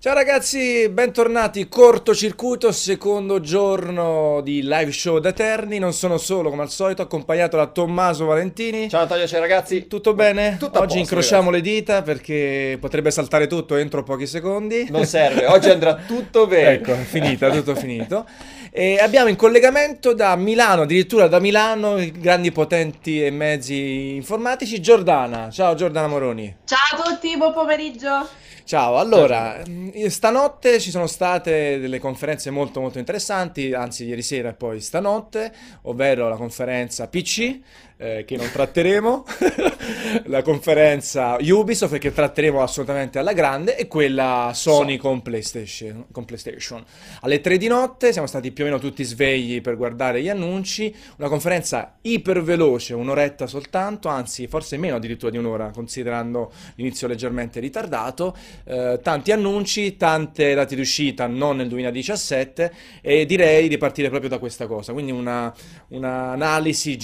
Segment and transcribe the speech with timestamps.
[0.00, 6.62] Ciao ragazzi, bentornati, cortocircuito, secondo giorno di live show da Eterni, non sono solo come
[6.62, 8.88] al solito, accompagnato da Tommaso Valentini.
[8.88, 9.88] Ciao Antonio, ciao ragazzi.
[9.88, 10.56] Tutto bene?
[10.56, 14.86] Tutto Oggi posto, incrociamo le dita perché potrebbe saltare tutto entro pochi secondi.
[14.88, 16.74] Non serve, oggi andrà tutto bene.
[16.74, 18.24] Ecco, è finita, tutto finito.
[18.70, 24.80] E abbiamo in collegamento da Milano, addirittura da Milano, i grandi potenti e mezzi informatici,
[24.80, 25.50] Giordana.
[25.50, 26.54] Ciao Giordana Moroni.
[26.66, 28.46] Ciao a tutti, buon pomeriggio.
[28.68, 34.50] Ciao, allora, mh, stanotte ci sono state delle conferenze molto molto interessanti, anzi ieri sera
[34.50, 35.50] e poi stanotte,
[35.84, 37.60] ovvero la conferenza PC,
[37.98, 39.24] eh, che non tratteremo,
[40.26, 46.82] la conferenza Ubisoft che tratteremo assolutamente alla grande e quella Sony con PlayStation, con PlayStation.
[47.22, 50.94] Alle 3 di notte siamo stati più o meno tutti svegli per guardare gli annunci,
[51.18, 57.58] una conferenza iper veloce, un'oretta soltanto, anzi forse meno addirittura di un'ora considerando l'inizio leggermente
[57.58, 62.72] ritardato, eh, tanti annunci, tante date di uscita non nel 2017
[63.02, 65.52] e direi di partire proprio da questa cosa, quindi una,
[65.88, 66.96] un'analisi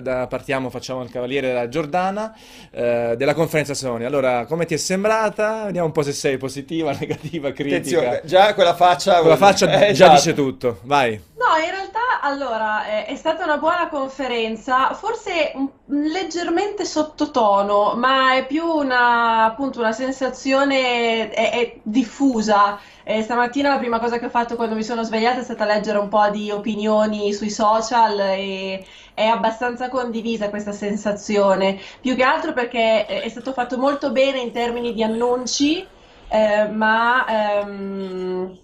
[0.00, 2.34] da- partiamo, facciamo il cavaliere della Giordana,
[2.70, 4.04] eh, della conferenza Sony.
[4.04, 5.64] Allora, come ti è sembrata?
[5.66, 7.76] Vediamo un po' se sei positiva, negativa, critica.
[7.76, 9.20] Attenzione, già quella faccia...
[9.20, 10.12] Con la faccia Eh, già esatto.
[10.12, 11.12] dice tutto, vai.
[11.36, 15.52] No, in realtà allora è, è stata una buona conferenza, forse
[15.88, 22.78] leggermente sottotono, ma è più una, appunto, una sensazione è, è diffusa.
[23.08, 25.98] Eh, stamattina la prima cosa che ho fatto quando mi sono svegliata è stata leggere
[25.98, 32.52] un po' di opinioni sui social e è abbastanza condivisa questa sensazione, più che altro
[32.52, 35.88] perché è stato fatto molto bene in termini di annunci.
[36.28, 38.60] Eh, ma ehm,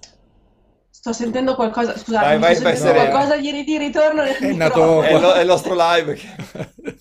[1.03, 4.53] sto sentendo qualcosa, scusate, Vai, vai, sto vai, sentendo qualcosa di, di ritorno nel È
[4.53, 5.03] nato.
[5.03, 6.15] È, lo- è il nostro live.
[6.15, 7.01] che-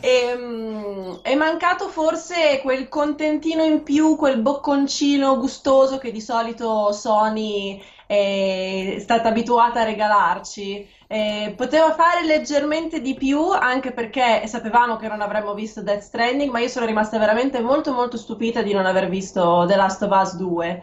[0.00, 7.82] Ehm, è mancato forse quel contentino in più, quel bocconcino gustoso che di solito Sony
[8.06, 10.88] è stata abituata a regalarci.
[11.08, 16.50] Eh, poteva fare leggermente di più, anche perché sapevamo che non avremmo visto Death Stranding,
[16.52, 20.10] ma io sono rimasta veramente molto molto stupita di non aver visto The Last of
[20.12, 20.82] Us 2.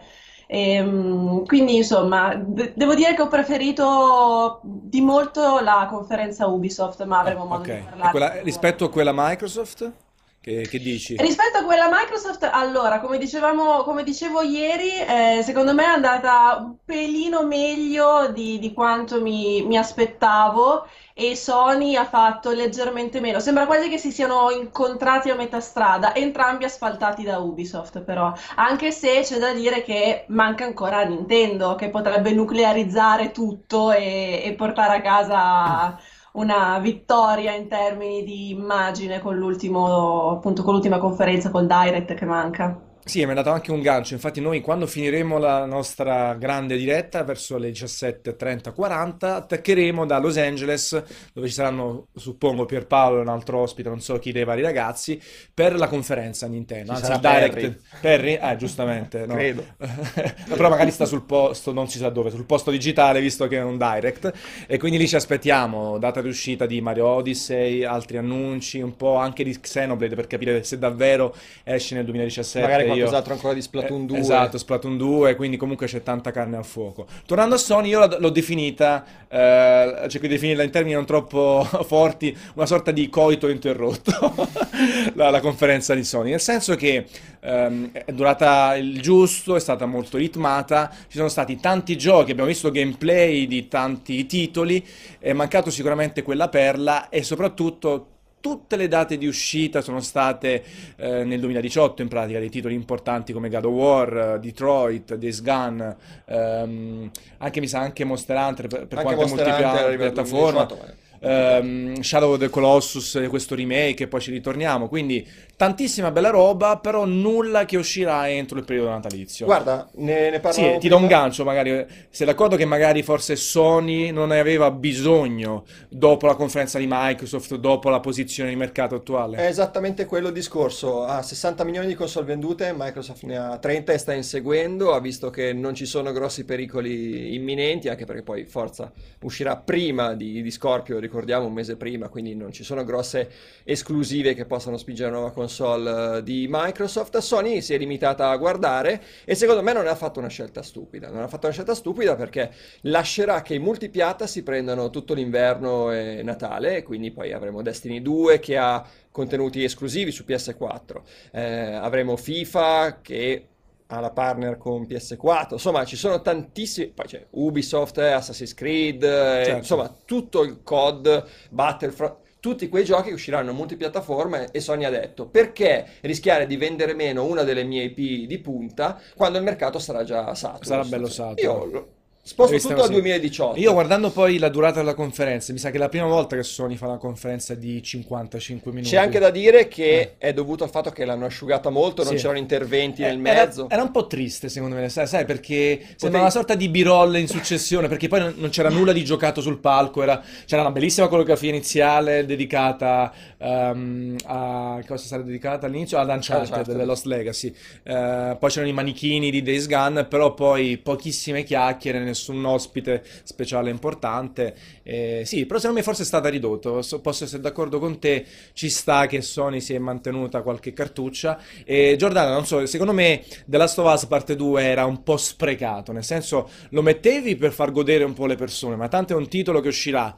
[0.50, 7.18] Ehm, quindi insomma, de- devo dire che ho preferito di molto la conferenza Ubisoft, ma
[7.20, 8.10] avremo modo Ok, di E parlarne.
[8.10, 9.92] quella- rispetto a quella Microsoft,
[10.40, 11.16] che, che dici?
[11.20, 16.56] Rispetto a quella Microsoft, allora, come dicevamo, come dicevo ieri, eh, secondo me è andata
[16.62, 20.86] un pelino meglio di, di quanto mi, mi aspettavo
[21.20, 23.40] e Sony ha fatto leggermente meno.
[23.40, 28.92] Sembra quasi che si siano incontrati a metà strada, entrambi asfaltati da Ubisoft però, anche
[28.92, 34.98] se c'è da dire che manca ancora Nintendo, che potrebbe nuclearizzare tutto e, e portare
[34.98, 35.98] a casa
[36.34, 42.24] una vittoria in termini di immagine con l'ultimo, appunto, con l'ultima conferenza col Direct che
[42.26, 42.87] manca.
[43.08, 44.12] Sì, mi è dato anche un gancio.
[44.12, 50.36] Infatti, noi quando finiremo la nostra grande diretta verso le 17:30, 40, attaccheremo da Los
[50.36, 51.02] Angeles,
[51.32, 55.18] dove ci saranno, suppongo, Pierpaolo e un altro ospite, non so chi dei vari ragazzi,
[55.54, 56.94] per la conferenza Nintendo.
[56.96, 57.78] Ci Anzi, direct.
[58.02, 58.34] Perry?
[58.34, 59.36] Eh, giustamente, no.
[59.36, 59.64] Credo.
[60.46, 63.62] Però magari sta sul posto, non si sa dove, sul posto digitale, visto che è
[63.62, 64.30] un direct.
[64.66, 69.16] E quindi lì ci aspettiamo, data di uscita di Mario Odyssey, altri annunci, un po'
[69.16, 72.60] anche di Xenoblade per capire se davvero esce nel 2017.
[72.60, 74.18] Magari qualcos'altro ancora di Splatoon eh, 2.
[74.18, 77.06] Esatto, Splatoon 2, quindi comunque c'è tanta carne al fuoco.
[77.26, 81.66] Tornando a Sony, io l'ho l'ho definita, eh, cerco di definirla in termini non troppo
[81.86, 84.34] forti, una sorta di coito interrotto,
[85.14, 87.06] la, la conferenza di Sony, nel senso che
[87.40, 92.48] ehm, è durata il giusto, è stata molto ritmata, ci sono stati tanti giochi, abbiamo
[92.48, 94.84] visto gameplay di tanti titoli,
[95.18, 98.12] è mancato sicuramente quella perla e soprattutto...
[98.40, 100.62] Tutte le date di uscita sono state
[100.96, 105.42] eh, nel 2018 in pratica dei titoli importanti come God of War, eh, Detroit, Days
[105.42, 112.00] Gone, ehm, anche mi sa anche Monster Hunter per, per quanto nel multipiattaforma, 2018, ehm,
[112.00, 115.26] Shadow of the Colossus, eh, questo remake e poi ci ritorniamo, quindi
[115.58, 119.44] tantissima bella roba, però nulla che uscirà entro il periodo natalizio.
[119.44, 121.20] Guarda, ne, ne Sì, parlavamo ti do un prima.
[121.20, 121.84] gancio magari.
[122.10, 127.56] Sei d'accordo che magari forse Sony non ne aveva bisogno dopo la conferenza di Microsoft,
[127.56, 129.36] dopo la posizione di mercato attuale?
[129.38, 131.02] È esattamente quello il discorso.
[131.02, 134.94] Ha 60 milioni di console vendute, Microsoft ne ha 30 e sta inseguendo.
[134.94, 140.14] Ha visto che non ci sono grossi pericoli imminenti, anche perché poi Forza uscirà prima
[140.14, 143.28] di, di Scorpio, ricordiamo un mese prima, quindi non ci sono grosse
[143.64, 147.18] esclusive che possano spingere una nuova console eh, di Microsoft.
[147.18, 151.10] Sony si è limitata a guardare e secondo me non ha fatto una scelta stupida.
[151.10, 152.52] Non ha fatto una scelta stupida perché
[152.82, 158.00] lascerà che i multipiatta si prendano tutto l'inverno e Natale, e quindi poi avremo Destiny
[158.02, 161.00] 2 che ha contenuti esclusivi su PS4.
[161.32, 163.46] Eh, avremo FIFA che
[163.90, 169.42] ha la partner con PS4, insomma ci sono tantissimi, poi c'è Ubisoft, Assassin's Creed, eh,
[169.44, 169.56] Certo.
[169.56, 172.16] insomma tutto il COD, Battlefront,
[172.48, 177.24] tutti quei giochi che usciranno multipiattaforma e Sony ha detto perché rischiare di vendere meno
[177.24, 180.64] una delle mie IP di punta quando il mercato sarà già saturo.
[180.64, 181.70] Sarà bello saturo.
[181.70, 181.88] Io
[182.28, 182.92] sposto tutto al così.
[182.92, 183.58] 2018.
[183.60, 186.42] Io guardando poi la durata della conferenza, mi sa che è la prima volta che
[186.42, 188.90] Sony fa una conferenza di 55 minuti.
[188.90, 192.18] C'è anche da dire che è dovuto al fatto che l'hanno asciugata molto, non Sì.
[192.20, 193.68] c'erano interventi Eh, nel era- mezzo.
[193.70, 197.16] Era, un po' triste secondo me, sai, sai, perché sembra Potevi- una sorta di b-roll
[197.16, 201.08] in successione, perché poi non, c'era nulla di giocato sul palco, era- c'era una bellissima
[201.08, 204.80] coreografia iniziale dedicata ehm, a...
[204.86, 205.98] cosa sarà dedicata all'inizio?
[205.98, 206.76] Ad Uncharted, Uncharted.
[206.76, 207.54] The Lost Legacy.
[207.84, 213.70] Eh, poi c'erano i manichini di Days Gone, però poi pochissime chiacchiere, nessun ospite speciale
[213.70, 214.54] importante.
[214.82, 218.24] Eh, sì, però secondo me forse è stata ridotto, So- posso essere d'accordo con te,
[218.52, 221.40] ci sta che Sony si è mantenuta qualche cartuccia.
[221.64, 225.16] E Giordano, non so, secondo me The Last of Us parte 2 era un po'
[225.16, 229.16] sprecato, nel senso lo mettevi per far godere un po' le persone, ma tanto è
[229.16, 230.16] un titolo che uscirà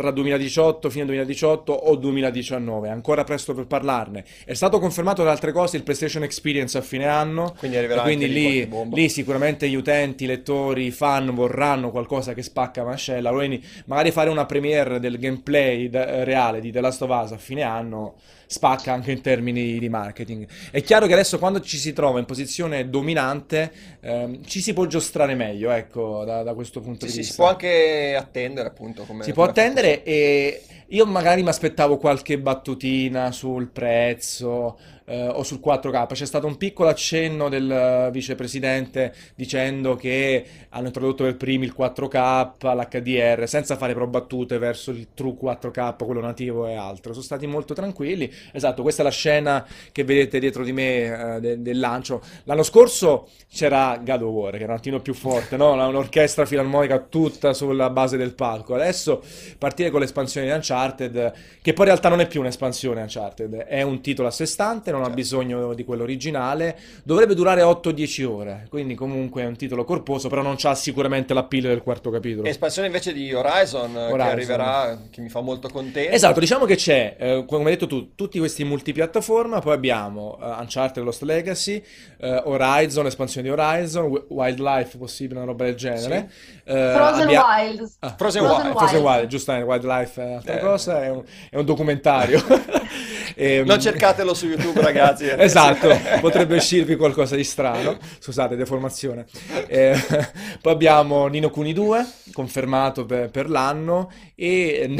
[0.00, 4.24] tra 2018, fine 2018 o 2019, è ancora presto per parlarne.
[4.44, 8.28] È stato confermato da altre cose il PlayStation Experience a fine anno, Quindi arriverà quindi
[8.32, 13.62] lì lì, sicuramente gli utenti, i lettori, i fan vorranno qualcosa che spacca mascella, quindi
[13.86, 17.62] magari fare una premiere del gameplay da- reale di The Last of Us a fine
[17.62, 18.14] anno
[18.52, 20.44] spacca anche in termini di marketing.
[20.72, 24.86] È chiaro che adesso quando ci si trova in posizione dominante ehm, ci si può
[24.86, 27.42] giostrare meglio, ecco, da, da questo punto Sì, di sì, si vista.
[27.42, 33.30] può anche attendere appunto come Si può attendere e io magari mi aspettavo qualche battutina
[33.30, 34.76] sul prezzo
[35.10, 36.06] eh, o sul 4K.
[36.06, 42.52] C'è stato un piccolo accenno del vicepresidente dicendo che hanno introdotto per primi il 4K,
[42.60, 47.12] l'HDR, senza fare però battute verso il true 4K, quello nativo e altro.
[47.12, 48.32] Sono stati molto tranquilli.
[48.52, 52.22] Esatto, questa è la scena che vedete dietro di me eh, de- del lancio.
[52.44, 55.72] L'anno scorso c'era God of War, che era un attimo più forte, no?
[55.72, 58.74] Un'orchestra filarmonica tutta sulla base del palco.
[58.74, 59.22] Adesso
[59.58, 63.82] partire con l'espansione di Uncharted, che poi in realtà non è più un'espansione Uncharted, è
[63.82, 65.20] un titolo a sé stante, non ha Certo.
[65.20, 70.42] bisogno di quello originale, dovrebbe durare 8-10 ore, quindi comunque è un titolo corposo, però
[70.42, 72.46] non c'ha sicuramente l'appeal del quarto capitolo.
[72.48, 74.20] Espansione invece di Horizon, eh, che Horizon.
[74.20, 76.12] arriverà, che mi fa molto contento.
[76.14, 80.44] Esatto, diciamo che c'è, eh, come hai detto tu, tutti questi multipiattaforma, poi abbiamo eh,
[80.60, 81.82] Uncharted Lost Legacy,
[82.18, 86.30] eh, Horizon, espansione di Horizon, Wi- Wildlife, possibile una roba del genere.
[86.64, 87.96] Eh, Frozen abbia- Wilds.
[88.00, 88.76] Ah, Frozen Frozen Wild.
[88.78, 89.16] Frozen Wild.
[89.16, 90.58] Wild, giustamente, Wildlife è un'altra Eh.
[90.60, 92.38] cosa, è un, è un documentario.
[93.40, 95.26] Ehm, Non cercatelo su YouTube, ragazzi.
[95.26, 95.88] Esatto,
[96.20, 97.96] potrebbe uscirvi qualcosa di strano.
[98.18, 99.24] Scusate, deformazione.
[99.66, 99.96] Eh,
[100.60, 104.94] poi abbiamo Nino Kuni 2, confermato per, per l'anno, e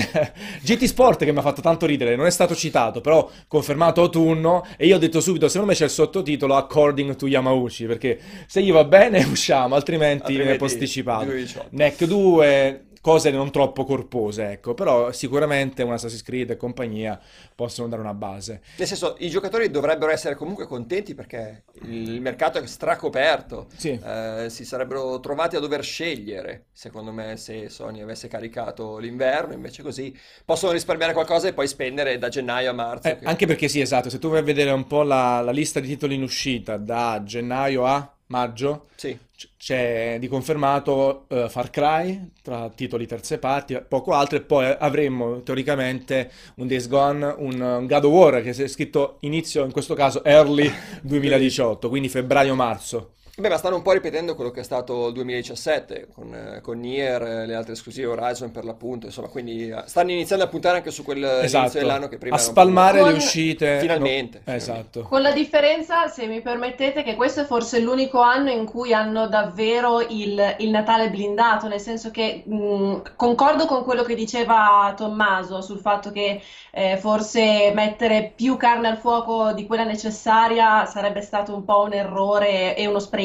[0.63, 4.67] GT Sport che mi ha fatto tanto ridere, non è stato citato, però confermato autunno,
[4.79, 8.63] e io ho detto subito, secondo me c'è il sottotitolo According to Yamauchi, perché se
[8.63, 11.25] gli va bene usciamo, altrimenti, viene Altrimenti posticipato.
[11.27, 11.69] 2018.
[11.73, 17.19] NEC 2, cose non troppo corpose, ecco, però sicuramente un Assassin's Creed e compagnia
[17.55, 18.61] possono dare una base.
[18.77, 23.69] Nel senso, i giocatori dovrebbero essere comunque contenti perché il mercato è stracoperto.
[23.77, 23.99] Sì.
[24.03, 29.83] Eh, si sarebbero trovati a dover scegliere, secondo me, se Sony avesse caricato l'inverno, invece
[29.83, 33.09] così possono risparmiare qualcosa e poi spendere da gennaio a marzo.
[33.09, 35.53] Eh, che- anche perché sì, esatto, se tu vai a vedere un po' la, la
[35.53, 39.19] lista di titoli in uscita da gennaio a maggio, Sì,
[39.57, 45.43] c'è di confermato eh, Far Cry tra titoli terze parti, poco altro, e poi avremmo
[45.43, 49.73] teoricamente un Days Gone, un, un God of War che si è scritto inizio, in
[49.73, 50.71] questo caso early
[51.03, 53.15] 2018, quindi febbraio-marzo.
[53.41, 56.79] Beh, ma stanno un po' ripetendo quello che è stato il 2017 con, eh, con
[56.79, 60.77] Nier, eh, le altre esclusive Horizon per l'appunto, insomma, quindi eh, stanno iniziando a puntare
[60.77, 63.79] anche su quell'inizio Esatto, dell'anno che prima a spalmare le Con- uscite.
[63.79, 65.03] Finalmente, no- Esatto.
[65.03, 69.27] Con la differenza, se mi permettete, che questo è forse l'unico anno in cui hanno
[69.29, 75.63] davvero il, il Natale blindato, nel senso che mh, concordo con quello che diceva Tommaso
[75.63, 76.41] sul fatto che
[76.73, 81.93] eh, forse mettere più carne al fuoco di quella necessaria sarebbe stato un po' un
[81.95, 83.19] errore e uno spreco.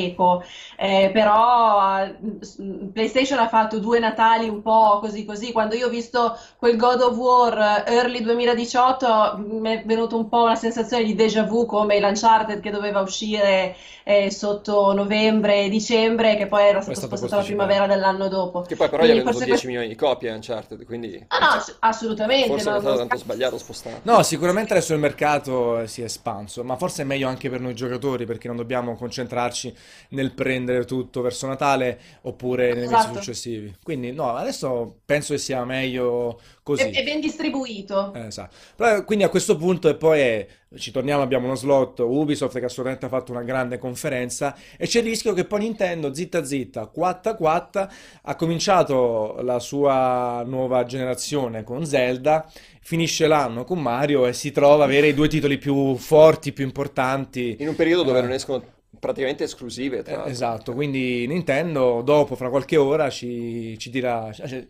[0.77, 2.05] Eh, però
[2.41, 2.57] s-
[2.93, 5.51] PlayStation ha fatto due Natali un po' così così.
[5.51, 10.27] Quando io ho visto quel God of War eh, Early 2018 mi è venuto un
[10.29, 15.69] po' una sensazione di déjà vu come l'Uncharted che doveva uscire eh, sotto novembre e
[15.69, 18.61] dicembre, che poi era stato stato spostato alla primavera dell'anno dopo.
[18.61, 21.25] Che poi però gli ha Quindi venduto forse 10 questo- milioni di copie Uncharted, quindi
[21.29, 22.47] Ah, no, ass- assolutamente.
[22.47, 23.99] forse non- è stato tanto sbagliato spostare.
[24.03, 27.73] No, sicuramente adesso il mercato si è espanso, ma forse è meglio anche per noi
[27.73, 29.75] giocatori perché non dobbiamo concentrarci
[30.09, 33.13] nel prendere tutto verso Natale oppure nei mesi Esatto.
[33.19, 33.75] successivi.
[33.83, 36.89] Quindi no, adesso penso che sia meglio così.
[36.89, 38.13] è ben distribuito.
[38.13, 38.55] Esatto.
[38.75, 40.47] Però, quindi a questo punto e poi è-
[40.77, 44.99] ci torniamo, abbiamo uno slot Ubisoft che assolutamente ha fatto una grande conferenza e c'è
[44.99, 47.89] il rischio che poi Nintendo, zitta zitta, quatta quatta,
[48.23, 54.83] ha cominciato la sua nuova generazione con Zelda, finisce l'anno con Mario e si trova
[54.83, 57.55] a avere i due titoli più forti, più importanti.
[57.59, 58.63] In un periodo dove non Eh, escono
[58.99, 64.31] praticamente esclusive, tra eh, esatto, quindi Nintendo dopo, fra qualche ora, ci, ci dirà...
[64.31, 64.65] cioè,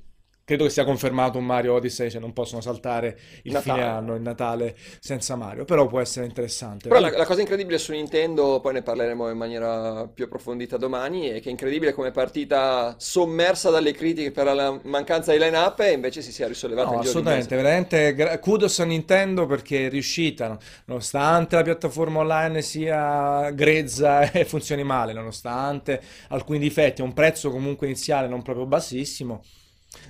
[0.45, 3.81] credo che sia confermato un Mario Odyssey, cioè non possono saltare il fine Natale.
[3.81, 6.87] anno, il Natale senza Mario, però può essere interessante.
[6.87, 11.29] Però la, la cosa incredibile su Nintendo, poi ne parleremo in maniera più approfondita domani,
[11.29, 15.93] è che è incredibile come partita sommersa dalle critiche per la mancanza di line-up e
[15.93, 20.57] invece si sia risollevata No, assolutamente, veramente gra- kudos a Nintendo perché è riuscita, no-
[20.85, 25.99] nonostante la piattaforma online sia grezza e funzioni male, nonostante
[26.29, 29.41] alcuni difetti, a un prezzo comunque iniziale non proprio bassissimo,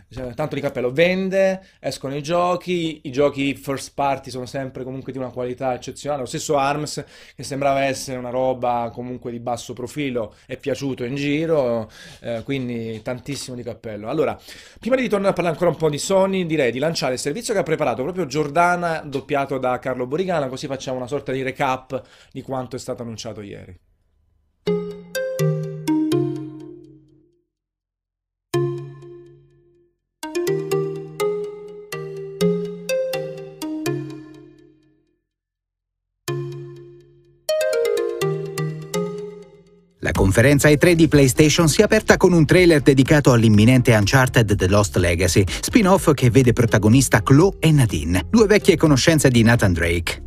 [0.10, 5.12] cioè, tanto di cappello, vende, escono i giochi, i giochi first party sono sempre comunque
[5.12, 7.04] di una qualità eccezionale, lo stesso ARMS
[7.36, 11.90] che sembrava essere una roba comunque di basso profilo è piaciuto in giro,
[12.22, 14.10] eh, quindi tantissimo di cappello.
[14.10, 14.38] Allora,
[14.80, 17.54] Prima di tornare a parlare ancora un po' di Sony, direi di lanciare il servizio
[17.54, 22.02] che ha preparato proprio Giordana, doppiato da Carlo Borigana, così facciamo una sorta di recap
[22.32, 23.76] di quanto è stato annunciato ieri.
[40.36, 44.98] Conferenza E3 di PlayStation si è aperta con un trailer dedicato all'imminente Uncharted The Lost
[44.98, 50.24] Legacy, spin-off che vede protagonista Chloe e Nadine, due vecchie conoscenze di Nathan Drake.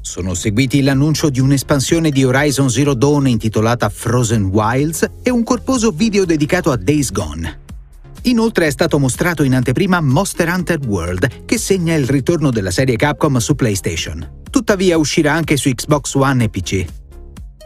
[0.00, 5.90] Sono seguiti l'annuncio di un'espansione di Horizon Zero Dawn intitolata Frozen Wilds e un corposo
[5.90, 7.58] video dedicato a Days Gone.
[8.22, 12.94] Inoltre è stato mostrato in anteprima Monster Hunter World, che segna il ritorno della serie
[12.94, 14.42] Capcom su PlayStation.
[14.48, 16.99] Tuttavia uscirà anche su Xbox One e PC.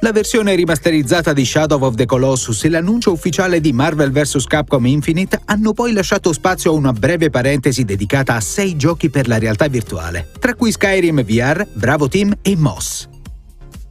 [0.00, 4.44] La versione rimasterizzata di Shadow of the Colossus e l'annuncio ufficiale di Marvel vs.
[4.44, 9.28] Capcom Infinite hanno poi lasciato spazio a una breve parentesi dedicata a sei giochi per
[9.28, 13.08] la realtà virtuale, tra cui Skyrim VR, Bravo Team e Moss.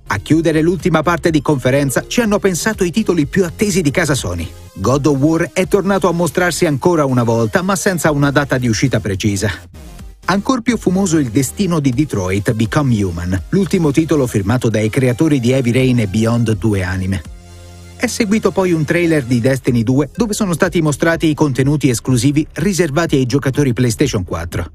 [0.07, 4.13] A chiudere l'ultima parte di conferenza ci hanno pensato i titoli più attesi di casa
[4.13, 4.48] Sony.
[4.75, 8.67] God of War è tornato a mostrarsi ancora una volta, ma senza una data di
[8.67, 9.51] uscita precisa.
[10.25, 15.51] Ancor più fumoso il destino di Detroit Become Human, l'ultimo titolo firmato dai creatori di
[15.51, 17.22] Heavy Rain e Beyond Due Anime.
[17.98, 22.48] È seguito poi un trailer di Destiny 2 dove sono stati mostrati i contenuti esclusivi
[22.53, 24.72] riservati ai giocatori PlayStation 4.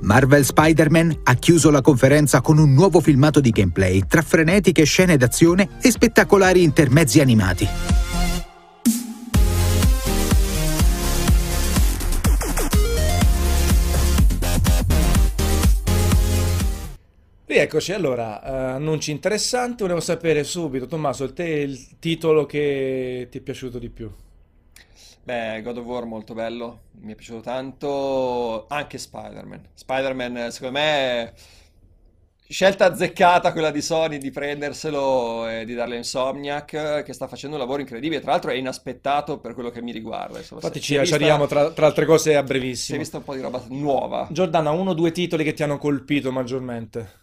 [0.00, 5.16] Marvel Spider-Man ha chiuso la conferenza con un nuovo filmato di gameplay tra frenetiche scene
[5.16, 7.68] d'azione e spettacolari intermezzi animati.
[17.52, 23.40] Rieccoci, allora, eh, annunci interessanti, volevo sapere subito, Tommaso, te il titolo che ti è
[23.42, 24.10] piaciuto di più?
[25.22, 29.68] Beh, God of War molto bello, mi è piaciuto tanto, anche Spider-Man.
[29.74, 31.34] Spider-Man, secondo me,
[32.48, 37.56] scelta azzeccata quella di Sony di prenderselo e di darle a Insomniac, che sta facendo
[37.56, 40.38] un lavoro incredibile, tra l'altro è inaspettato per quello che mi riguarda.
[40.38, 42.98] Insomma, Infatti si, ci, vista, arriviamo tra, tra altre cose a si è brevissimo.
[42.98, 44.26] vista un po' di roba nuova.
[44.30, 47.20] Giordana, uno o due titoli che ti hanno colpito maggiormente?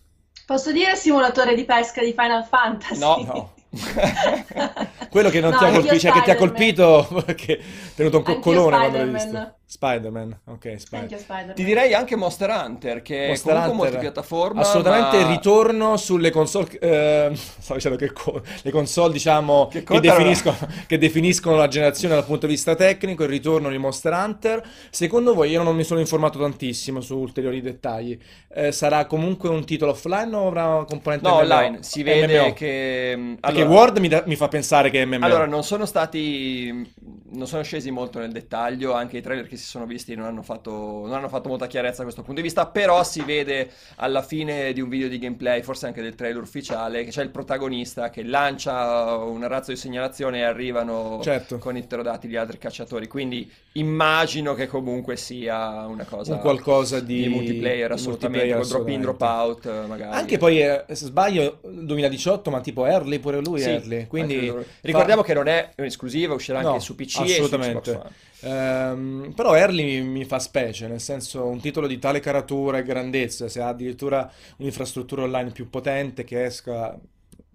[0.49, 2.99] Posso dire simulatore di pesca di Final Fantasy?
[2.99, 3.23] No.
[3.23, 3.53] No.
[5.11, 8.17] Quello che non No, ti ha colpito, cioè che ti ha colpito perché hai tenuto
[8.17, 9.58] un coccolone quando l'hai visto.
[9.71, 11.53] Spider-Man, ok, Anche Spider-Man.
[11.53, 16.31] Ti direi anche Monster Hunter, che Monster è comunque Hunter, multipiattaforma, assolutamente ma ritorno sulle
[16.31, 20.57] console, eh, stavo dicendo che co- le console diciamo Che che, definiscono,
[20.87, 24.67] che definiscono la generazione dal punto di vista tecnico, il ritorno di Monster Hunter.
[24.89, 28.17] Secondo voi, io non mi sono informato tantissimo su ulteriori dettagli,
[28.51, 31.41] eh, sarà comunque un titolo offline o avrà una componente No, MMO?
[31.41, 32.53] online, si vede MMO?
[32.53, 33.13] che...
[33.15, 35.23] mm, Perché allora- Word mi, da- mi fa pensare che è MMO.
[35.23, 36.91] Allora, non sono stati,
[37.33, 40.41] non sono scesi molto nel dettaglio, anche i trailer che si sono visti non hanno
[40.41, 44.21] fatto, non hanno fatto molta chiarezza da questo punto di vista, però si vede alla
[44.21, 48.09] fine di un video di gameplay, forse anche del trailer ufficiale, che c'è il protagonista
[48.09, 51.57] che lancia un razzo di segnalazione e arrivano Certo.
[51.57, 56.99] con i pterodatti gli altri cacciatori, quindi immagino che comunque sia una cosa Un qualcosa
[56.99, 59.87] di- di multiplayer assolutamente, multiplayer, drop in, drop out assolutamente.
[59.87, 60.17] magari.
[60.17, 64.07] Anche poi, eh, se sbaglio, 2018, ma tipo early pure lui, Sì, early.
[64.07, 67.91] Quindi fa- ricordiamo che non è un'esclusiva, uscirà No, anche su PC su assolutamente.
[67.91, 68.11] One.
[68.41, 72.83] Ehm, però Early mi, mi fa specie, nel senso un titolo di tale caratura e
[72.83, 76.97] grandezza, se ha addirittura un'infrastruttura online più potente che esca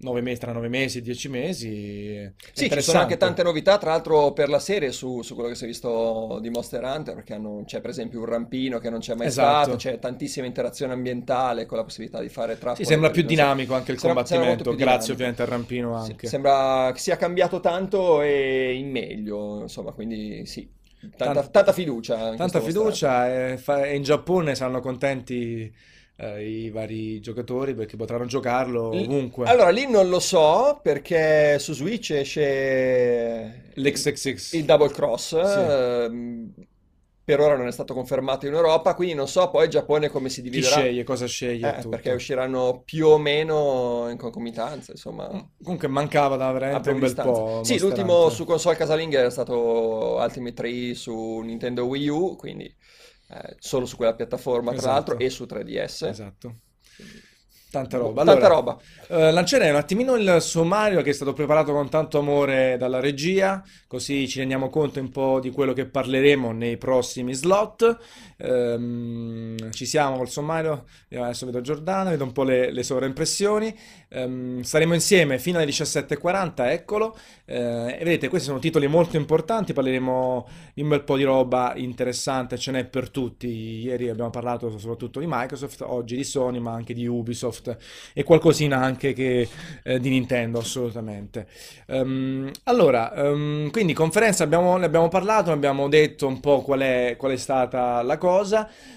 [0.05, 2.15] nove mesi, tra nove mesi e dieci mesi.
[2.15, 5.49] è Sì, ci sono anche tante novità, tra l'altro per la serie su, su quello
[5.49, 8.91] che si è visto di Monster Hunter, perché hanno- c'è per esempio un rampino che
[8.91, 9.63] non c'è mai Esatto.
[9.63, 12.85] stato, c'è tantissima interazione ambientale con la possibilità di fare trappole.
[12.85, 16.11] Sì, sembra più dinamico anche il Sembra- sembra combattimento, più grazie ovviamente al rampino Sì,
[16.11, 16.27] anche.
[16.29, 20.69] sembra che sia cambiato tanto e in meglio, insomma, quindi sì,
[21.17, 22.35] tanta, Tan- tanta fiducia.
[22.35, 25.73] Tanta fiducia e, fa- e in Giappone saranno contenti
[26.17, 29.47] eh, i vari giocatori perché potranno giocarlo ovunque.
[29.47, 34.53] Allora, lì non lo so perché su Switch esce L'XXX.
[34.53, 35.29] il Double Cross.
[35.43, 35.59] Sì.
[35.59, 36.53] ehm,
[37.25, 40.43] per ora non è stato confermato in Europa, quindi non so poi Giappone come si
[40.43, 40.77] Chi dividerà.
[40.77, 45.29] sceglie, cosa sceglie, Eh, perché usciranno più o meno in concomitanza, insomma.
[45.63, 47.61] Comunque mancava da a veramente un bel po'.
[47.65, 52.71] Sì, l'ultimo su console casalinga era stato Ultimate 3 su Nintendo Wii U, quindi
[53.29, 54.93] eh, solo su quella piattaforma tra Esatto.
[54.93, 56.09] l'altro e su 3DS.
[56.09, 56.57] Esatto.
[57.71, 58.23] Tanta roba.
[58.23, 58.81] Tanta Allora, roba.
[59.09, 63.65] eh, lancerei un attimino il sommario che è stato preparato con tanto amore dalla regia,
[63.89, 67.99] così ci rendiamo conto un po' di quello che parleremo nei prossimi slot.
[68.39, 73.75] Ehm, ci siamo col sommario, Io adesso vedo Giordana, vedo un po' le, le sovraimpressioni.
[74.09, 77.17] Ehm, staremo insieme fino alle 17.40, eccolo.
[77.45, 81.73] Eh, e vedete, questi sono titoli molto importanti, parleremo di un bel po' di roba
[81.77, 83.49] interessante, ce n'è per tutti.
[83.49, 87.77] Ieri abbiamo parlato soprattutto di Microsoft, oggi di Sony, ma anche di Ubisoft
[88.13, 89.49] e qualcosina anche che,
[89.83, 91.47] eh, di Nintendo, assolutamente.
[91.87, 97.15] Ehm, allora, ehm, quindi conferenza abbiamo, ne abbiamo parlato, abbiamo detto un po' qual è,
[97.19, 98.23] qual è stata la cosa.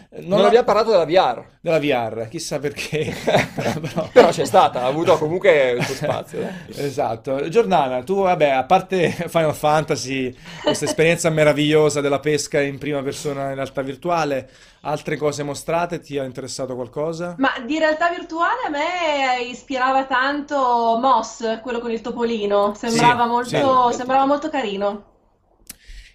[0.10, 3.13] Eh, Non, ho- abbiamo parlato della VR, della VR, chissà perché.
[3.55, 6.39] Però- però c'è stata, ha avuto comunque il suo spazio.
[6.39, 6.53] eh.
[6.86, 7.50] Esatto.
[7.50, 13.50] Giordana, tu, vabbè, a parte Final Fantasy, questa esperienza meravigliosa della pesca in prima persona
[13.50, 14.50] in realtà virtuale,
[14.81, 17.36] altre cose mostrate, ti ha interessato qualcosa?
[17.38, 22.74] Ma di realtà virtuale a me ispirava tanto Moss, quello con il topolino.
[22.75, 23.98] Sembrava Sì, molto, sì.
[23.98, 25.03] sembrava molto carino.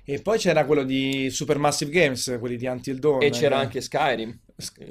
[0.05, 3.23] E poi c'era quello di Supermassive Games, quelli di Until Dawn.
[3.23, 3.65] E c'era eh.
[3.65, 4.37] anche Skyrim.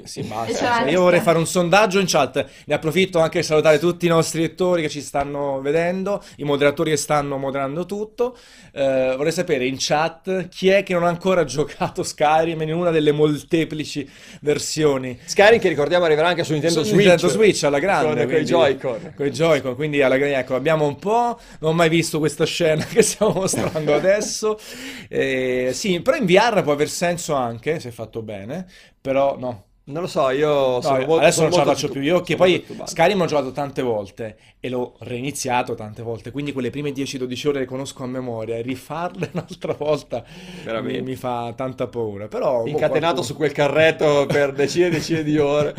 [0.04, 0.54] Sì, basta.
[0.54, 2.46] c'era Cioè, io vorrei fare un sondaggio in chat.
[2.66, 6.92] Ne approfitto anche per salutare tutti i nostri lettori che ci stanno vedendo, i moderatori
[6.92, 8.38] che stanno moderando tutto.
[8.74, 12.92] Eh, vorrei sapere in chat chi è che non ha ancora giocato Skyrim in una
[12.92, 14.10] delle molteplici
[14.42, 15.18] versioni.
[15.24, 17.08] Skyrim che ricordiamo arriverà anche su Nintendo Su Switch.
[17.08, 19.14] Nintendo Switch alla grande, Con, i Joy-Con.
[19.16, 22.46] Con i Joy-Con, quindi alla grande, ecco, abbiamo un po', non ho mai visto questa
[22.46, 24.60] scena che stiamo mostrando adesso.
[25.10, 28.66] Eh, sì, però in VR può aver senso anche, se fatto bene,
[29.00, 29.66] però no.
[29.92, 32.64] Non lo so, io No, molto adesso non ce la faccio più io, che poi.
[32.84, 37.60] Skyrim l'ho giocato tante volte e l'ho reiniziato tante volte, quindi quelle prime 10-12 ore
[37.60, 40.24] le conosco a memoria e rifarle un'altra volta
[40.82, 42.62] mi, mi fa tanta paura, però...
[42.64, 45.74] boh, Incatenato qualcuno- su quel carretto per decine e decine di ore.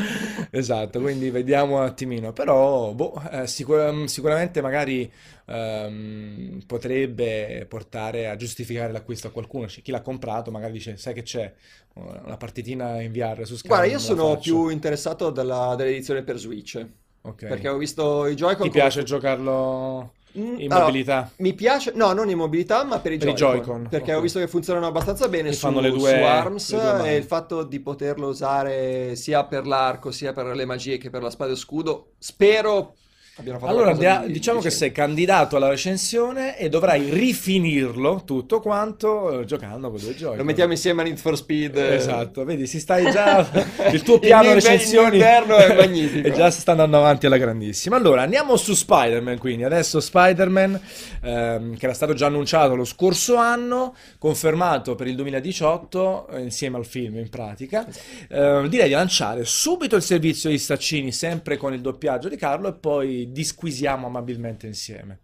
[0.51, 5.11] Esatto, quindi vediamo un attimino, però boh, eh, sicur- sicuramente magari
[5.47, 11.15] ehm, potrebbe portare a giustificare l'acquisto a qualcuno, C'è chi l'ha comprato magari dice, sai
[11.15, 11.53] che c'è,
[11.95, 16.37] una partitina in VR su Skyrim, Guarda, io sono faccio." più interessato dalla- dell'edizione per
[16.39, 16.85] Switch.
[17.23, 17.47] Ok.
[17.47, 18.67] Perché ho visto i Joy-Con.
[18.67, 21.31] Ti piace giocarlo Mm, in allora, mobilità?
[21.37, 23.63] mi piace, no, non in mobilità, ma per i Per i Joy-Con.
[23.65, 24.17] Joy-Con, Perché ok.
[24.17, 27.17] ho visto che funzionano abbastanza bene Che su, fanno le due- su ARMS due e
[27.17, 31.31] il fatto di poterlo usare sia per l'arco sia per le magie che per la
[31.31, 32.15] spada e scudo.
[32.19, 32.95] Spero
[33.37, 34.85] Allora, qualcosa andia- di diciamo che decente.
[34.85, 40.37] sei candidato alla recensione e dovrai rifinirlo tutto quanto eh, giocando con due giochi.
[40.37, 41.77] Lo mettiamo insieme a Need for Speed.
[41.77, 43.49] eh, Esatto, vedi, si stai già
[43.91, 46.29] il tuo piano recensioni il mio inverno è magnifico.
[46.29, 47.97] e già si sta andando avanti alla grandissima.
[47.97, 50.81] Allora, andiamo su Spider-Man, quindi adesso Spider-Man
[51.23, 56.77] ehm, che era stato già annunciato lo scorso anno, confermato per il 2018 eh, insieme
[56.77, 57.87] al film in pratica.
[58.29, 62.69] Eh, direi di lanciare subito il servizio di Staccini sempre con il doppiaggio di Carlo
[62.69, 65.19] e poi disquisiamo amabilmente insieme.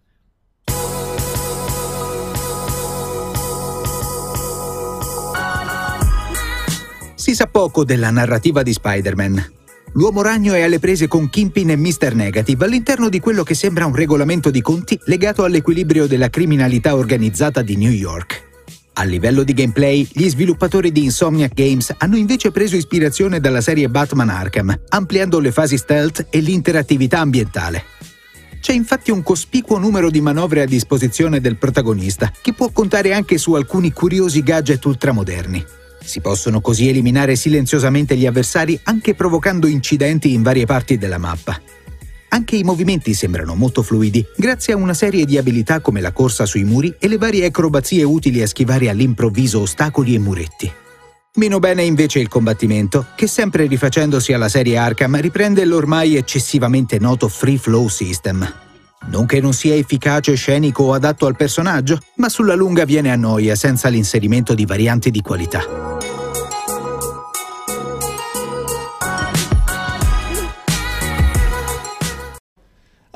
[7.14, 9.52] Si sa poco della narrativa di Spider-Man.
[9.94, 12.14] L'uomo ragno è alle prese con Kingpin e Mr.
[12.14, 17.62] Negative all'interno di quello che sembra un regolamento di conti legato all'equilibrio della criminalità organizzata
[17.62, 18.47] di New York.
[19.00, 23.88] A livello di gameplay, gli sviluppatori di Insomniac Games hanno invece preso ispirazione dalla serie
[23.88, 27.84] Batman Arkham, ampliando le fasi stealth e l'interattività ambientale.
[28.60, 33.38] C'è infatti un cospicuo numero di manovre a disposizione del protagonista, che può contare anche
[33.38, 35.64] su alcuni curiosi gadget ultramoderni.
[36.02, 41.56] Si possono così eliminare silenziosamente gli avversari anche provocando incidenti in varie parti della mappa.
[42.30, 46.44] Anche i movimenti sembrano molto fluidi, grazie a una serie di abilità come la corsa
[46.44, 50.72] sui muri e le varie acrobazie utili a schivare all'improvviso ostacoli e muretti.
[51.34, 57.28] Meno bene invece il combattimento, che sempre rifacendosi alla serie Arkham riprende l'ormai eccessivamente noto
[57.28, 58.46] Free Flow System.
[59.06, 63.16] Non che non sia efficace, scenico o adatto al personaggio, ma sulla lunga viene a
[63.16, 65.97] noia senza l'inserimento di varianti di qualità.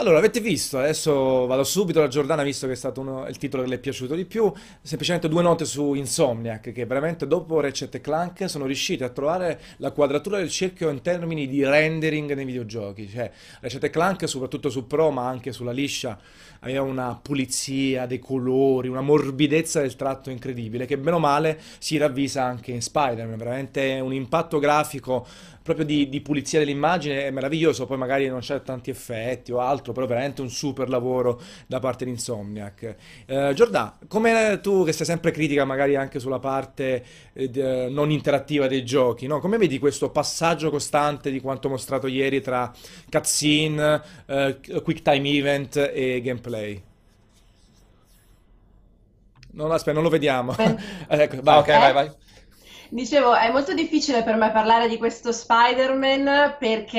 [0.02, 3.62] Allora, avete visto, adesso vado subito da Giordana, visto che è stato uno, il titolo
[3.62, 8.00] che le è piaciuto di più, semplicemente due note su Insomniac, che veramente dopo Ratchet
[8.00, 13.08] Clank sono riusciti a trovare la quadratura del cerchio in termini di rendering nei videogiochi,
[13.08, 16.18] cioè Ratchet Clank soprattutto su Pro, ma anche sulla liscia,
[16.58, 21.96] aveva una pulizia dei colori, una morbidezza del tratto incredibile, che bene o male si
[21.96, 25.24] ravvisa anche in Spider-Man, veramente un impatto grafico
[25.62, 29.92] proprio di, di pulizia dell'immagine è meraviglioso, poi magari non c'è tanti effetti o altro,
[29.92, 32.96] però veramente un super lavoro da parte di Insomniac.
[33.26, 38.66] Eh, Giordà, come tu che sei sempre critica magari anche sulla parte eh, non interattiva
[38.66, 39.40] dei giochi, no?
[39.40, 42.70] come vedi questo passaggio costante di quanto mostrato ieri tra
[43.10, 46.82] cutscene, eh, quick time event e gameplay?
[49.54, 50.54] Non, aspetta, non lo vediamo.
[51.08, 52.10] ecco, vai, ok, vai, vai.
[52.92, 56.98] Dicevo, è molto difficile per me parlare di questo Spider-Man perché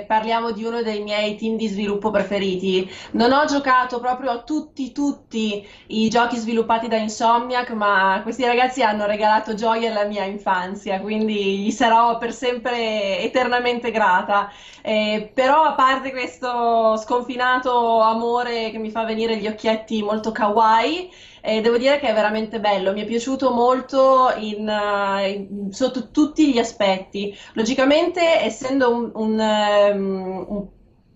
[0.00, 2.90] eh, parliamo di uno dei miei team di sviluppo preferiti.
[3.12, 8.82] Non ho giocato proprio a tutti, tutti i giochi sviluppati da Insomniac, ma questi ragazzi
[8.82, 14.50] hanno regalato gioia alla mia infanzia, quindi gli sarò per sempre eternamente grata.
[14.82, 21.08] Eh, però a parte questo sconfinato amore che mi fa venire gli occhietti molto kawaii,
[21.46, 26.10] e devo dire che è veramente bello, mi è piaciuto molto in, uh, in, sotto
[26.10, 27.36] tutti gli aspetti.
[27.52, 30.68] Logicamente, essendo un, un, um,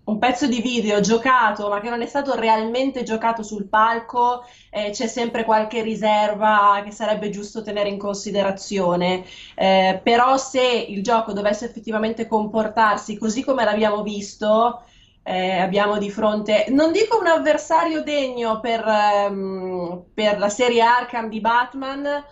[0.05, 4.91] un, pezzo di video giocato, ma che non è stato realmente giocato sul palco, eh,
[4.91, 9.25] c'è sempre qualche riserva che sarebbe giusto tenere in considerazione.
[9.55, 14.83] Eh, però se il gioco dovesse effettivamente comportarsi così come l'abbiamo visto,
[15.29, 18.83] eh, abbiamo di fronte, non dico un avversario degno per,
[19.29, 22.25] um, per la serie Arkham di Batman,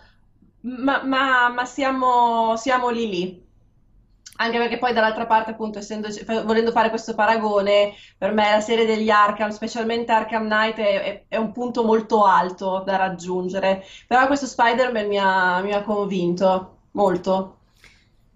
[0.61, 3.45] ma, ma, ma siamo, siamo, lì lì.
[4.39, 6.07] Anche perché poi dall'altra parte, appunto, essendo,
[6.43, 11.37] volendo fare questo paragone, per me la serie degli Arkham, specialmente Arkham Knight, è, è
[11.37, 13.83] un punto molto alto da raggiungere.
[14.07, 17.56] Però questo Spider-Man mi ha, mi ha convinto molto.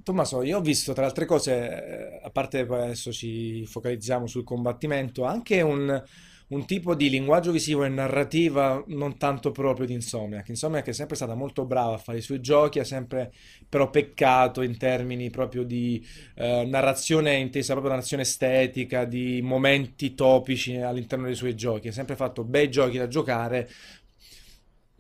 [0.04, 4.44] Tommaso, io ho visto tra altre cose, eh, a parte poi adesso ci focalizziamo sul
[4.44, 6.04] combattimento, anche un,
[6.48, 10.50] un tipo di linguaggio visivo e narrativa non tanto proprio di Insomniac.
[10.50, 13.32] Insomniac è sempre stata molto brava a fare i suoi giochi, ha sempre
[13.70, 20.78] però peccato in termini proprio di eh, narrazione intesa proprio narrazione estetica, di momenti topici
[20.78, 21.90] all'interno dei suoi giochi.
[21.90, 23.70] Ha sempre fatto bei giochi da giocare,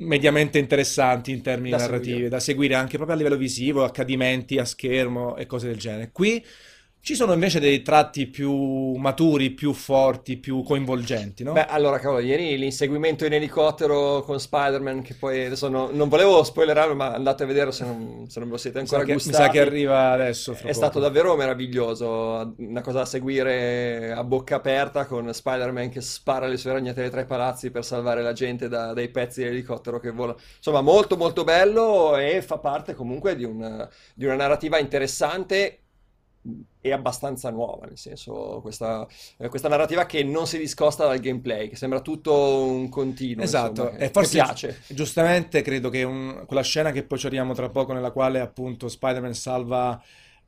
[0.01, 2.29] mediamente interessanti in termini da narrativi, seguire.
[2.29, 6.11] da seguire anche proprio a livello visivo, accadimenti a schermo e cose del genere.
[6.11, 6.43] Qui
[7.03, 11.53] ci sono invece dei tratti più maturi, più forti, più coinvolgenti, no?
[11.53, 16.43] Beh, allora, cavolo, ieri l'inseguimento in elicottero con Spider-Man, che poi adesso no, non volevo
[16.43, 19.35] spoilerarlo, ma andate a vedere se non, se non lo siete ancora mi che, gustati.
[19.35, 20.55] Mi sa che arriva adesso.
[20.61, 26.45] È stato davvero meraviglioso, una cosa da seguire a bocca aperta con Spider-Man che spara
[26.45, 30.11] le sue ragnatele tra i palazzi per salvare la gente da, dai pezzi dell'elicottero che
[30.11, 30.35] vola.
[30.57, 35.77] Insomma, molto molto bello e fa parte comunque di una, di una narrativa interessante
[36.81, 41.69] è abbastanza nuova, nel senso questa, eh, questa, narrativa che non si discosta dal gameplay,
[41.69, 43.43] che sembra tutto un continuo.
[43.43, 44.81] Esatto, insomma, che, e forse che piace.
[44.87, 48.87] giustamente credo che un, quella scena che poi ci arriviamo tra poco nella quale appunto
[48.87, 50.01] Spider-Man salva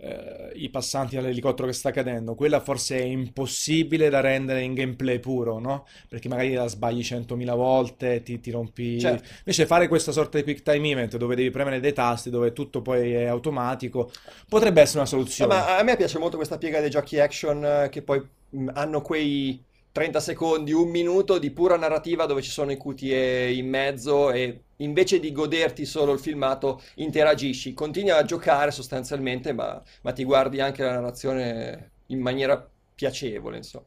[0.03, 5.19] eh, i passanti dall'elicottero che sta cadendo, quella forse è impossibile da rendere in gameplay
[5.19, 5.85] puro, no?
[6.09, 8.99] Perché magari la sbagli 100.000 volte, ti, ti rompi...
[8.99, 9.23] Certo.
[9.39, 12.81] Invece fare questa sorta di quick time event dove devi premere dei tasti, dove tutto
[12.81, 14.11] poi è automatico,
[14.49, 15.53] potrebbe essere una soluzione.
[15.53, 19.01] ma a me piace molto questa piega dei giochi action eh, che poi mh, hanno
[19.01, 19.63] quei
[19.93, 24.63] 30 secondi, un minuto di pura narrativa dove ci sono i QTE in mezzo e
[24.83, 30.59] invece di goderti solo il filmato interagisci, continui a giocare sostanzialmente ma, ma ti guardi
[30.59, 33.85] anche la narrazione in maniera piacevole, insomma.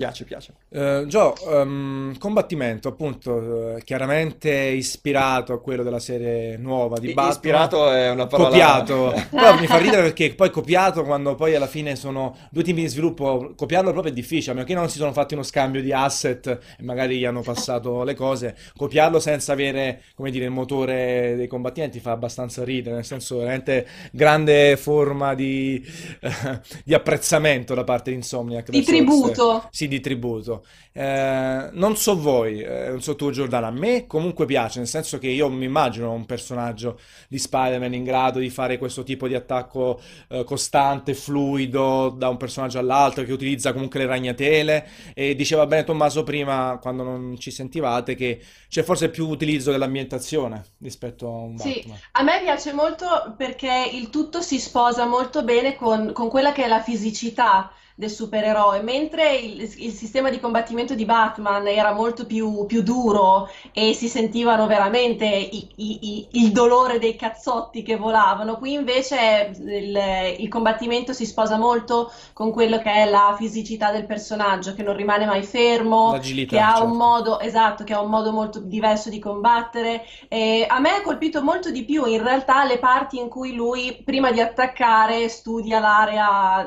[0.00, 0.54] Piace, piace.
[0.70, 7.12] Uh, Joe, um, combattimento appunto uh, chiaramente ispirato a quello della serie nuova di I-
[7.12, 7.32] Batman.
[7.34, 8.48] Ispirato è una parola...
[8.48, 9.12] Copiato.
[9.28, 12.88] Però mi fa ridere perché poi copiato quando poi alla fine sono due team di
[12.88, 15.92] sviluppo, copiarlo proprio è difficile, a meno che non si sono fatti uno scambio di
[15.92, 18.56] asset e magari gli hanno passato le cose.
[18.74, 23.86] Copiarlo senza avere, come dire, il motore dei combattimenti fa abbastanza ridere, nel senso veramente
[24.12, 25.86] grande forma di,
[26.22, 28.70] uh, di apprezzamento da parte di Insomniac.
[28.70, 29.68] Di tributo.
[29.70, 30.64] Sì, di tributo.
[30.92, 35.18] Eh, non so voi, eh, non so tu Giordano, a me comunque piace, nel senso
[35.18, 36.98] che io mi immagino un personaggio
[37.28, 42.36] di Spider-Man in grado di fare questo tipo di attacco eh, costante, fluido, da un
[42.38, 44.88] personaggio all'altro, che utilizza comunque le ragnatele.
[45.14, 50.64] E diceva bene Tommaso prima, quando non ci sentivate, che c'è forse più utilizzo dell'ambientazione
[50.78, 52.00] rispetto a un Sì, Batman.
[52.12, 56.64] a me piace molto perché il tutto si sposa molto bene con, con quella che
[56.64, 62.24] è la fisicità del supereroe, mentre il, il sistema di combattimento di Batman era molto
[62.26, 68.56] più, più duro e si sentivano veramente i- i- il dolore dei cazzotti che volavano,
[68.56, 69.98] qui invece il,
[70.38, 74.96] il combattimento si sposa molto con quello che è la fisicità del personaggio, che non
[74.96, 76.94] rimane mai fermo, che ha un certo.
[76.96, 80.04] modo, esatto, che ha un modo molto diverso di combattere.
[80.28, 84.02] E a me ha colpito molto di più in realtà le parti in cui lui,
[84.04, 86.66] prima di attaccare, studia l'area,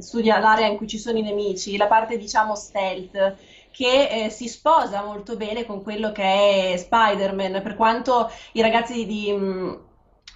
[0.00, 3.36] studia l'area in cui ci sono i nemici, la parte diciamo stealth.
[3.70, 9.04] Che eh, si sposa molto bene con quello che è Spider-Man, per quanto i ragazzi
[9.04, 9.85] di, mh,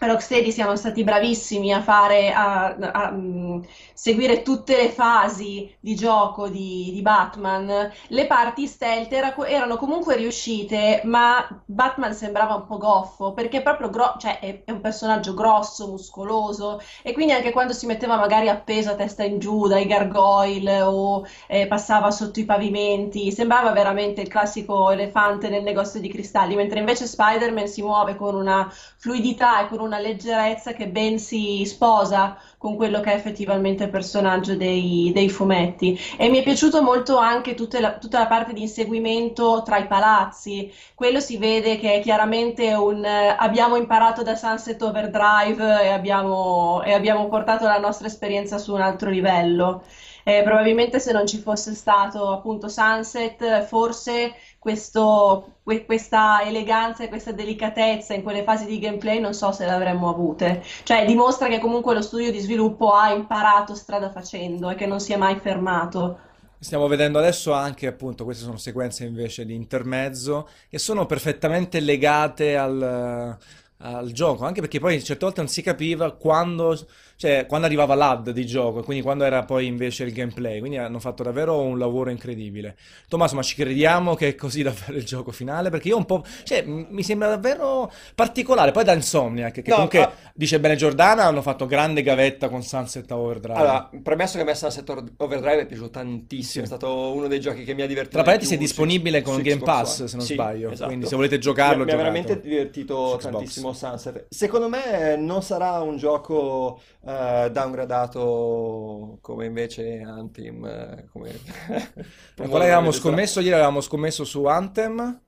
[0.06, 6.48] Rocksteady siano stati bravissimi a fare, a, a, mh, seguire tutte le fasi di gioco
[6.48, 12.78] di, di Batman, le parti stealth era- erano comunque riuscite, ma Batman sembrava un po'
[12.78, 17.72] goffo, perché proprio gro- cioè, è, è un personaggio grosso, muscoloso, e quindi anche quando
[17.72, 22.44] si metteva magari appeso a testa in giù dai gargoyle o eh, passava sotto i
[22.44, 28.16] pavimenti, sembrava veramente il classico elefante nel negozio di cristalli, mentre invece Spider-Man si muove
[28.16, 33.14] con una fluidità e con una leggerezza che ben si sposa con quello che è
[33.16, 35.98] effettivamente il personaggio dei, dei fumetti.
[36.18, 39.86] E mi è piaciuto molto anche tutte la- tutta la parte di inseguimento tra i
[39.86, 40.70] palazzi.
[40.94, 46.82] Quello si vede che è chiaramente un eh, abbiamo imparato da Sunset Overdrive e abbiamo,
[46.82, 49.82] e abbiamo portato la nostra esperienza su un altro livello.
[50.30, 57.08] Eh, probabilmente se non ci fosse stato appunto Sunset, forse questo- que- questa eleganza e
[57.08, 60.62] questa delicatezza in quelle fasi di gameplay non so se le avremmo avute.
[60.84, 65.00] Cioè dimostra che comunque lo studio di sviluppo ha imparato strada facendo e che non
[65.00, 66.20] si è mai fermato.
[66.62, 72.56] Stiamo vedendo adesso anche, appunto, queste sono sequenze invece di intermezzo che sono perfettamente legate
[72.56, 73.38] al,
[73.78, 76.76] al gioco, anche perché poi certe volte non si capiva quando,
[77.20, 80.98] cioè, quando arrivava l'AD di gioco, quindi quando era poi invece il gameplay, quindi hanno
[81.00, 82.78] fatto davvero un lavoro incredibile.
[83.08, 85.68] Tommaso, ma ci crediamo che è così davvero il gioco finale?
[85.68, 89.98] Perché io un po', cioè, mi sembra davvero particolare, poi da Insomniac, che No, comunque,
[89.98, 90.12] ah.
[90.32, 93.58] dice bene Giordana, hanno fatto grande gavetta con Sunset Overdrive.
[93.58, 96.72] Allora, premesso che a me Sunset Overdrive è piaciuto tantissimo, Sì.
[96.72, 99.60] è stato uno dei giochi che mi ha divertito Tra parentesi è disponibile con Game
[99.60, 100.86] Pass, se non Sì, sbaglio, esatto.
[100.86, 104.24] quindi se volete giocarlo, mi, mi ha veramente divertito tantissimo Sunset.
[104.30, 110.64] Secondo me non sarà un gioco eh, downgradato come invece Anthem.
[110.64, 111.30] eh, come...
[112.36, 113.40] Quale avevamo scommesso?
[113.40, 115.20] Ieri avevamo scommesso su Anthem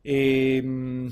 [0.00, 0.62] e...
[0.62, 1.08] mh,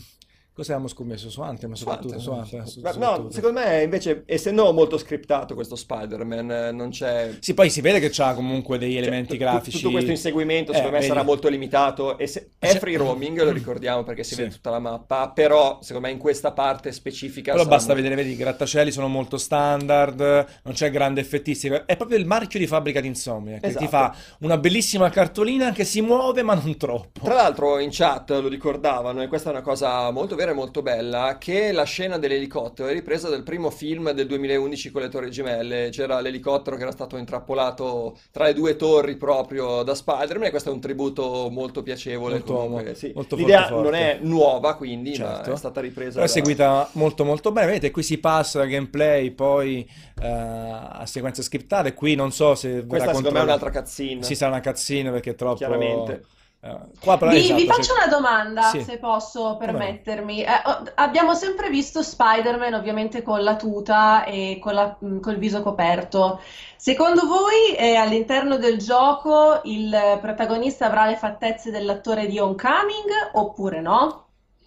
[0.54, 1.28] cosa avevamo scommesso?
[1.30, 3.30] Su Anthem soprattutto, su Anthem, su- Ma No, soprattutto.
[3.32, 7.36] secondo me invece, essendo molto scriptato questo Spider-Man, eh, non c'è...
[7.40, 9.78] Sì, poi si vede che c'ha comunque degli cioè, elementi tu- grafici.
[9.78, 11.12] Tutto questo inseguimento Eh, secondo me vedi.
[11.12, 14.42] sarà molto limitato e se- è free roaming, lo ricordiamo perché si Sì.
[14.42, 18.14] vede tutta la mappa, però secondo me in questa parte specifica Però basta molto- vedere,
[18.14, 20.20] vedi, i grattacieli sono molto standard,
[20.62, 21.84] non c'è grande effettistica.
[21.84, 23.86] È proprio il marchio di fabbrica di Insomnia, che ti Esatto.
[23.88, 27.20] fa una bellissima cartolina che si muove ma non troppo.
[27.24, 30.82] Tra l'altro in chat lo ricordavano, e questa è una cosa molto vera e molto
[30.82, 35.30] bella, che la scena dell'elicottero è ripresa dal primo film del 2011 con le Torri
[35.30, 35.88] Gemelle.
[35.90, 40.70] C'era l'elicottero che era stato intrappolato tra le due torri proprio da Spider-Man, e questo
[40.70, 42.34] è un tributo molto piacevole.
[42.34, 43.12] Molto- comunque, sì.
[43.14, 43.90] molto L'idea forte, forte.
[43.90, 45.52] non è nuova, quindi, ma Certo.
[45.52, 48.66] è stata ripresa Però è da- seguita molto molto bene, vedete, qui si passa da
[48.66, 49.88] gameplay poi
[50.20, 54.34] eh, a sequenze scriptate, qui non so se Questa secondo me è un'altra cutscene, Sì,
[54.34, 55.56] sarà una cutscene perché è troppo...
[55.56, 56.24] chiaramente.
[56.64, 58.82] Eh, qua però Vi, esatto, vi faccio una domanda, Sì.
[58.82, 60.42] se posso permettermi.
[60.42, 60.48] Eh,
[60.94, 66.40] abbiamo sempre visto Spider-Man ovviamente con la tuta e con la- mh, col viso coperto.
[66.76, 73.80] Secondo voi, eh, all'interno del gioco, il protagonista avrà le fattezze dell'attore di Homecoming oppure
[73.80, 74.22] no?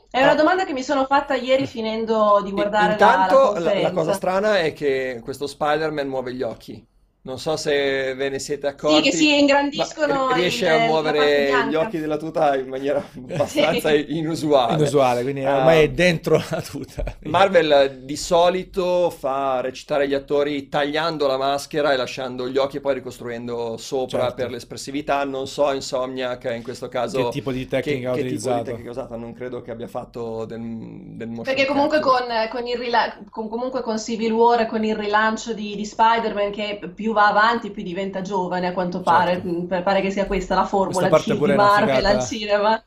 [0.10, 0.36] È una Ah.
[0.36, 3.92] domanda che mi sono fatta ieri finendo di guardare la, la Intanto la, la conferenza.
[3.92, 6.86] cosa strana è che questo Spider-Man muove gli occhi.
[7.28, 11.68] Non so se ve ne siete Sì, accorti, che si ingrandiscono riesce a la muovere
[11.70, 14.76] gli occhi della tuta in maniera abbastanza inusuale.
[14.76, 15.58] inusuale, quindi Ah.
[15.58, 17.04] ormai è dentro la tuta.
[17.24, 22.80] Marvel di solito fa recitare gli attori tagliando la maschera e lasciando gli occhi e
[22.80, 24.36] poi ricostruendo sopra Certo.
[24.36, 25.26] per l'espressività.
[25.26, 28.36] Non so Insomniac in questo caso Che tipo di che, tecnica ha che tipo di
[28.36, 28.64] utilizzato.
[28.64, 29.18] tecnica ha usato.
[29.18, 33.50] Non credo che abbia fatto del, del motion Perché comunque con, con il rila- con-
[33.50, 37.72] comunque con Civil War e con il rilancio di, di Spider-Man che più va avanti
[37.72, 39.42] più diventa giovane, a quanto pare.
[39.42, 39.82] Certo.
[39.82, 42.84] Pare che sia questa la Questa formula parte di, una Marvel al cinema.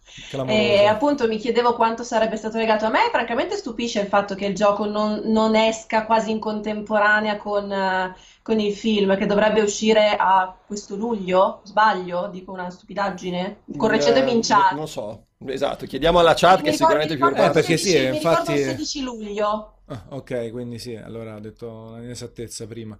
[0.46, 3.08] E appunto mi chiedevo quanto sarebbe stato legato a me.
[3.10, 8.14] Francamente stupisce il fatto che il gioco non, non esca quasi in contemporanea con, eh,
[8.42, 11.60] con il film, che dovrebbe uscire a questo luglio.
[11.64, 12.28] Sbaglio?
[12.28, 13.64] Dico una stupidaggine?
[13.76, 14.72] Correggetemi in Eh, chat.
[14.74, 17.52] non so, esatto, chiediamo alla chat Mi che è sicuramente più Eh, preparata.
[17.52, 18.52] perché sì, 16 mi ricordo infatti...
[18.52, 19.74] il 16 luglio.
[19.86, 22.96] Ah, ok, quindi sì, allora ho detto l'inesattezza prima.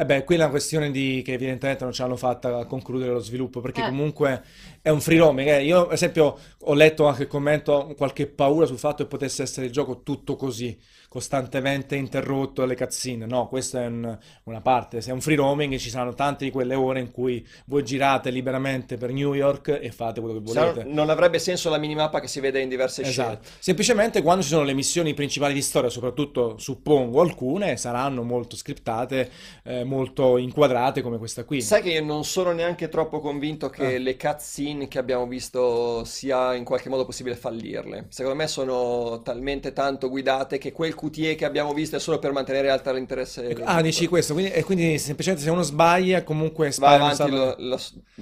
[0.00, 3.10] E beh, qui è una questione di che evidentemente non ce l'hanno fatta a concludere
[3.10, 3.84] lo sviluppo, perché Eh.
[3.88, 4.44] comunque
[4.80, 5.48] è un free roaming.
[5.48, 5.64] eh.
[5.64, 9.66] Io, ad esempio, ho letto anche il commento, qualche paura sul fatto che potesse essere
[9.66, 13.26] il gioco tutto così, costantemente interrotto dalle cutscene.
[13.26, 15.00] No, questa è un- una parte.
[15.00, 18.30] Se è un free roaming ci saranno tante di quelle ore in cui voi girate
[18.30, 20.84] liberamente per New York e fate quello che volete.
[20.84, 23.38] non avrebbe senso la minimappa che si vede in diverse Esatto.
[23.42, 23.56] scene.
[23.58, 29.30] Semplicemente quando ci sono le missioni principali di storia, soprattutto suppongo alcune, saranno molto scriptate,
[29.64, 31.60] eh, molto inquadrate come questa qui.
[31.62, 33.98] Sai che io non sono neanche troppo convinto che Ah.
[33.98, 38.06] le cutscene che abbiamo visto sia in qualche modo possibile fallirle.
[38.08, 42.32] Secondo me sono talmente tanto guidate che quel QTE che abbiamo visto è solo per
[42.32, 46.70] mantenere alta l'interesse del Ah, dici questo, quindi, e quindi semplicemente se uno sbaglia comunque
[46.76, 47.78] Va avanti lo- la-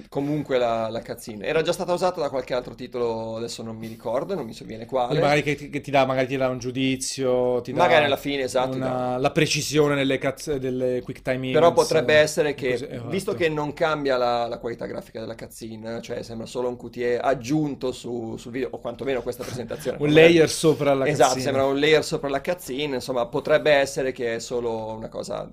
[0.08, 1.44] comunque la, la cutscene.
[1.46, 4.86] Era già stata usata da qualche altro titolo, adesso non mi ricordo, non mi sovviene
[5.06, 5.20] Quindi quale.
[5.24, 8.16] magari che, ti che ti dà, magari ti dà un giudizio, ti dà Magari alla
[8.16, 12.84] fine, esatto, una- la precisione nelle caz- delle quick time Però potrebbe eh, essere così,
[12.84, 13.08] che, esatto.
[13.08, 17.18] visto che non cambia la, la qualità grafica della cutscene, cioè sembra solo un QTE
[17.18, 19.98] aggiunto su, sul video, o quantomeno questa presentazione.
[19.98, 21.42] un layer sopra la Esatto, cutscene.
[21.42, 25.52] sembra un layer sopra la cutscene, insomma, potrebbe essere che è solo una cosa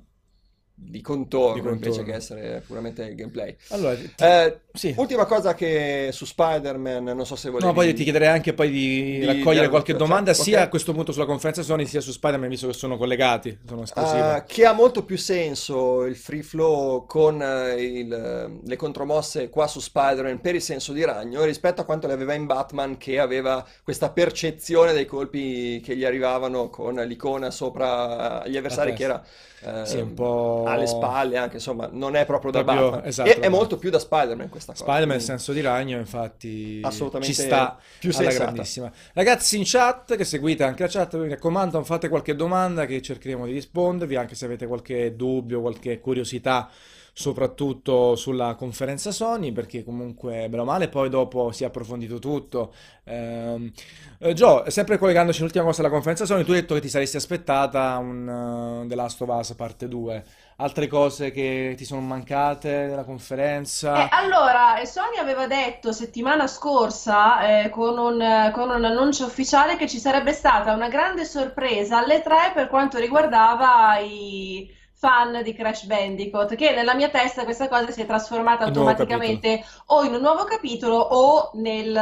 [0.85, 1.85] di contorno, Di contorno.
[1.85, 3.55] invece che essere puramente gameplay.
[3.69, 4.93] Allora, ti- Eh, sì.
[4.97, 7.67] ultima cosa che su Spider-Man, non so se volevi...
[7.67, 10.37] No, poi ti chiederei anche poi di, di- raccogliere qualche cioè, domanda ok.
[10.37, 13.83] sia a questo punto sulla conferenza Sony sia su Spider-Man, visto che sono collegati, sono
[13.83, 14.21] esclusive.
[14.21, 19.67] Ah, che ha molto più senso il free flow con eh, il- le contromosse qua
[19.67, 23.19] su Spider-Man per il senso di ragno rispetto a quanto le aveva in Batman che
[23.19, 29.23] aveva questa percezione dei colpi che gli arrivavano con l'icona sopra gli avversari che era
[29.65, 33.29] eh, Sì, un po' alle spalle anche insomma non è proprio da Proprio- Batman esatto,
[33.29, 33.49] e è esatto.
[33.55, 37.77] molto più da Spider-Man questa cosa Spider-Man, quindi senso di ragno, infatti, Assolutamente ci sta
[37.99, 38.43] più alla sensata.
[38.43, 38.91] grandissima.
[39.13, 43.45] Ragazzi in chat, che seguite anche la chat, mi raccomando, fate qualche domanda che cercheremo
[43.45, 46.69] di rispondervi, anche se avete qualche dubbio, qualche curiosità,
[47.15, 52.73] soprattutto sulla conferenza Sony, perché comunque, bene o male, poi dopo si è approfondito tutto.
[53.03, 53.71] Ehm,
[54.17, 57.17] eh, Gio, sempre collegandoci all'ultima cosa della conferenza Sony, tu hai detto che ti saresti
[57.17, 60.23] aspettata un uh, The Last of Us parte 2.
[60.57, 64.05] Altre cose che ti sono mancate nella conferenza?
[64.05, 69.75] Eh, allora, eh, Sony aveva detto settimana scorsa, eh, con un, con un annuncio ufficiale,
[69.77, 74.69] che ci sarebbe stata una grande sorpresa alle 3 per quanto riguardava i
[75.03, 80.03] fan di Crash Bandicoot, che nella mia testa questa cosa si è trasformata automaticamente o
[80.03, 81.93] in un nuovo capitolo o, nel,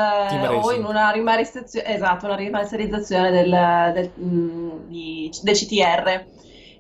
[0.61, 6.25] o in una rimasterizzazione, esatto, una rimasterizzazione del, del, mm, di- del CTR.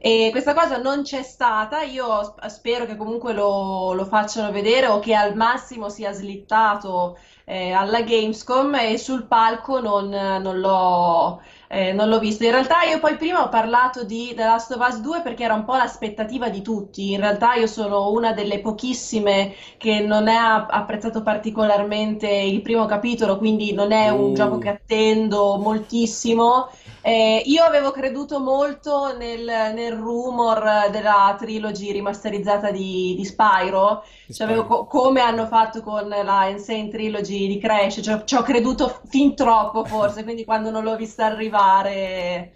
[0.03, 4.87] E questa cosa non c'è stata, io sp- spero che comunque lo, lo facciano vedere
[4.87, 11.39] o che al massimo sia slittato eh, alla Gamescom e sul palco non, non l'ho
[11.67, 12.43] eh, non l'ho visto.
[12.43, 15.53] In realtà io poi prima ho parlato di The Last of Us 2 perché era
[15.53, 17.11] un po' l'aspettativa di tutti.
[17.11, 23.37] In realtà io sono una delle pochissime che non ha apprezzato particolarmente il primo capitolo,
[23.37, 24.33] quindi non è un Uh.
[24.33, 26.69] gioco che attendo moltissimo.
[27.03, 34.45] Eh, io avevo creduto molto nel, nel rumor della trilogy rimasterizzata di, di Spyro, cioè
[34.45, 39.01] avevo co- come hanno fatto con la Insane Trilogy di Crash, cioè, ci ho creduto
[39.09, 42.53] fin troppo forse, quindi quando non l'ho vista arrivare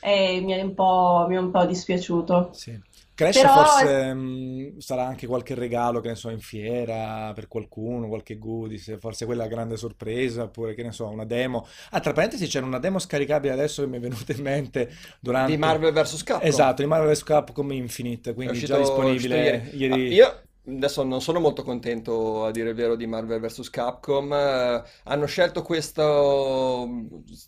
[0.00, 2.50] eh, mi è un po', mi è un po' dispiaciuto.
[2.52, 2.78] Sì.
[3.16, 8.08] Crash Però- forse mh, sarà anche qualche regalo, che ne so, in fiera per qualcuno,
[8.08, 11.66] qualche goodies, forse quella grande sorpresa, oppure che ne so, una demo.
[11.92, 15.50] Ah, tra parentesi c'era una demo scaricabile adesso che mi è venuta in mente durante...
[15.52, 17.22] di Marvel vs Capcom Esatto, di Marvel vs.
[17.22, 19.70] Capcom Infinite, È quindi uscito- già disponibile ieri.
[19.76, 19.92] ieri.
[19.92, 23.70] Ah, io adesso non sono molto contento, a dire il vero, di Marvel vs.
[23.70, 24.32] Capcom.
[24.32, 26.88] Eh, hanno scelto questo,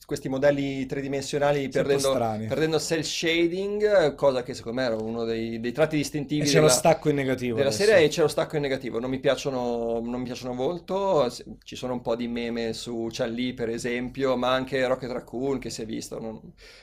[0.06, 5.72] questi modelli tridimensionali perdendo, perdendo cell shading, cosa che secondo me era uno dei, dei
[5.72, 5.96] tratti
[6.36, 7.84] E distintivi c'è lo della, stacco in negativo della adesso.
[7.84, 8.98] serie e c'è lo stacco in negativo.
[9.00, 11.28] Non mi piacciono, non mi piacciono molto.
[11.62, 15.70] Ci sono un po' di meme su Chun-Li, per esempio, ma anche Rocket Raccoon che
[15.70, 16.20] si è visto.
[16.20, 16.40] Non,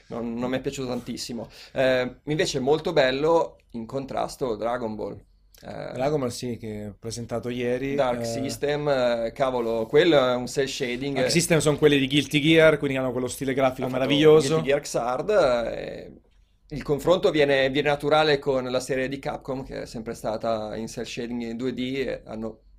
[0.08, 1.50] non- non mi è piaciuto tantissimo.
[1.74, 5.24] Eh, invece molto bello in contrasto Dragon Ball.
[5.62, 7.96] Eh, Dragon Ball sì, che ho presentato ieri.
[7.96, 11.16] Dark eh, System, eh, cavolo, quello è un cell shading.
[11.16, 14.62] Dark eh, System sono quelli di Guilty Gear, quindi hanno quello stile grafico ha meraviglioso.
[14.62, 16.12] Guilty Gear Xrd, eh,
[16.70, 20.88] il confronto viene, viene, naturale con la serie di Capcom che è sempre stata in
[20.88, 22.22] cell shading in 2D e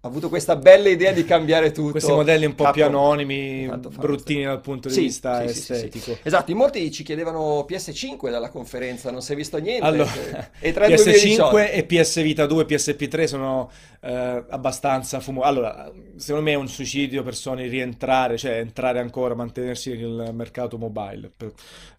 [0.06, 1.92] hanno avuto questa bella idea di cambiare tutto.
[1.92, 6.14] Questi modelli un po' più anonimi, bruttini dal punto di sì, vista sì, estetico.
[6.14, 9.84] Sì, esatto, in molti ci chiedevano PS5 dalla conferenza, non si è visto niente.
[9.84, 10.10] Allora,
[10.58, 15.46] e PS5 e PS Vita 2 e PSP3 sono eh, abbastanza fumosi.
[15.46, 20.78] Allora, secondo me è un suicidio per Sony rientrare, cioè entrare ancora, mantenersi nel mercato
[20.78, 21.32] mobile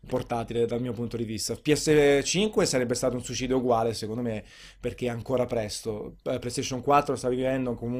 [0.07, 1.53] portatile dal mio punto di vista.
[1.53, 4.43] PS5 sarebbe stato un suicidio uguale, secondo me,
[4.79, 6.15] perché è ancora presto.
[6.23, 7.96] Eh, PlayStation 4 sta vivendo comunque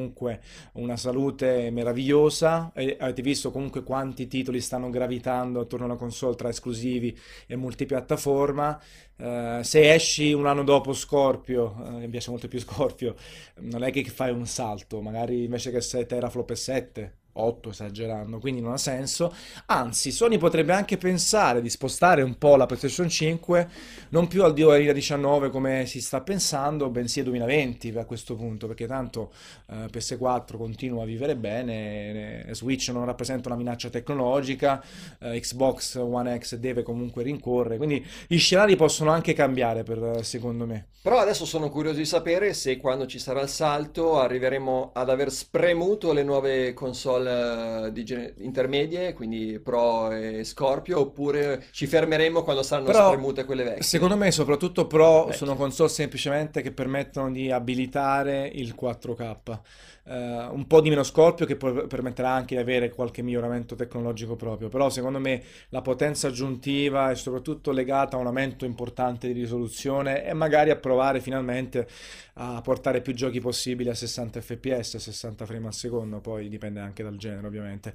[0.74, 6.50] una salute meravigliosa e avete visto comunque quanti titoli stanno gravitando attorno alla console tra
[6.50, 7.18] esclusivi
[7.48, 8.82] e multipiattaforma.
[9.18, 13.16] Uh, se esci un anno dopo Scorpio, uh, mi piace molto più Scorpio,
[13.62, 18.40] non è che fai un salto, magari invece che 7 teraflop e 7 8 esagerando,
[18.40, 19.34] quindi non ha senso.
[19.68, 23.70] Anzi, Sony potrebbe anche pensare di spostare un po' la PlayStation 5
[24.10, 28.88] non più al 2019 come si sta pensando, bensì al 2020 a questo punto, perché
[28.88, 29.32] tanto
[29.70, 34.84] eh, PS4 continua a vivere bene, eh, Switch non rappresenta una minaccia tecnologica,
[35.20, 40.66] eh, Xbox One X deve comunque rincorrere, quindi gli scenari possono anche cambiare per, secondo
[40.66, 40.88] me.
[41.02, 45.32] Però adesso sono curioso di sapere se quando ci sarà il salto arriveremo ad aver
[45.32, 52.64] spremuto le nuove console console eh, intermedie, quindi Pro e Scorpio, oppure ci fermeremo quando
[52.64, 53.84] saranno Però, spremute quelle vecchie?
[53.84, 55.38] Secondo me, soprattutto Pro Vecchie.
[55.38, 59.60] sono console semplicemente che permettono di abilitare il 4K.
[60.08, 64.38] Uh, un po' di meno Scorpio che poi permetterà anche di avere qualche miglioramento tecnologico
[64.38, 69.34] proprio, però secondo me la potenza aggiuntiva è soprattutto legata a un aumento importante di
[69.34, 71.90] risoluzione e magari a provare finalmente
[72.36, 76.80] a portare più giochi possibili a 60 fps, a 60 frame al secondo, poi dipende
[76.80, 77.94] anche dal genere ovviamente.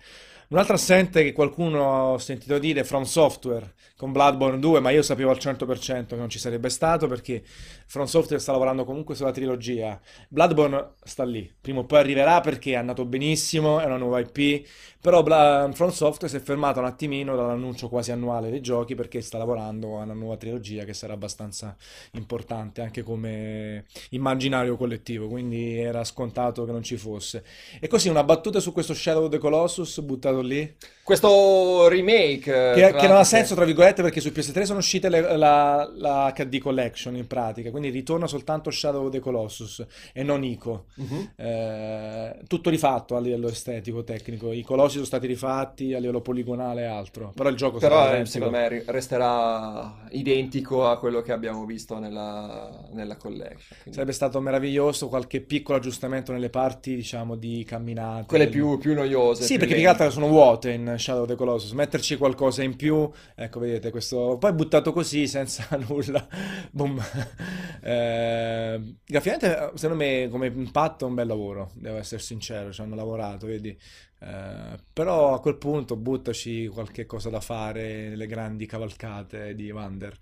[0.52, 5.00] Un altro assente che qualcuno ha sentito dire From Software con Bloodborne 2, ma io
[5.00, 7.42] sapevo al 100% che non ci sarebbe stato perché
[7.86, 9.98] From Software sta lavorando comunque sulla trilogia.
[10.28, 14.68] Bloodborne sta lì, prima o poi arriverà perché è andato benissimo, è una nuova IP,
[15.02, 19.20] però Bla- From Software si è fermato un attimino dall'annuncio quasi annuale dei giochi perché
[19.20, 21.76] sta lavorando a una nuova trilogia che sarà abbastanza
[22.12, 27.42] importante anche come immaginario collettivo, quindi era scontato che non ci fosse.
[27.80, 30.72] E così una battuta su questo Shadow of the Colossus buttato lì.
[31.02, 35.36] Questo remake che, che non ha senso, tra virgolette, perché su PS3 sono uscite le,
[35.36, 40.44] la, la, HD Collection in pratica, quindi ritorna soltanto Shadow of the Colossus e non
[40.44, 40.84] Ico.
[40.94, 41.28] Uh-huh.
[41.34, 44.52] Eh, tutto rifatto a livello estetico, tecnico.
[44.52, 44.62] I
[44.92, 47.32] colossi sono stati rifatti a livello poligonale e altro.
[47.34, 52.88] Però il gioco Però sarà secondo me resterà identico a quello che abbiamo visto nella,
[52.92, 53.78] nella collection.
[53.82, 53.92] Quindi...
[53.92, 58.26] Sarebbe stato meraviglioso qualche piccolo aggiustamento nelle parti, diciamo, di camminate.
[58.26, 59.44] Quelle più, più noiose.
[59.44, 62.76] Sì, perché più che altro sono vuote in Shadow of the Colossus, metterci qualcosa in
[62.76, 66.26] più, ecco vedete questo, poi buttato così senza nulla,
[66.70, 67.00] boom.
[67.84, 72.94] Eh, graficamente secondo me come impatto è un bel lavoro, devo essere sincero, ci hanno
[72.94, 73.76] lavorato, vedi.
[74.24, 80.16] Eh, però a quel punto buttaci qualche cosa da fare nelle grandi cavalcate di Wander.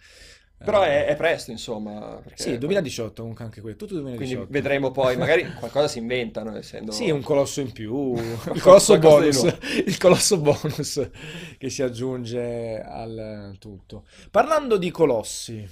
[0.63, 2.21] Però è, è, presto, insomma.
[2.35, 4.37] Sì, 2018 comunque anche questo, tutto 2018.
[4.37, 6.93] Quindi vedremo poi, magari qualcosa si inventano, essendo...
[6.93, 8.13] Sì, un colosso in più,
[8.53, 11.09] il colosso bonus, il colosso bonus
[11.57, 14.05] che si aggiunge al tutto.
[14.31, 15.67] Parlando di colossi,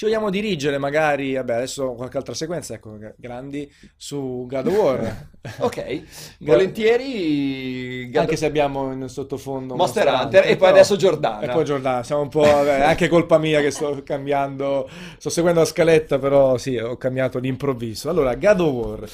[0.00, 5.26] ci vogliamo dirigere magari, vabbè adesso qualche altra sequenza, ecco, grandi, su God of War.
[5.60, 6.02] ok,
[6.38, 8.06] volentieri...
[8.06, 8.16] God...
[8.16, 10.70] Anche se abbiamo in sottofondo Monster, Monster Hunter, Hunter, e poi però...
[10.70, 11.40] adesso Giordana.
[11.40, 12.40] E poi Giordana, siamo un po'...
[12.40, 14.88] Vabbè, anche colpa mia che sto cambiando,
[15.18, 18.08] sto seguendo la scaletta, però sì, ho cambiato d'improvviso.
[18.08, 19.08] Allora, God of War.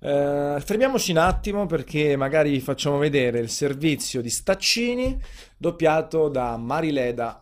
[0.00, 5.16] Uh, fermiamoci un attimo perché magari facciamo vedere il servizio di Staccini
[5.56, 7.40] doppiato da Marileda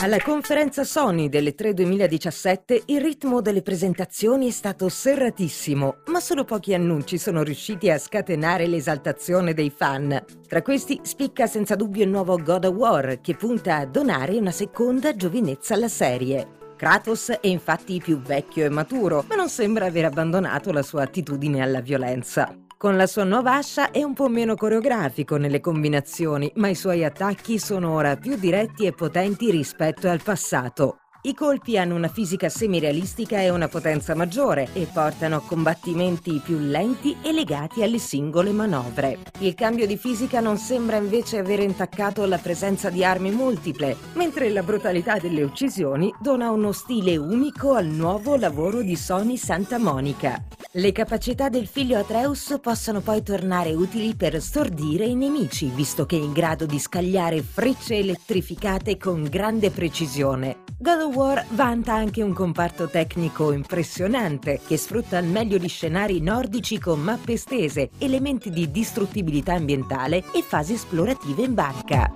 [0.00, 6.44] Alla conferenza Sony delle 3 2017 il ritmo delle presentazioni è stato serratissimo, ma solo
[6.44, 10.24] pochi annunci sono riusciti a scatenare l'esaltazione dei fan.
[10.46, 14.52] Tra questi spicca senza dubbio il nuovo God of War, che punta a donare una
[14.52, 16.46] seconda giovinezza alla serie.
[16.76, 21.60] Kratos è infatti più vecchio e maturo, ma non sembra aver abbandonato la sua attitudine
[21.60, 22.56] alla violenza.
[22.78, 27.04] Con la sua nuova ascia è un po' meno coreografico nelle combinazioni, ma i suoi
[27.04, 31.07] attacchi sono ora più diretti e potenti rispetto al passato.
[31.20, 36.58] I colpi hanno una fisica semirealistica e una potenza maggiore e portano a combattimenti più
[36.58, 39.18] lenti e legati alle singole manovre.
[39.40, 44.48] Il cambio di fisica non sembra invece aver intaccato la presenza di armi multiple, mentre
[44.50, 50.40] la brutalità delle uccisioni dona uno stile unico al nuovo lavoro di Sony Santa Monica.
[50.72, 56.16] Le capacità del figlio Atreus possono poi tornare utili per stordire i nemici, visto che
[56.16, 60.58] è in grado di scagliare frecce elettrificate con grande precisione.
[60.78, 66.78] God War vanta anche un comparto tecnico impressionante che sfrutta al meglio gli scenari nordici
[66.78, 72.12] con mappe estese, elementi di distruttibilità ambientale e fasi esplorative in barca.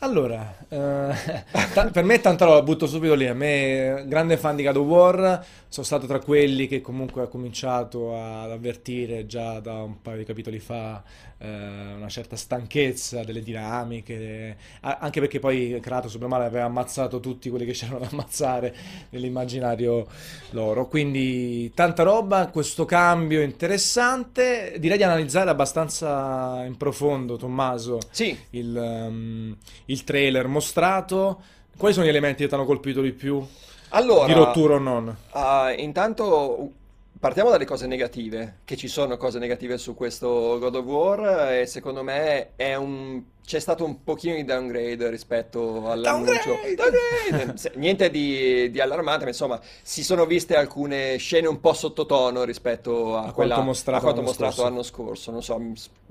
[0.00, 1.14] Allora, eh,
[1.90, 3.26] per me tanta roba, butto subito lì.
[3.26, 5.44] A me, grande fan di God of War,
[5.76, 10.24] sono stato tra quelli che comunque ha cominciato ad avvertire già da un paio di
[10.24, 11.02] capitoli fa
[11.36, 17.50] eh, una certa stanchezza delle dinamiche, anche perché poi Kratos, o male, aveva ammazzato tutti
[17.50, 18.74] quelli che c'erano da ammazzare
[19.10, 20.06] nell'immaginario
[20.52, 20.88] loro.
[20.88, 24.76] Quindi tanta roba, questo cambio interessante.
[24.78, 31.42] Direi di analizzare abbastanza in profondo, Tommaso, Sì, il, ehm, il trailer mostrato.
[31.76, 33.46] Quali sono gli elementi che ti hanno colpito di più?
[33.96, 34.26] Allora...
[34.26, 35.16] Di rottura o non?
[35.30, 36.70] Ah, intanto
[37.18, 41.66] partiamo dalle cose negative, che ci sono cose negative su questo God of War e
[41.66, 46.58] secondo me è un- c'è stato un pochino di downgrade rispetto all'annuncio.
[46.74, 46.74] Downgrade!
[47.30, 47.70] Downgrade!
[47.78, 53.16] Niente di, di allarmante, ma insomma si sono viste alcune scene un po' sottotono rispetto
[53.16, 54.68] a, A quella- quanto mostrato a quanto l'anno mostrato scorso.
[54.68, 55.30] l'anno scorso.
[55.30, 55.62] Non so,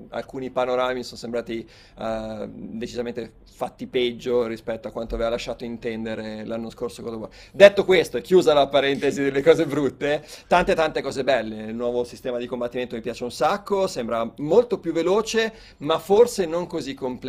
[0.08, 1.68] alcuni panorami mi sono sembrati
[1.98, 7.28] eh, decisamente fatti peggio rispetto a quanto aveva lasciato intendere l'anno scorso.
[7.52, 11.64] Detto questo, e chiusa la parentesi delle cose brutte, tante tante cose belle.
[11.64, 16.46] Il nuovo sistema di combattimento mi piace un sacco, sembra molto più veloce, ma forse
[16.46, 17.24] non così complesso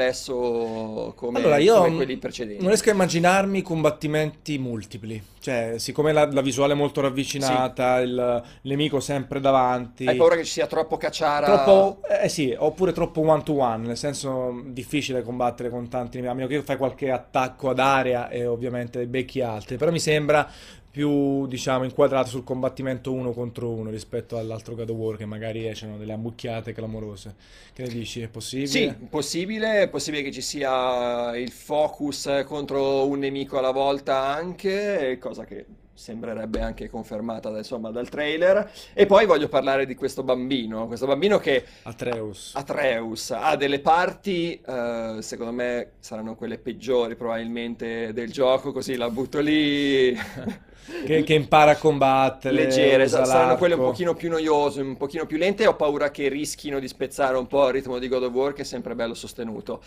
[1.16, 2.60] come, Allora, io come quelli precedenti.
[2.60, 5.22] non riesco a immaginarmi combattimenti multipli.
[5.39, 10.06] Cioè, siccome la, la visuale è molto ravvicinata, il nemico sempre davanti.
[10.06, 11.45] Hai paura che ci sia troppo cacciara?
[11.45, 16.32] Troppo, eh sì, oppure troppo one to one, nel senso difficile combattere con tanti nemici,
[16.32, 20.50] a meno che fai qualche attacco ad area e ovviamente becchi altri, però mi sembra
[20.98, 25.68] più, diciamo, inquadrato sul combattimento uno contro uno rispetto all'altro God of War che magari
[25.68, 27.36] escono delle ammucchiate clamorose.
[27.72, 28.22] Che ne dici?
[28.22, 28.68] È possibile?
[28.68, 35.20] Sì, possibile, è possibile che ci sia il focus contro un nemico alla volta anche,
[35.22, 38.72] cosa che sembrerebbe anche confermata insomma, dal trailer.
[38.95, 42.54] E poi voglio parlare di questo bambino, questo bambino che Atreus.
[42.56, 49.12] Atreus ha delle parti, eh, secondo me saranno quelle peggiori probabilmente del gioco, così la
[49.12, 50.18] butto lì.
[51.06, 55.26] Che, che impara a combattere, Leggere, sa- saranno quelle un pochino più noiose, un pochino
[55.26, 58.24] più lente e ho paura che rischino di spezzare un po' il ritmo di God
[58.24, 59.82] of War che è sempre bello sostenuto.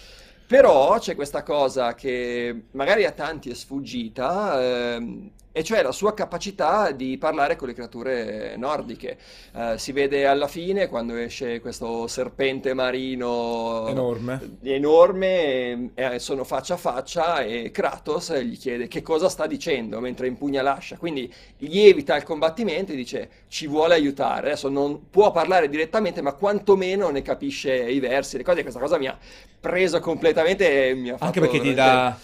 [0.46, 6.14] Però c'è questa cosa che magari a tanti è sfuggita, ehm, e cioè la sua
[6.14, 9.18] capacità di parlare con le creature nordiche.
[9.54, 14.58] Eh, si vede alla fine quando esce questo serpente marino Enorme.
[14.62, 20.28] enorme, e, sono faccia a faccia e Kratos gli chiede che cosa sta dicendo mentre
[20.28, 25.30] impugna l'ascia, quindi gli evita il combattimento e dice ci vuole aiutare, adesso non può
[25.32, 29.18] parlare direttamente ma quantomeno ne capisce i versi, le cose, questa cosa mi ha
[29.58, 32.16] preso completamente e mi ha fatto Anche perché ti dà,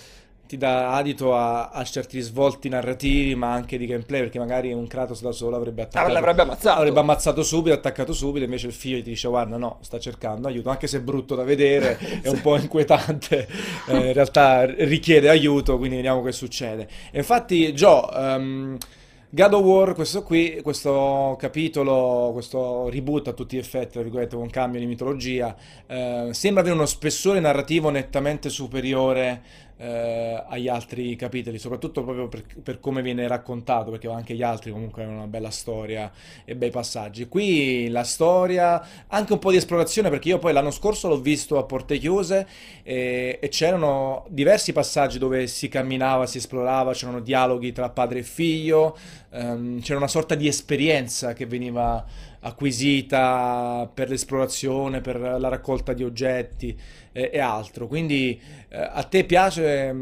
[0.46, 4.86] ti dà adito a, a certi svolti narrativi, ma anche di gameplay, perché magari un
[4.86, 6.12] Kratos da solo avrebbe attaccato.
[6.12, 6.78] l'avrebbe ammazzato.
[6.78, 10.70] Avrebbe ammazzato subito, attaccato subito, invece il figlio ti dice guarda no, sta cercando aiuto,
[10.70, 13.48] anche se è brutto da vedere, è un po' inquietante,
[13.88, 16.88] eh, in realtà richiede aiuto, quindi vediamo che succede.
[17.10, 18.08] E infatti Joe...
[18.14, 18.78] ehm,
[19.28, 24.78] God of War, questo qui, questo capitolo, questo reboot a tutti gli effetti, con cambio
[24.80, 25.54] di mitologia,
[25.86, 29.42] eh, sembra avere uno spessore narrativo nettamente superiore
[29.78, 34.70] eh, agli altri capitoli, soprattutto proprio per, per come viene raccontato, perché anche gli altri
[34.70, 36.10] comunque hanno una bella storia
[36.44, 37.28] e bei passaggi.
[37.28, 41.58] Qui la storia, anche un po' di esplorazione, perché io poi l'anno scorso l'ho visto
[41.58, 42.46] a porte chiuse
[42.82, 48.22] e, e c'erano diversi passaggi dove si camminava, si esplorava, c'erano dialoghi tra padre e
[48.22, 48.96] figlio,
[49.30, 52.04] ehm, c'era una sorta di esperienza che veniva
[52.46, 56.76] acquisita per l'esplorazione, per la raccolta di oggetti
[57.12, 57.86] e, e altro.
[57.86, 59.92] Quindi eh, a te piace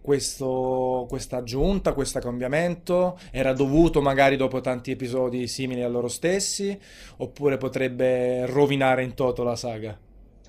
[0.00, 3.18] questo, questa aggiunta, questo cambiamento?
[3.32, 6.78] Era dovuto magari dopo tanti episodi simili a loro stessi?
[7.18, 10.05] Oppure potrebbe rovinare in toto la saga?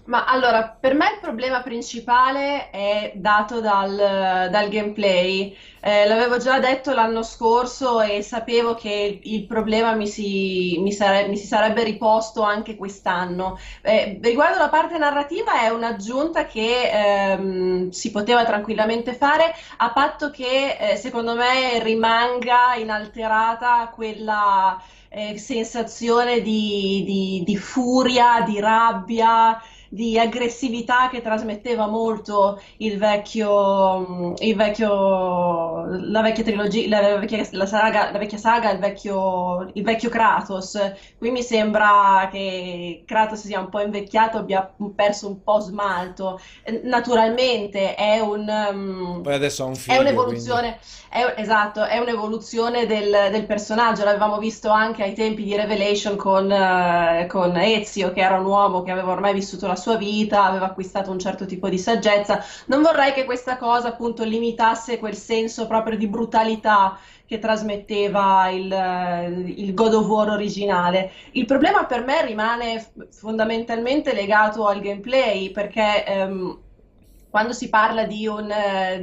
[0.07, 3.93] Ma allora, per me il problema principale è dato dal,
[4.49, 5.53] dal gameplay.
[5.81, 11.27] Eh, l'avevo già detto l'anno scorso e sapevo che il problema mi si, mi sare-
[11.27, 13.59] mi si sarebbe riposto anche quest'anno.
[13.81, 20.29] Eh, riguardo la parte narrativa è un'aggiunta che ehm, si poteva tranquillamente fare a patto
[20.29, 29.59] che eh, secondo me rimanga inalterata quella eh, sensazione di, di, di furia, di rabbia
[29.89, 37.65] di aggressività che trasmetteva molto il vecchio, il vecchio la vecchia trilogia, la vecchia, la
[37.65, 40.77] saga, la vecchia saga il, vecchio, il vecchio Kratos.
[41.17, 46.39] Qui mi sembra che Kratos sia un po' invecchiato, abbia perso un po' smalto.
[46.83, 48.47] Naturalmente è un...
[48.47, 50.79] Um, Poi adesso ha un figlio, È un'evoluzione,
[51.17, 54.03] è, esatto, è un'evoluzione del, del, personaggio.
[54.03, 58.83] L'avevamo visto anche ai tempi di Revelation con, uh, con Ezio, che era un uomo
[58.83, 62.43] che aveva ormai vissuto la sua vita, aveva acquistato un certo tipo di saggezza.
[62.67, 69.53] Non vorrei che questa cosa appunto limitasse quel senso proprio di brutalità che trasmetteva il,
[69.57, 71.11] il, God of War originale.
[71.31, 76.59] Il problema per me rimane fondamentalmente legato al gameplay, perché ehm,
[77.37, 78.51] quando si parla di un,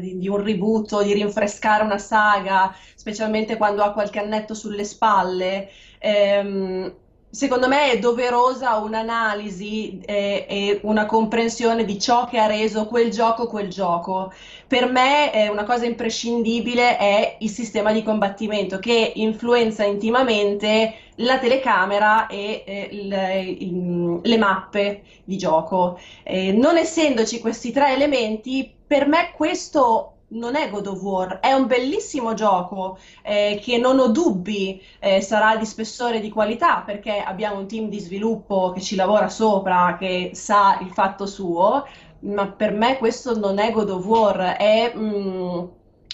[0.01, 5.71] di, di un reboot di rinfrescare una saga, specialmente quando ha qualche annetto sulle spalle,
[5.99, 6.93] ehm,
[7.35, 13.11] secondo me è doverosa un'analisi e, e, una comprensione di ciò che ha reso quel
[13.11, 14.33] gioco quel gioco.
[14.69, 21.39] Per me eh, una cosa imprescindibile è il sistema di combattimento che influenza intimamente la
[21.39, 25.99] telecamera e eh, il, le mappe di gioco.
[26.23, 31.53] Eh, non essendoci questi tre elementi, per me questo non è God of War, è
[31.53, 36.83] un bellissimo gioco eh, che non ho dubbi eh, sarà di spessore e di qualità
[36.85, 41.87] perché abbiamo un team di sviluppo che ci lavora sopra, che sa il fatto suo,
[42.21, 44.93] ma per me questo non è God of War, è...
[44.97, 45.65] Mm,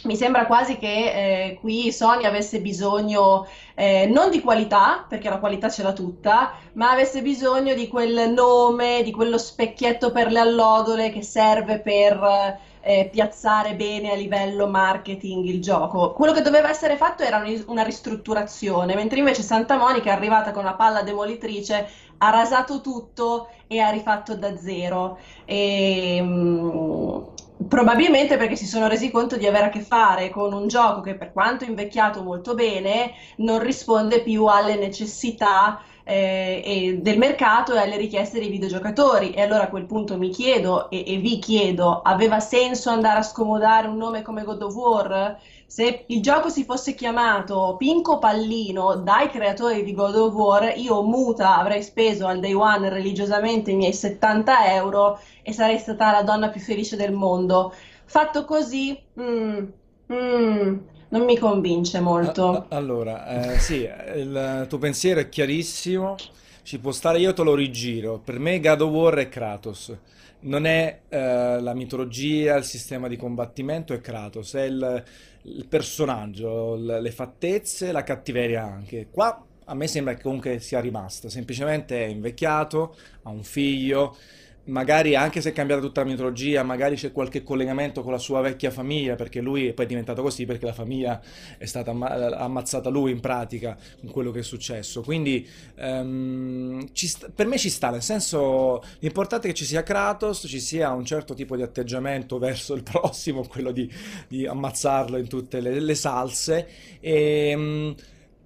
[0.03, 5.39] mi sembra quasi che eh, qui Sony avesse bisogno eh, non di qualità, perché la
[5.39, 10.39] qualità ce l'ha tutta, ma avesse bisogno di quel nome, di quello specchietto per le
[10.39, 16.13] allodole che serve per eh, piazzare bene a livello marketing il gioco.
[16.13, 20.65] Quello che doveva essere fatto era una ristrutturazione, mentre invece Santa Monica è arrivata con
[20.65, 25.19] la palla demolitrice, ha rasato tutto e ha rifatto da zero.
[25.45, 27.33] E, mh,
[27.69, 31.15] probabilmente perché si sono resi conto di avere a che fare con un gioco che
[31.15, 37.97] per quanto invecchiato molto bene non risponde più alle necessità eh, del mercato e alle
[37.97, 39.31] richieste dei videogiocatori.
[39.33, 43.23] E allora a quel punto mi chiedo e, e, vi chiedo, aveva senso andare a
[43.23, 45.39] scomodare un nome come God of War?
[45.67, 51.03] Se il gioco si fosse chiamato Pinco Pallino dai creatori di God of War, io
[51.03, 56.23] muta avrei speso al day one religiosamente i miei 70 euro e sarei stata la
[56.23, 57.73] donna più felice del mondo.
[58.05, 59.65] Fatto così, mm,
[60.13, 60.79] mm,
[61.11, 62.67] non mi convince molto.
[62.69, 66.17] Allora, eh, sì, il tuo pensiero è chiarissimo,
[66.63, 68.19] ci può stare, io te lo rigiro.
[68.19, 69.97] Per me God of War è Kratos,
[70.41, 75.05] non è eh, la mitologia, il sistema di combattimento, è Kratos, è il,
[75.43, 79.09] il personaggio, le fattezze, la cattiveria anche.
[79.11, 84.17] Qua a me sembra che comunque sia rimasta, semplicemente è invecchiato, ha un figlio
[84.65, 88.41] magari anche se è cambiata tutta la mitologia, magari c'è qualche collegamento con la sua
[88.41, 91.21] vecchia famiglia, perché lui poi è diventato così perché la famiglia
[91.59, 95.03] è stata amma- ammazzata lui in pratica con quello che è successo.
[95.03, 95.47] Quindi
[95.77, 100.61] um, sta- per me ci sta, nel senso l'importante è che ci sia Kratos, ci
[100.61, 103.91] sia un certo tipo di atteggiamento verso il prossimo, quello di,
[104.29, 106.69] di ammazzarlo in tutte le, le salse.
[107.01, 107.95] E, um,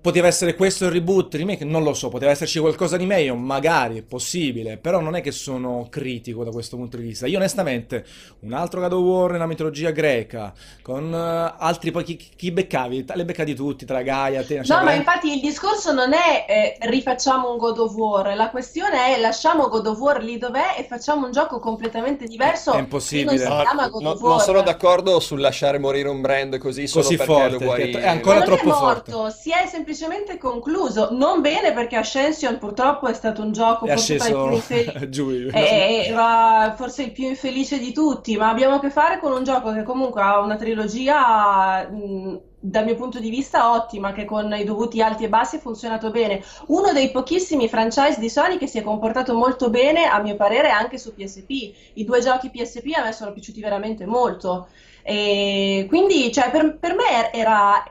[0.05, 3.36] Poteva essere questo il reboot, il remake, non lo so, poteva esserci qualcosa di meglio,
[3.36, 7.26] magari è possibile, però non è che sono critico da questo punto di vista.
[7.26, 8.05] Io onestamente,
[8.40, 10.52] un altro God of War nella mitologia greca,
[10.82, 13.07] con uh, altri poi chi, chi, beccavi?
[13.14, 16.76] Le beccavi tutti, tra Gaia, Atena, No, cioè, ma infatti il discorso non è eh,
[16.86, 20.84] rifacciamo un God of War, la questione è lasciamo God of War lì dov'è e
[20.84, 22.72] facciamo un gioco completamente diverso.
[22.72, 23.42] È impossibile.
[23.42, 27.32] Non, no, no, non sono d'accordo sul lasciare morire un brand così, solo così perché
[27.32, 27.90] forte, lo vuoi...
[27.90, 29.36] È ancora troppo è morto, forte.
[29.40, 31.09] si è semplicemente semplicemente concluso.
[31.12, 35.30] Non bene perché Ascension purtroppo è stato un gioco è forse, sceso infelice, giù.
[35.30, 39.72] era forse il più infelice di tutti, ma abbiamo a che fare con un gioco
[39.72, 44.64] che comunque ha una trilogia mh, dal mio punto di vista ottima, che con i
[44.64, 46.42] dovuti alti e bassi ha funzionato bene.
[46.66, 50.70] Uno dei pochissimi franchise di Sony che si è comportato molto bene, a mio parere,
[50.70, 51.72] anche su PSP.
[51.95, 54.68] I due giochi PSP a me sono piaciuti veramente molto.
[55.03, 57.84] E quindi, cioè, per, per me era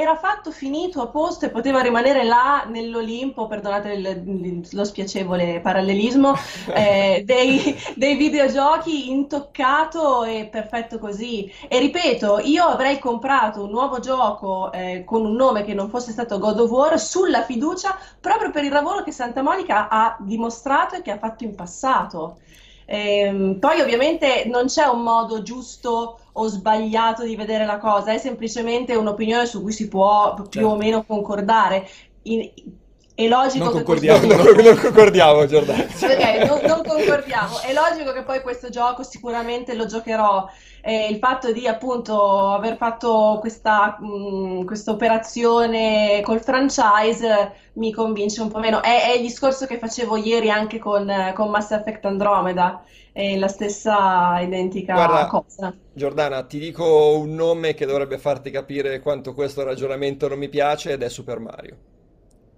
[0.00, 6.34] era fatto finito a posto e poteva rimanere là nell'Olimpo, perdonate il, lo spiacevole parallelismo,
[6.74, 11.52] eh, dei, dei, videogiochi intoccato e perfetto così.
[11.68, 16.12] E ripeto, io avrei comprato un nuovo gioco eh, con un nome che non fosse
[16.12, 20.96] stato God of War sulla fiducia proprio per il lavoro che Santa Monica ha dimostrato
[20.96, 22.38] e che ha fatto in passato.
[22.92, 28.18] Ehm, poi ovviamente non c'è un modo giusto o sbagliato di vedere la cosa, è
[28.18, 30.68] semplicemente un'opinione su cui si può più certo.
[30.70, 31.86] o meno concordare.
[32.22, 32.50] In,
[33.24, 34.62] è logico non che concordiamo, questo...
[34.62, 35.82] non, concordiamo Giordano.
[35.84, 37.60] ok, non, non, concordiamo.
[37.60, 40.48] È logico che poi questo gioco sicuramente lo giocherò.
[40.82, 48.48] Eh, il fatto di appunto aver fatto questa mh, operazione col franchise mi convince un
[48.48, 48.82] po' meno.
[48.82, 53.48] È, è, il discorso che facevo ieri anche con, con Mass Effect Andromeda, è la
[53.48, 55.74] stessa identica Guarda, cosa.
[55.92, 60.92] Giordana, ti dico un nome che dovrebbe farti capire quanto questo ragionamento non mi piace
[60.92, 61.89] ed è Super Mario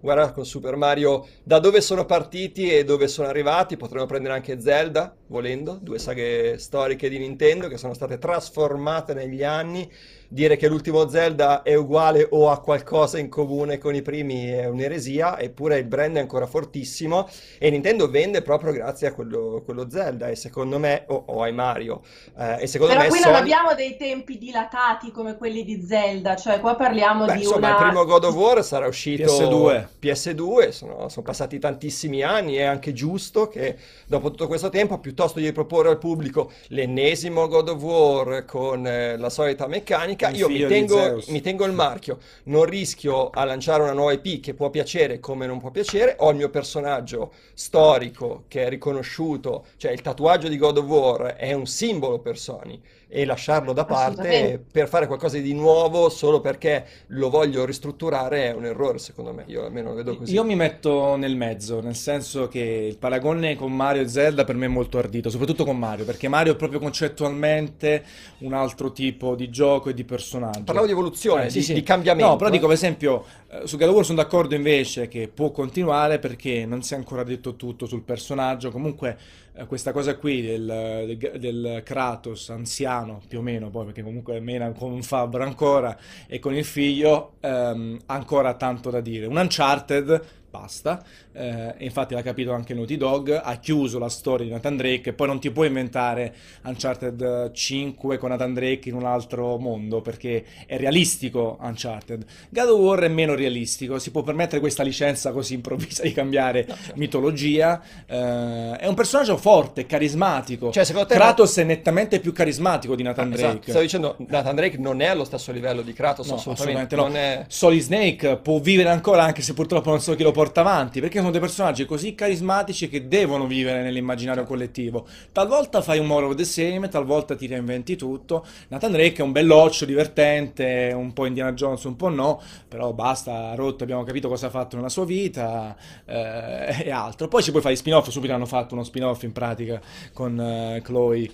[0.02, 4.60] guarda con Super Mario da dove sono partiti e dove sono arrivati, potremmo prendere anche
[4.60, 9.88] Zelda, volendo, due saghe storiche di Nintendo che sono state trasformate negli anni
[10.32, 14.66] dire che l'ultimo Zelda è uguale o ha qualcosa in comune con i primi è
[14.66, 17.28] un'eresia, eppure il brand è ancora fortissimo
[17.58, 21.52] e Nintendo vende proprio grazie a quello, quello Zelda e secondo me, o, o ai
[21.52, 22.00] Mario,
[22.38, 23.32] eh, e secondo Però me qui Sony...
[23.32, 27.68] non abbiamo dei tempi dilatati come quelli di Zelda, cioè qua parliamo Beh, di insomma,
[27.68, 27.70] una...
[27.76, 32.62] il primo God of War sarà uscito PS2, PS2 sono, sono passati tantissimi anni, è
[32.62, 33.76] anche giusto che
[34.06, 39.18] dopo tutto questo tempo, piuttosto di proporre al pubblico l'ennesimo God of War con eh,
[39.18, 43.82] la solita meccanica, America, io mi tengo, mi tengo, il marchio, non rischio a lanciare
[43.82, 48.44] una nuova IP che può piacere come non può piacere, ho il mio personaggio storico
[48.48, 52.80] che è riconosciuto, cioè il tatuaggio di God of War è un simbolo per Sony
[53.14, 58.54] e lasciarlo da parte per fare qualcosa di nuovo solo perché lo voglio ristrutturare è
[58.54, 60.32] un errore secondo me, io almeno lo vedo così.
[60.32, 64.54] Io mi metto nel mezzo, nel senso che il paragone con Mario e Zelda per
[64.54, 68.02] me è molto ardito, soprattutto con Mario, perché Mario è proprio concettualmente
[68.38, 70.62] un altro tipo di gioco e di personaggio.
[70.62, 71.74] Parlavo di evoluzione, eh, sì, di, sì.
[71.74, 72.30] di, cambiamento.
[72.30, 75.50] No, però dico per esempio, eh, su God of War sono d'accordo invece che può
[75.50, 79.18] continuare perché non si è ancora detto tutto sul personaggio, comunque
[79.51, 84.40] eh, questa cosa qui del, del, del, Kratos anziano più o meno poi perché comunque
[84.40, 85.96] mena con un fabbro ancora
[86.26, 89.26] e con il figlio ehm, ancora tanto da dire.
[89.26, 91.02] Un Uncharted basta.
[91.32, 95.12] Eh, infatti l'ha capito anche Naughty Dog, ha chiuso la storia di Nathan Drake e
[95.14, 96.34] poi non ti puoi inventare
[96.64, 102.26] Uncharted 5 con Nathan Drake in un altro mondo perché è realistico Uncharted.
[102.50, 106.66] God of War è meno realistico, si può permettere questa licenza così improvvisa di cambiare
[106.68, 106.92] no, certo.
[106.96, 107.80] mitologia.
[108.06, 110.70] Eh, è un personaggio forte, carismatico.
[110.70, 111.62] Cioè, secondo te Kratos no...
[111.62, 113.48] è nettamente più carismatico di Nathan ah, Drake.
[113.48, 113.70] Esatto.
[113.70, 117.42] Stavo dicendo, Nathan Drake non è allo stesso livello di Kratos, no, assolutamente, assolutamente no.
[117.42, 117.46] È...
[117.48, 121.00] Solid Snake può vivere ancora anche se purtroppo non so chi lo porta porta avanti,
[121.00, 125.06] perché sono dei personaggi così carismatici che devono vivere nell'immaginario collettivo.
[125.30, 128.44] Talvolta fai un more of the same, talvolta ti reinventi tutto.
[128.68, 133.50] Nathan Drake è un belloccio, divertente, un po' Indiana Jones, un po' no, però basta,
[133.50, 137.28] ha rotto, abbiamo capito cosa ha fatto nella sua vita eh, e altro.
[137.28, 139.80] Poi ci puoi fare i spin-off, subito hanno fatto uno spin-off in pratica
[140.12, 141.30] con eh, Chloe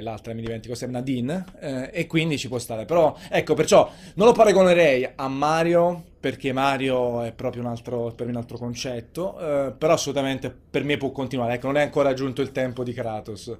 [0.00, 2.84] l'altra mi dimentico se Nadine eh, e quindi ci può stare.
[2.84, 8.28] Però ecco perciò non lo paragonerei a Mario perché Mario è proprio un altro, per
[8.28, 11.54] un altro concetto eh, però assolutamente per me può continuare.
[11.54, 13.54] Ecco non è ancora giunto il tempo di Kratos.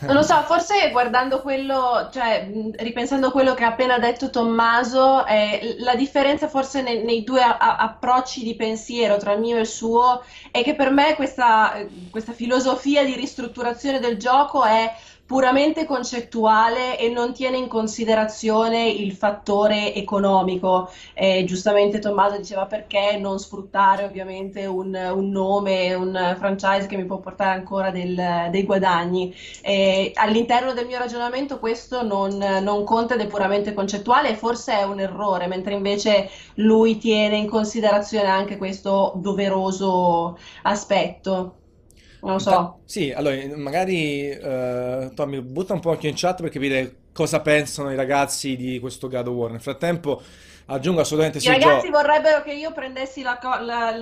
[0.00, 5.24] Non lo so forse guardando quello cioè ripensando a quello che ha appena detto Tommaso
[5.26, 9.60] eh, la differenza forse nei, nei due a- approcci di pensiero tra il mio e
[9.60, 14.92] il suo è che per me questa, questa filosofia di ristrutturazione del gioco è
[15.28, 20.90] puramente concettuale e non tiene in considerazione il fattore economico.
[21.12, 27.04] Eh, giustamente Tommaso diceva perché non sfruttare ovviamente un, un, nome, un franchise che mi
[27.04, 29.34] può portare ancora del, dei guadagni.
[29.60, 34.78] Eh, all'interno del mio ragionamento questo non, non conta ed è puramente concettuale e forse
[34.78, 41.58] è un errore, mentre invece lui tiene in considerazione anche questo doveroso aspetto.
[42.20, 42.80] Non lo so.
[42.84, 47.92] Sì, allora magari uh, Tommy butta un po' anche in chat per capire cosa pensano
[47.92, 49.50] i ragazzi di questo God of War.
[49.50, 50.20] Nel frattempo
[50.70, 51.48] Aggiungo assolutamente sì.
[51.48, 53.94] I ragazzi vorrebbero che io prendessi la, la,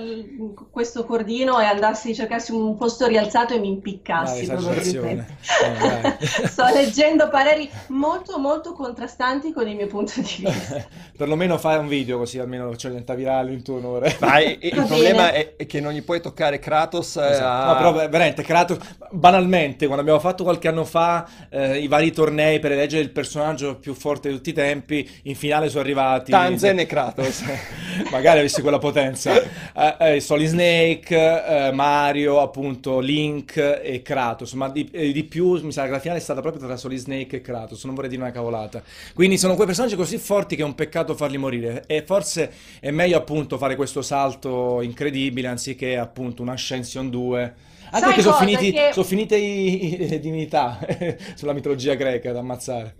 [0.69, 4.45] questo cordino e andassi, cercassi un posto rialzato e mi impiccassi.
[4.45, 4.57] Dai,
[6.19, 10.85] Sto leggendo pareri molto molto contrastanti con il mio punto di vista.
[11.15, 14.17] Perlomeno fai un video così almeno ci diventa virale in tuo onore.
[14.19, 17.15] Ma il, il problema è, è, che non gli puoi toccare Kratos.
[17.15, 17.69] Eh, esatto.
[17.69, 17.71] A...
[17.71, 18.77] No, però veramente Kratos,
[19.11, 23.77] banalmente, quando abbiamo fatto qualche anno fa eh, i vari tornei per eleggere il personaggio
[23.77, 26.31] più forte di tutti i tempi, in finale sono arrivati...
[26.57, 27.43] Tanzen e Kratos.
[28.11, 29.33] magari avessi quella potenza.
[29.39, 35.61] Eh, eh, Solid Snake, eh, Mario, appunto, Link e Kratos, ma di, eh, di più
[35.63, 38.09] mi sa che la finale è stata proprio tra Solid Snake e Kratos, non vorrei
[38.09, 38.81] dire una cavolata.
[39.13, 42.91] Quindi sono quei personaggi così forti che è un peccato farli morire e forse è
[42.91, 47.53] meglio appunto fare questo salto incredibile anziché appunto una Ascension 2.
[47.89, 50.77] Anche perché sono finiti, Che- sono finite i- i- le divinità
[51.35, 52.95] sulla mitologia greca da ammazzare.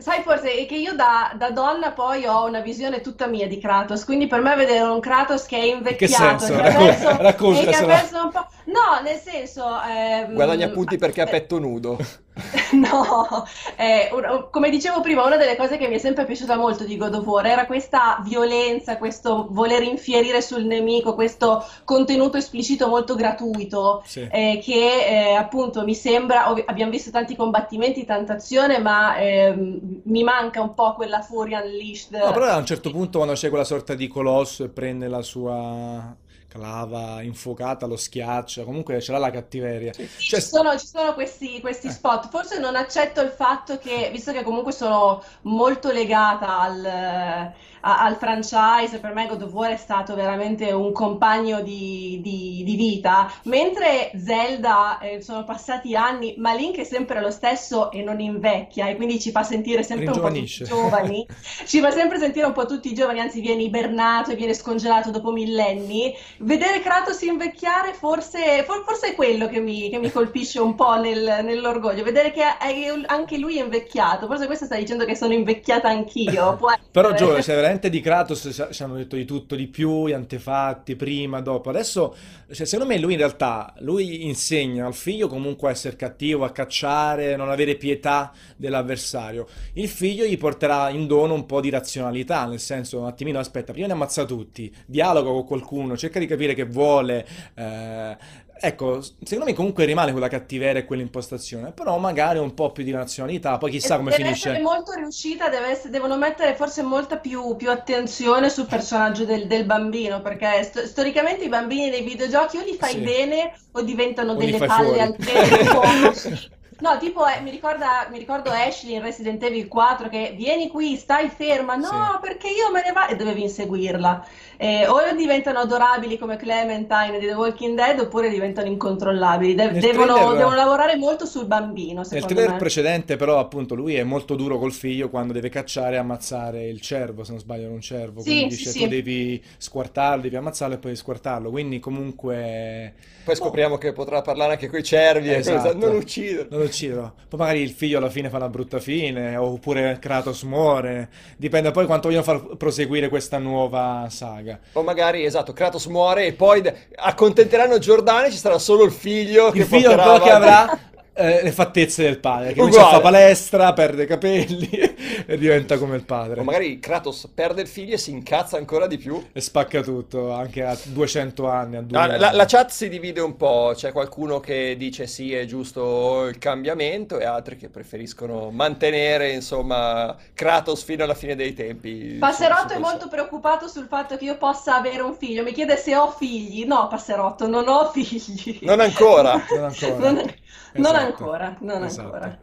[0.00, 3.58] Sai, forse è che io da, da donna poi ho una visione tutta mia di
[3.58, 6.54] Kratos, quindi per me vedere un Kratos che è invecchiato, senso?
[6.54, 8.46] che ha perso, e che ha perso un po'...
[8.64, 9.64] No, nel senso...
[9.82, 11.98] ehm, Guadagna punti perché ha petto nudo.
[12.72, 13.44] No,
[13.76, 16.96] eh, un- come dicevo prima, una delle cose che mi è sempre piaciuta molto di
[16.96, 23.14] God of War era questa violenza, questo voler infierire sul nemico, questo contenuto esplicito molto
[23.16, 24.26] gratuito, Sì.
[24.30, 30.00] eh, che eh, appunto mi sembra, ovvi- abbiamo visto tanti combattimenti, tanta azione, ma ehm,
[30.04, 32.14] mi manca un po' quella furia unleashed.
[32.16, 35.22] No, però a un certo punto quando c'è quella sorta di colosso e prende la
[35.22, 36.16] sua
[36.50, 39.94] clava infuocata, lo schiaccia, comunque ce l'ha la cattiveria.
[39.94, 41.90] Sì, Cioè, ci sono, ci sono questi, questi Eh.
[41.90, 42.28] spot.
[42.28, 48.16] Forse non accetto il fatto che, visto che comunque sono molto legata al, a- al
[48.16, 53.30] franchise, per me God of War è stato veramente un compagno di, di- di vita,
[53.44, 58.88] mentre Zelda eh, sono passati anni, ma Link è sempre lo stesso e non invecchia,
[58.88, 61.26] e quindi ci fa sentire sempre un po' tutti giovani.
[61.70, 65.30] Ci fa sempre sentire un po' tutti giovani, anzi viene ibernato e viene scongelato dopo
[65.30, 66.14] millenni.
[66.38, 70.96] Vedere Kratos invecchiare forse, for- forse è quello che mi, che mi colpisce un po'
[71.00, 72.58] nel- nell'orgoglio, vedere che è-
[73.06, 76.56] anche lui è invecchiato, forse questo sta dicendo che sono invecchiata anch'io,
[76.90, 77.12] Però.
[77.14, 81.40] Gio, cioè, veramente di Kratos ci hanno detto di tutto, di più, gli antefatti, prima,
[81.40, 81.70] dopo.
[81.70, 82.16] Adesso,
[82.50, 86.50] cioè, secondo me lui in realtà, lui insegna al figlio comunque a essere cattivo, a
[86.50, 89.46] cacciare, non avere pietà dell'avversario.
[89.74, 93.72] Il figlio gli porterà in dono un po' di razionalità, nel senso, un attimino, aspetta,
[93.72, 97.26] prima ne ammazza tutti, dialoga con qualcuno, cerca di capire che vuole.
[97.54, 102.84] eh, Ecco, secondo me comunque rimane quella cattiveria e quell'impostazione, però magari un po' più
[102.84, 104.48] di razionalità, poi chissà E come deve finisce.
[104.50, 109.46] essere molto riuscita, deve essere- devono mettere forse molta più, più attenzione sul personaggio del,
[109.46, 112.98] del bambino, perché sto- storicamente i bambini nei videogiochi o li fai Sì.
[112.98, 115.00] bene o diventano O delle palle fuori.
[115.00, 115.80] al tempo.
[116.80, 120.96] No, tipo, eh, mi ricorda, mi ricordo Ashley in Resident Evil 4 che vieni qui,
[120.96, 122.18] stai ferma, no, Sì.
[122.22, 124.26] perché io me ne vado e dovevi inseguirla.
[124.56, 129.54] Eh, o diventano adorabili come Clementine di The Walking Dead oppure diventano incontrollabili.
[129.54, 132.56] De- devono, trailer- devono lavorare molto sul bambino, Nel trailer me.
[132.56, 136.80] precedente, però, appunto, lui è molto duro col figlio quando deve cacciare e ammazzare il
[136.80, 138.20] cervo, se non sbaglio, era un cervo.
[138.20, 138.78] Sì, Quindi sì, dice sì.
[138.82, 141.50] tu devi squartarlo, devi ammazzarlo e poi squartarlo.
[141.50, 142.94] Quindi, comunque,
[143.30, 145.76] Poi scopriamo che potrà parlare anche con i cervi e Esatto.
[145.76, 146.46] non ucciderlo.
[146.50, 147.14] non lo uccidono.
[147.28, 151.08] Poi magari il figlio alla fine fa una brutta fine, oppure Kratos muore.
[151.36, 154.58] Dipende poi quanto vogliono far proseguire questa nuova saga.
[154.72, 156.60] O magari, esatto, Kratos muore e poi
[156.96, 160.78] accontenteranno Giordano e ci sarà solo il figlio che Il figlio porterà però che avrà
[161.12, 163.02] eh, le fattezze del padre, che comincia a Uguale.
[163.02, 164.68] fare palestra, perde i capelli
[165.26, 166.40] e diventa come il padre.
[166.40, 169.22] O magari Kratos perde il figlio e si incazza ancora di più.
[169.32, 173.20] E spacca tutto, anche a 200 anni, a No, 2000 la, la chat si divide
[173.20, 178.50] un po', c'è qualcuno che dice sì, è giusto il cambiamento e altri che preferiscono
[178.50, 182.16] mantenere, insomma, Kratos fino alla fine dei tempi.
[182.18, 185.42] Passerotto su- su è molto preoccupato sul fatto che io possa avere un figlio.
[185.42, 186.64] Mi chiede se ho figli.
[186.64, 188.58] No, Passerotto, non ho figli.
[188.62, 189.44] Non ancora.
[189.50, 190.10] Non ancora.
[190.10, 190.34] Non,
[190.74, 190.99] non Esatto.
[191.00, 192.06] Ancora, non Esatto.
[192.06, 192.38] ancora.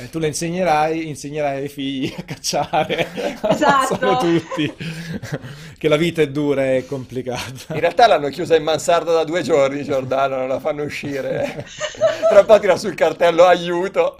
[0.00, 3.06] E tu le insegnerai, insegnerai ai figli a cacciare,
[3.48, 4.16] Esatto.
[4.18, 4.72] tutti,
[5.78, 7.74] che la vita è dura e complicata.
[7.74, 11.64] In realtà l'hanno chiusa in mansarda da due giorni, Giordano, non la fanno uscire.
[12.30, 14.16] Tra un po' tira sul cartello aiuto.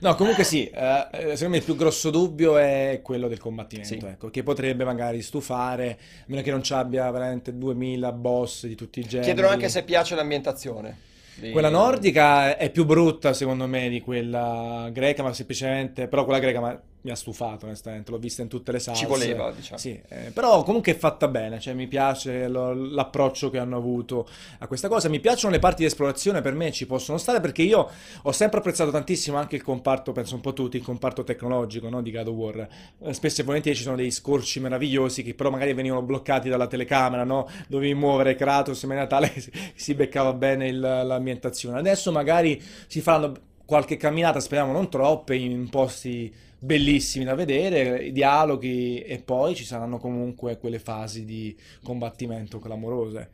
[0.00, 3.94] No, comunque sì, eh, eh, secondo me il più grosso dubbio è quello del combattimento,
[3.94, 4.04] Sì.
[4.04, 8.74] ecco, che potrebbe magari stufare, a meno che non ci abbia veramente 2000 boss di
[8.74, 9.26] tutti i generi.
[9.26, 11.10] Chiedono anche se piace l'ambientazione.
[11.50, 16.60] Quella nordica è più brutta secondo me di quella greca, ma semplicemente, però quella greca
[16.60, 19.00] ma- mi ha stufato onestamente, l'ho vista in tutte le salse.
[19.02, 19.78] Ci voleva, diciamo.
[19.78, 24.28] Sì, eh, però comunque è fatta bene, cioè mi piace lo- l'approccio che hanno avuto
[24.58, 27.62] a questa cosa, mi piacciono le parti di esplorazione, per me ci possono stare perché
[27.62, 27.88] io
[28.22, 32.02] ho sempre apprezzato tantissimo anche il comparto, penso un po' tutti, il comparto tecnologico no,
[32.02, 32.68] di God of War.
[33.02, 36.66] Eh, Spesso e volentieri ci sono dei scorci meravigliosi che però magari venivano bloccati dalla
[36.68, 37.48] telecamera, no?
[37.66, 41.78] Dovevi muovere Kratos in maniera tale che si- si beccava bene il- l'ambientazione.
[41.78, 43.32] Adesso magari si faranno
[43.64, 46.32] qualche camminata, speriamo non troppe, in posti
[46.64, 53.30] bellissimi da vedere, i dialoghi e poi ci saranno comunque quelle fasi di combattimento clamorose.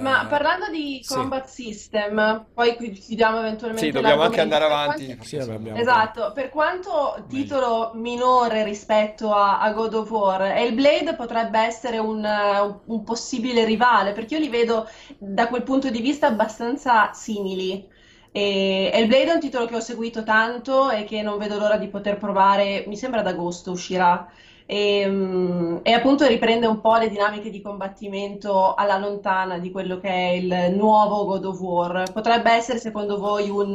[0.00, 1.14] Ma Eh, parlando di sì.
[1.14, 5.06] combat system, poi chiudiamo eventualmente Sì, dobbiamo anche andare Per avanti.
[5.06, 11.14] quanto- Sì, abbiamo- Esatto, per quanto titolo minore rispetto a, a God of War, Hellblade
[11.16, 12.24] potrebbe essere un,
[12.84, 14.86] un possibile rivale, perché io li vedo
[15.18, 17.96] da quel punto di vista abbastanza simili.
[18.38, 21.88] E Hellblade è un titolo che ho seguito tanto e che non vedo l'ora di
[21.88, 24.30] poter provare, mi sembra ad agosto uscirà.
[24.64, 29.98] E, mm, e appunto riprende un po' le dinamiche di combattimento alla lontana di quello
[29.98, 32.12] che è il nuovo God of War.
[32.12, 33.72] Potrebbe essere, secondo voi, un,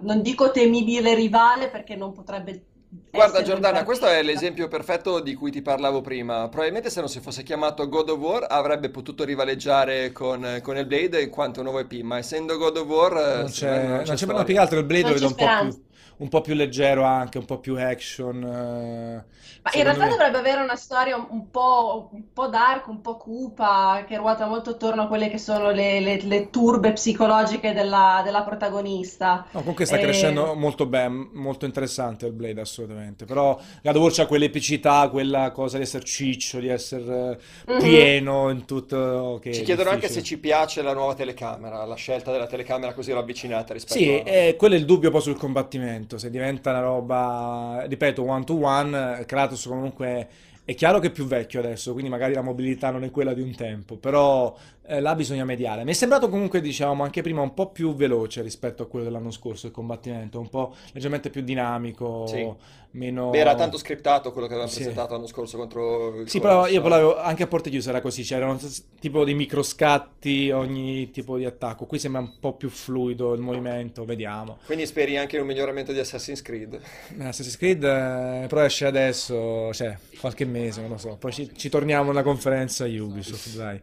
[0.00, 2.64] non dico temibile rivale, perché non potrebbe
[3.10, 6.48] Guarda essere Giordana, questo è l'esempio perfetto di cui ti parlavo prima.
[6.48, 11.20] Probabilmente se non si fosse chiamato God of War avrebbe potuto rivaleggiare con, con Hellblade
[11.22, 14.14] in quanto nuovo EP, ma essendo God of War eh, Non c'è, non non c'è
[14.14, 14.36] c'è, storia.
[14.38, 15.82] no, più che altro il Blade lo Non vedo c'è un po' più,
[16.18, 18.42] un po' più leggero anche, un po' più action.
[18.44, 19.24] eh,
[19.62, 20.08] Ma in realtà me.
[20.08, 24.70] dovrebbe avere una storia un, po', un po' dark, un po' cupa, che ruota molto
[24.70, 29.46] attorno a quelle che sono le, le- le turbe psicologiche della, della protagonista.
[29.50, 34.02] No, comunque sta Eh, crescendo molto bene, molto interessante il Blade assolutamente, però God of
[34.02, 37.38] War c'ha quell'epicità, quella cosa di essere ciccio, di essere eh,
[37.68, 37.74] Mhm.
[37.74, 40.22] pieno in tutto che Ci chiedono anche se difficile.
[40.22, 44.22] ci piace la nuova telecamera, la scelta della telecamera così ravvicinata rispetto Sì, a...
[44.22, 48.58] e quello è il dubbio poi sul combattimento, se diventa una roba, ripeto, one to
[48.64, 50.28] one, Kratos comunque
[50.64, 53.40] è chiaro che è più vecchio adesso, quindi magari la mobilità non è quella di
[53.40, 54.54] un tempo, però
[54.88, 55.84] eh, là bisogna mediare.
[55.84, 59.30] Mi è sembrato comunque, diciamo, anche prima un po' più veloce rispetto a quello dell'anno
[59.30, 62.50] scorso, il combattimento, un po' leggermente più dinamico, Sì.
[62.92, 63.28] meno...
[63.30, 64.78] Beh, era tanto scriptato quello che avevamo Sì.
[64.80, 68.58] presentato l'anno scorso contro Sì, però io parlavo anche a porte chiuse era così, c'erano
[68.98, 71.84] tipo di microscatti ogni tipo di attacco.
[71.84, 74.58] Qui sembra un po' più fluido il movimento, vediamo.
[74.64, 76.80] Quindi speri anche in un miglioramento di Assassin's Creed.
[77.18, 81.16] Assassin's Creed eh, però esce adesso, cioè qualche mese, non lo so.
[81.18, 83.80] Poi ci, ci torniamo alla conferenza Ubisoft, dai.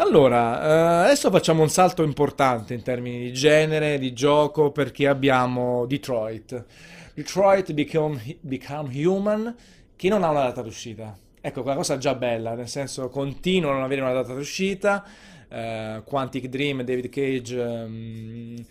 [0.00, 5.86] Allora, eh, adesso facciamo un salto importante in termini di genere, di gioco, perché abbiamo
[5.86, 6.64] Detroit.
[7.14, 9.56] Detroit Become, Become Human,
[9.96, 11.16] che non ha una data d'uscita.
[11.40, 15.04] Ecco, quella cosa già bella, nel senso continuano a non avere una data d'uscita.
[15.48, 18.64] eh, Quantic Dream David Cage ehm,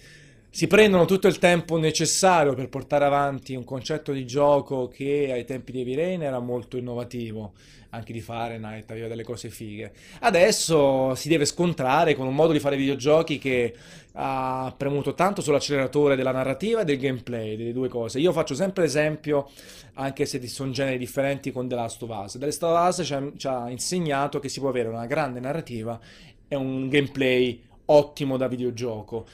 [0.57, 5.45] si prendono tutto il tempo necessario per portare avanti un concetto di gioco che ai
[5.45, 7.53] tempi di Rain era molto innovativo,
[7.91, 9.93] anche di Fahrenheit aveva delle cose fighe.
[10.21, 13.75] Adesso si deve scontrare con un modo di fare videogiochi che
[14.13, 18.17] ha premuto tanto sull'acceleratore della narrativa e del gameplay, delle due cose.
[18.17, 19.51] Io faccio sempre esempio,
[19.93, 22.39] anche se sono generi differenti, con The Last of Us.
[22.39, 25.39] The Last of Us ci ha, ci ha insegnato che si può avere una grande
[25.39, 25.99] narrativa
[26.47, 29.27] e un gameplay ottimo da videogioco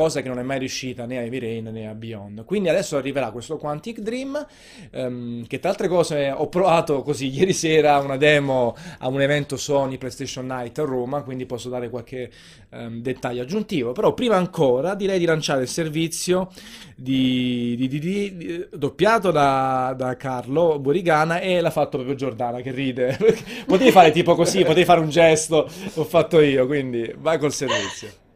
[0.00, 2.44] cosa che non è mai riuscita né a Heavy Rain né a Beyond.
[2.46, 4.46] Quindi adesso arriverà questo Quantic Dream,
[4.90, 9.58] ehm, che tra altre cose ho provato così ieri sera una demo a un evento
[9.58, 12.30] Sony PlayStation Night a Roma, quindi posso dare qualche
[12.70, 13.92] ehm, dettaglio aggiuntivo.
[13.92, 16.48] Però prima ancora direi di lanciare il servizio
[16.96, 23.18] di, di- di- doppiato da, da Carlo Borigana e l'ha fatto proprio Giordana che ride.
[23.66, 28.28] Potevi fare tipo così, potevi fare un gesto, l'ho fatto io, quindi vai col servizio.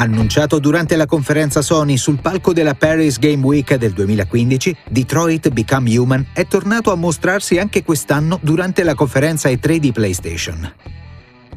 [0.00, 5.98] Annunciato durante la conferenza Sony sul palco della Paris Game Week del 2015, Detroit Become
[5.98, 10.72] Human è tornato a mostrarsi anche quest'anno durante la conferenza E3 di PlayStation.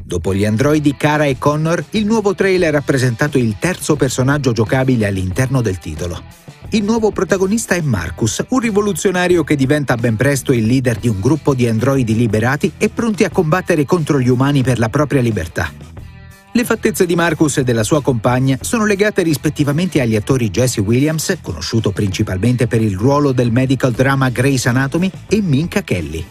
[0.02, 5.06] Dopo gli androidi Kara e Connor, il nuovo trailer ha presentato il terzo personaggio giocabile
[5.06, 6.20] all'interno del titolo.
[6.68, 11.18] Il nuovo protagonista è Marcus, un rivoluzionario che diventa ben presto il leader di un
[11.18, 15.93] gruppo di androidi liberati e pronti a combattere contro gli umani per la propria libertà.
[16.56, 21.36] Le fattezze di Marcus e della sua compagna sono legate rispettivamente agli attori Jesse Williams,
[21.42, 26.24] conosciuto principalmente per il ruolo del medical drama Grey's Anatomy, e Minka Kelly.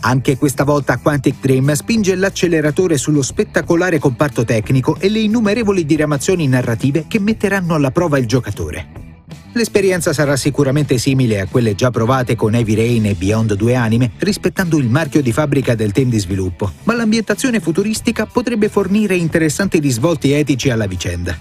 [0.00, 6.48] Anche questa volta Quantic Dream spinge l'acceleratore sullo spettacolare comparto tecnico e le innumerevoli diramazioni
[6.48, 9.09] narrative che metteranno alla prova il giocatore.
[9.52, 14.12] L'esperienza sarà sicuramente simile a quelle già provate con Heavy Rain e Beyond due anime,
[14.18, 19.80] rispettando il marchio di fabbrica del team di sviluppo, ma l'ambientazione futuristica potrebbe fornire interessanti
[19.80, 21.36] risvolti etici alla vicenda.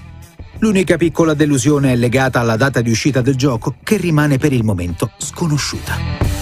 [0.57, 4.63] L'unica piccola delusione è legata alla data di uscita del gioco, che rimane per il
[4.63, 6.38] momento sconosciuta.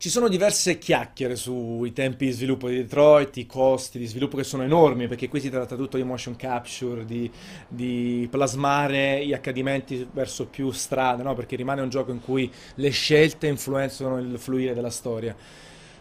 [0.00, 4.44] Ci sono diverse chiacchiere sui tempi di sviluppo di Detroit, i costi di sviluppo che
[4.44, 7.30] sono enormi, perché qui si tratta tutto di motion capture, di,
[7.68, 11.34] di plasmare gli accadimenti verso più strade, no?
[11.34, 15.36] perché rimane un gioco in cui le scelte influenzano il fluire della storia.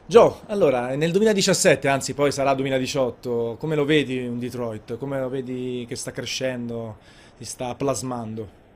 [0.05, 4.97] Joe, allora, nel 2017, anzi poi sarà 2018, come lo vedi un Detroit?
[4.97, 6.99] Come lo vedi che sta crescendo,
[7.37, 8.68] si sta plasmando?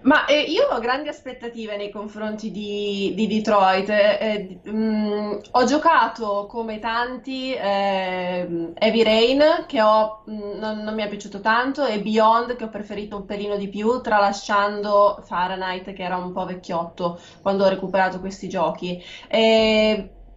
[0.00, 3.88] Ma eh, io ho grandi aspettative nei confronti di, di Detroit.
[3.88, 10.94] Eh, eh, mh, ho giocato come tanti eh, Heavy Rain, che ho, mh, non, non
[10.94, 15.92] mi è piaciuto tanto, e Beyond, che ho preferito un pelino di più, tralasciando Fahrenheit,
[15.92, 19.02] che era un po' vecchiotto quando ho recuperato questi giochi.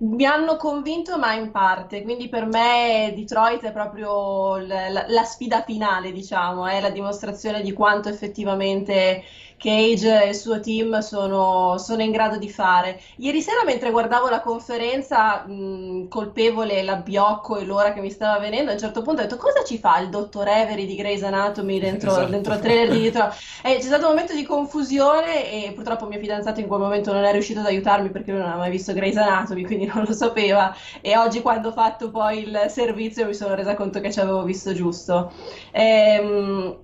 [0.04, 5.62] Mi hanno convinto, ma in parte, quindi per me Detroit è proprio la- la sfida
[5.62, 9.24] finale, diciamo, è la dimostrazione di quanto effettivamente
[9.62, 13.00] Cage e il suo team sono, sono in grado di fare.
[13.18, 18.72] Ieri sera, mentre guardavo la conferenza, mh, colpevole l'abbiocco e l'ora che mi stava venendo,
[18.72, 21.80] a un certo punto ho detto: Cosa ci fa il dottor Avery di Grey's Anatomy
[21.80, 22.30] dentro, Esatto.
[22.30, 23.34] dentro il trailer di Detroit?
[23.64, 27.24] Eh, c'è stato un momento di confusione e purtroppo mio fidanzato in quel momento non
[27.24, 30.14] è riuscito ad aiutarmi perché lui non aveva mai visto Grey's Anatomy, quindi non lo
[30.14, 30.74] sapeva.
[31.02, 34.44] E oggi, quando ho fatto poi il servizio, mi sono resa conto che ci avevo
[34.44, 35.32] visto giusto.
[35.72, 36.78] Ehm,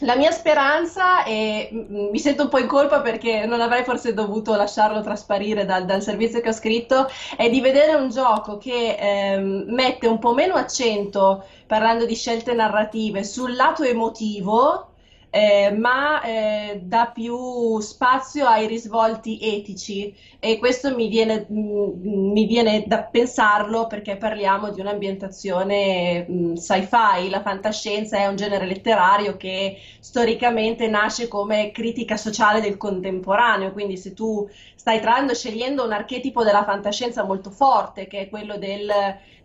[0.00, 4.12] la mia speranza è, m- mi sento un po' in colpa perché non avrei forse
[4.14, 8.96] dovuto lasciarlo trasparire dal, dal servizio che ho scritto, è di vedere un gioco che
[8.98, 14.88] ehm, mette un po' meno accento, parlando di scelte narrative, sul lato emotivo
[15.36, 20.14] eh, ma eh, dà più spazio ai risvolti etici.
[20.38, 27.28] E questo mi viene, mh, mi viene da pensarlo perché parliamo di un'ambientazione mh, sci-fi,
[27.30, 33.96] la fantascienza è un genere letterario che storicamente nasce come critica sociale del contemporaneo, quindi
[33.96, 38.56] se tu stai tra l'altro scegliendo un archetipo della fantascienza molto forte, che è quello
[38.56, 38.88] del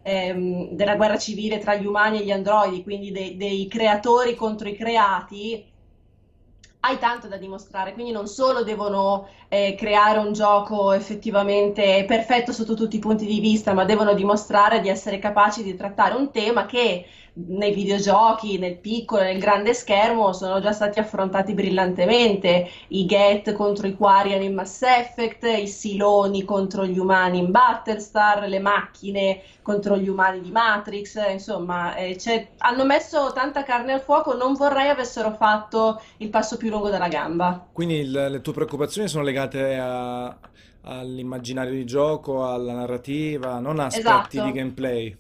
[0.02, 4.68] ehm, della guerra civile tra gli umani e gli androidi, quindi dei, dei creatori contro
[4.70, 5.66] i creati,
[6.82, 12.73] hai tanto da dimostrare, quindi non solo devono eh, creare un gioco effettivamente perfetto sotto
[12.73, 16.65] tutti i punti di vista, ma devono dimostrare di essere capaci di trattare un tema
[16.65, 17.05] che
[17.48, 22.70] nei videogiochi, nel piccolo, nel grande schermo sono già stati affrontati brillantemente.
[22.90, 28.48] I Get contro i Quarian in Mass Effect, i Siloni contro gli umani in Battlestar,
[28.48, 32.18] le macchine contro gli umani di Matrix, insomma, eh,
[32.58, 37.08] hanno messo tanta carne al fuoco, non vorrei avessero fatto il passo più lungo della
[37.08, 37.68] gamba.
[37.72, 40.38] Quindi il- le tue preoccupazioni sono legate a-
[40.82, 44.52] all'immaginario di gioco, alla narrativa, non a aspetti di Esatto.
[44.52, 45.18] gameplay.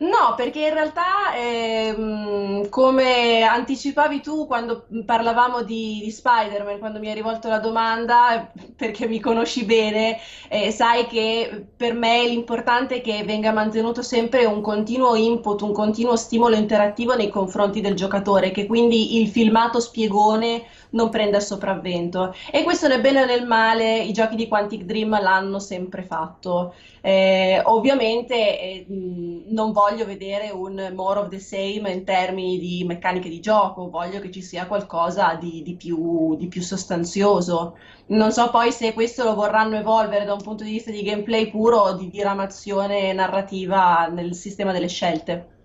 [0.00, 7.08] No, perché in realtà, ehm, come anticipavi tu quando parlavamo di, di Spider-Man, quando mi
[7.08, 10.16] hai rivolto la domanda, perché mi conosci bene,
[10.48, 15.72] eh, sai che per me l'importante è che venga mantenuto sempre un continuo input, un
[15.72, 21.42] continuo stimolo interattivo nei confronti del giocatore, che quindi il filmato spiegone non prenda il
[21.42, 22.32] sopravvento.
[22.52, 26.74] E questo nel bene o nel male, i giochi di Quantic Dream l'hanno sempre fatto.
[27.00, 33.28] Eh, ovviamente eh, non voglio vedere un more of the same in termini di meccaniche
[33.28, 37.76] di gioco, voglio che ci sia qualcosa di, di più, di più sostanzioso.
[38.06, 41.50] Non so poi se questo lo vorranno evolvere da un punto di vista di gameplay
[41.50, 45.57] puro o di diramazione narrativa nel sistema delle scelte.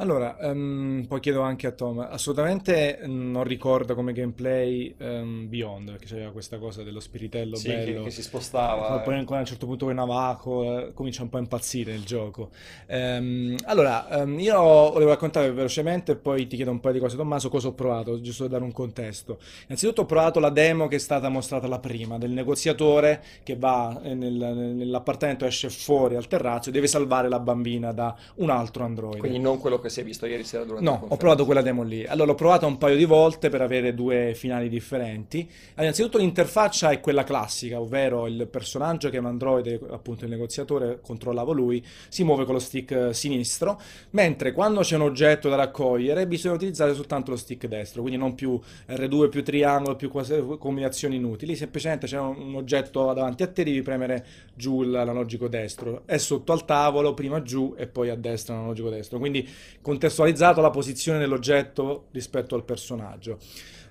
[0.00, 6.06] Allora, ehm, poi chiedo anche a Tom, assolutamente non ricordo come gameplay ehm, Beyond, perché
[6.06, 9.00] c'era questa cosa dello spiritello Sì, che, bello, che si poi spostava.
[9.00, 12.48] poi a un certo punto con Navajo eh, comincia un po' a impazzire il gioco.
[12.86, 17.18] Ehm, allora, ehm, io volevo raccontare velocemente e poi ti chiedo un paio di cose,
[17.18, 19.38] Tommaso, cosa ho provato, giusto per dare un contesto.
[19.64, 24.00] Innanzitutto ho provato la demo che è stata mostrata la prima, del negoziatore che va
[24.02, 28.84] eh, nel- nell'appartamento, esce fuori al terrazzo e deve salvare la bambina da un altro
[28.84, 29.18] androide.
[29.18, 31.82] Quindi non quello che si è visto ieri sera durante No, ho provato quella demo
[31.82, 32.06] lì.
[32.06, 35.40] Allora, l'ho provata un paio di volte per avere due finali differenti.
[35.40, 40.30] Allora, innanzitutto l'interfaccia è quella classica, ovvero il personaggio che è un androide, appunto il
[40.30, 43.80] negoziatore, controllavo lui, si muove con lo stick eh, sinistro,
[44.10, 48.34] mentre quando c'è un oggetto da raccogliere bisogna utilizzare soltanto lo stick destro, quindi non
[48.34, 53.64] più R2 più triangolo, più quasi- combinazioni inutili, semplicemente c'è un oggetto davanti a te,
[53.64, 54.24] devi premere
[54.54, 59.18] giù l'analogico destro, è sotto al tavolo, prima giù e poi a destra l'analogico destro,
[59.18, 59.48] quindi
[59.82, 63.38] contestualizzato la posizione dell'oggetto rispetto al personaggio.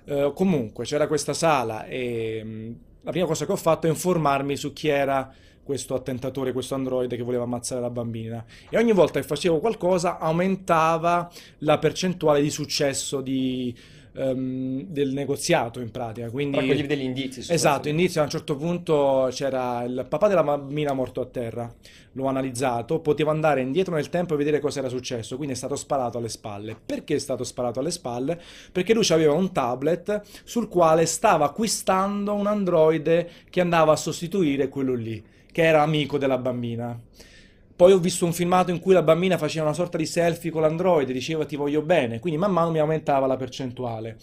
[0.04, 4.56] Eh, comunque c'era questa sala e mh, la prima cosa che ho fatto è informarmi
[4.56, 5.32] su chi era
[5.62, 8.44] questo attentatore, questo androide che voleva ammazzare la bambina.
[8.68, 13.74] E ogni volta che facevo qualcosa aumentava la percentuale di successo di,
[14.14, 16.30] ehm, del negoziato in pratica.
[16.30, 16.56] Quindi...
[16.56, 17.40] Raccoglievi degli indizi.
[17.52, 21.72] Esatto, inizio a un certo punto c'era il papà della bambina morto a terra,
[22.12, 25.76] l'ho analizzato, potevo andare indietro nel tempo e vedere cosa era successo, quindi è stato
[25.76, 26.76] sparato alle spalle.
[26.84, 28.40] Perché è stato sparato alle spalle?
[28.72, 34.68] Perché lui aveva un tablet sul quale stava acquistando un androide che andava a sostituire
[34.68, 36.98] quello lì, che era amico della bambina.
[37.80, 40.60] Poi ho visto un filmato in cui la bambina faceva una sorta di selfie con
[40.60, 44.18] l'androide, diceva ti voglio bene, quindi man mano mi aumentava la percentuale.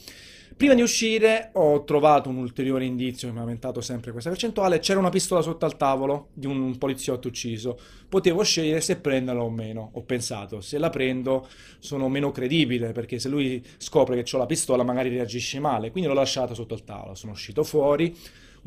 [0.55, 4.77] Prima di uscire ho trovato un ulteriore indizio che mi ha aumentato sempre questa percentuale,
[4.77, 7.79] c'era una pistola sotto al tavolo di un poliziotto ucciso.
[8.07, 9.89] Potevo scegliere se prenderla o meno.
[9.93, 11.47] Ho pensato, se la prendo
[11.79, 16.07] sono meno credibile, perché se lui scopre che ho la pistola magari reagisce male, quindi
[16.07, 17.15] l'ho lasciata sotto il tavolo.
[17.15, 18.15] Sono uscito fuori,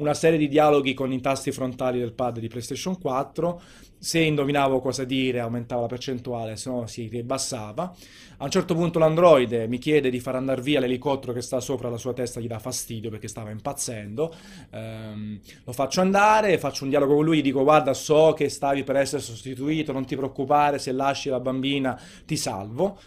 [0.00, 3.60] una serie di dialoghi con i tasti frontali del pad di PlayStation 4.
[3.98, 7.94] Se indovinavo cosa dire aumentava la percentuale, se no si ribassava.
[8.38, 11.90] A un certo punto l'androide mi chiede di far andare via l'elicottero che sta sopra
[11.90, 14.34] la sua testa, gli dà fastidio perché stava impazzendo.
[14.70, 18.96] Ehm, lo faccio andare, faccio un dialogo con lui, dico guarda so che stavi per
[18.96, 22.98] essere sostituito, non ti preoccupare, se lasci la bambina ti salvo.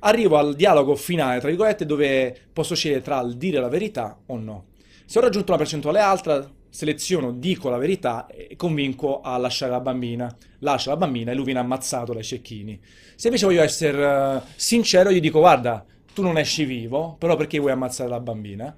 [0.00, 4.36] Arrivo al dialogo finale, tra virgolette, dove posso scegliere tra il dire la verità o
[4.36, 4.64] no.
[5.04, 9.80] Se ho raggiunto una percentuale alta, seleziono, dico la verità e convinco a lasciare la
[9.80, 10.34] bambina.
[10.60, 12.80] Lascia la bambina e lui viene ammazzato dai cecchini.
[13.14, 15.84] Se invece voglio essere eh, sincero, gli dico: Guarda,
[16.14, 18.74] tu non esci vivo, però perché vuoi ammazzare la bambina?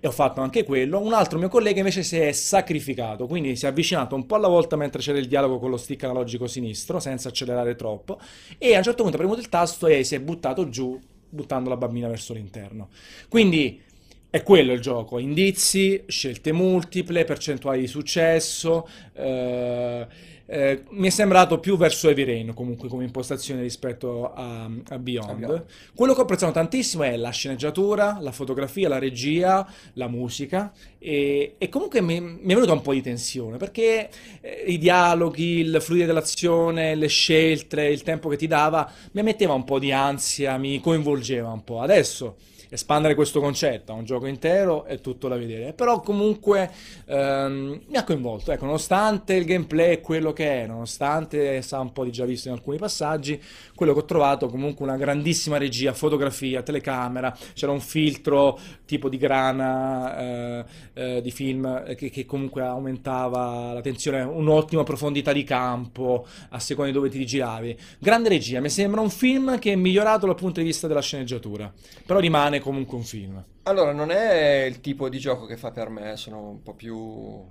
[0.00, 1.00] E ho fatto anche quello.
[1.00, 4.48] Un altro mio collega invece si è sacrificato, quindi si è avvicinato un po' alla
[4.48, 8.18] volta mentre c'era il dialogo con lo stick analogico sinistro, senza accelerare troppo,
[8.56, 10.98] e a un certo punto ha premuto il tasto e si è buttato giù,
[11.28, 12.88] buttando la bambina verso l'interno.
[13.28, 13.82] Quindi
[14.30, 18.88] è quello il gioco, indizi, scelte multiple, percentuali di successo.
[19.14, 20.06] eh,
[20.50, 25.28] eh, mi è sembrato più verso Heavy Rain comunque come impostazione rispetto a, a Beyond.
[25.28, 25.64] A Beyond.
[25.94, 31.56] Quello che ho apprezzato tantissimo è la sceneggiatura, la fotografia, la regia, la musica e,
[31.58, 34.08] e comunque mi, mi è venuta un po' di tensione perché
[34.40, 39.52] eh, i dialoghi, il fluire dell'azione, le scelte, il tempo che ti dava mi metteva
[39.52, 41.82] un po' di ansia, mi coinvolgeva un po'.
[41.82, 42.36] Adesso
[42.68, 46.70] espandere questo concetto a un gioco intero è tutto da vedere, però comunque
[47.06, 51.92] ehm, mi ha coinvolto, ecco, nonostante il gameplay è quello che è, nonostante sa un
[51.92, 53.40] po' di già visto in alcuni passaggi,
[53.74, 59.16] quello che ho trovato comunque una grandissima regia, fotografia, telecamera, c'era un filtro tipo di
[59.16, 60.64] grana eh,
[60.94, 66.58] eh, di film eh, che, che comunque aumentava la tensione, un'ottima profondità di campo a
[66.58, 67.76] seconda di dove ti giravi.
[67.98, 71.72] Grande regia, mi sembra un film che è migliorato dal punto di vista della sceneggiatura,
[72.04, 73.44] però rimane comunque un film.
[73.64, 77.46] Allora, non è il tipo di gioco che fa per me, sono un po' più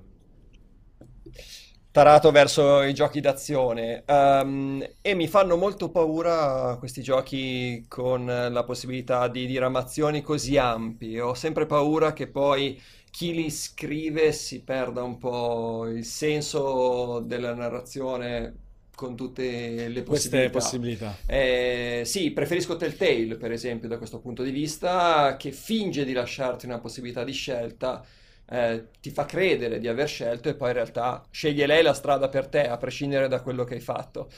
[1.92, 8.64] tarato verso i giochi d'azione Ehm, e mi fanno molto paura questi giochi con la
[8.64, 11.20] possibilità di diramazioni così ampi.
[11.20, 12.80] Ho sempre paura che poi
[13.10, 18.67] chi li scrive si perda un po' il senso della narrazione
[18.98, 20.50] con tutte le Queste possibilità.
[20.50, 21.22] possibilità.
[21.28, 26.66] Eh, sì, preferisco Telltale, per esempio, da questo punto di vista, che finge di lasciarti
[26.66, 28.04] una possibilità di scelta,
[28.50, 32.28] eh, ti fa credere di aver scelto e poi in realtà sceglie lei la strada
[32.28, 34.32] per te, a prescindere da quello che hai fatto.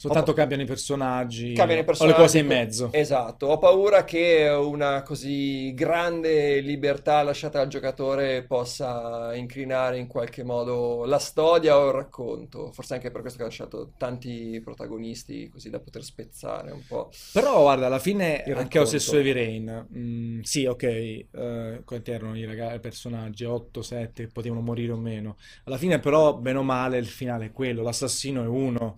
[0.00, 2.14] Soltanto Ho- cambiano i personaggi Cambiano i o le personaggi.
[2.14, 2.88] cose in mezzo.
[2.90, 10.42] Esatto, ho paura che una così grande libertà lasciata al giocatore possa incrinare in qualche
[10.42, 12.72] modo la storia o il racconto.
[12.72, 17.10] Forse anche per questo che ha lasciato tanti protagonisti così da poter spezzare un po'.
[17.32, 22.10] Però guarda, alla fine Il anche lo stesso Heavy Rain, mm, sì, ok, eh, quanti
[22.10, 23.44] erano i raga- i personaggi?
[23.44, 25.36] 8, 7, potevano morire o meno.
[25.64, 28.96] Alla fine però, bene o male, il finale è quello, l'assassino è uno.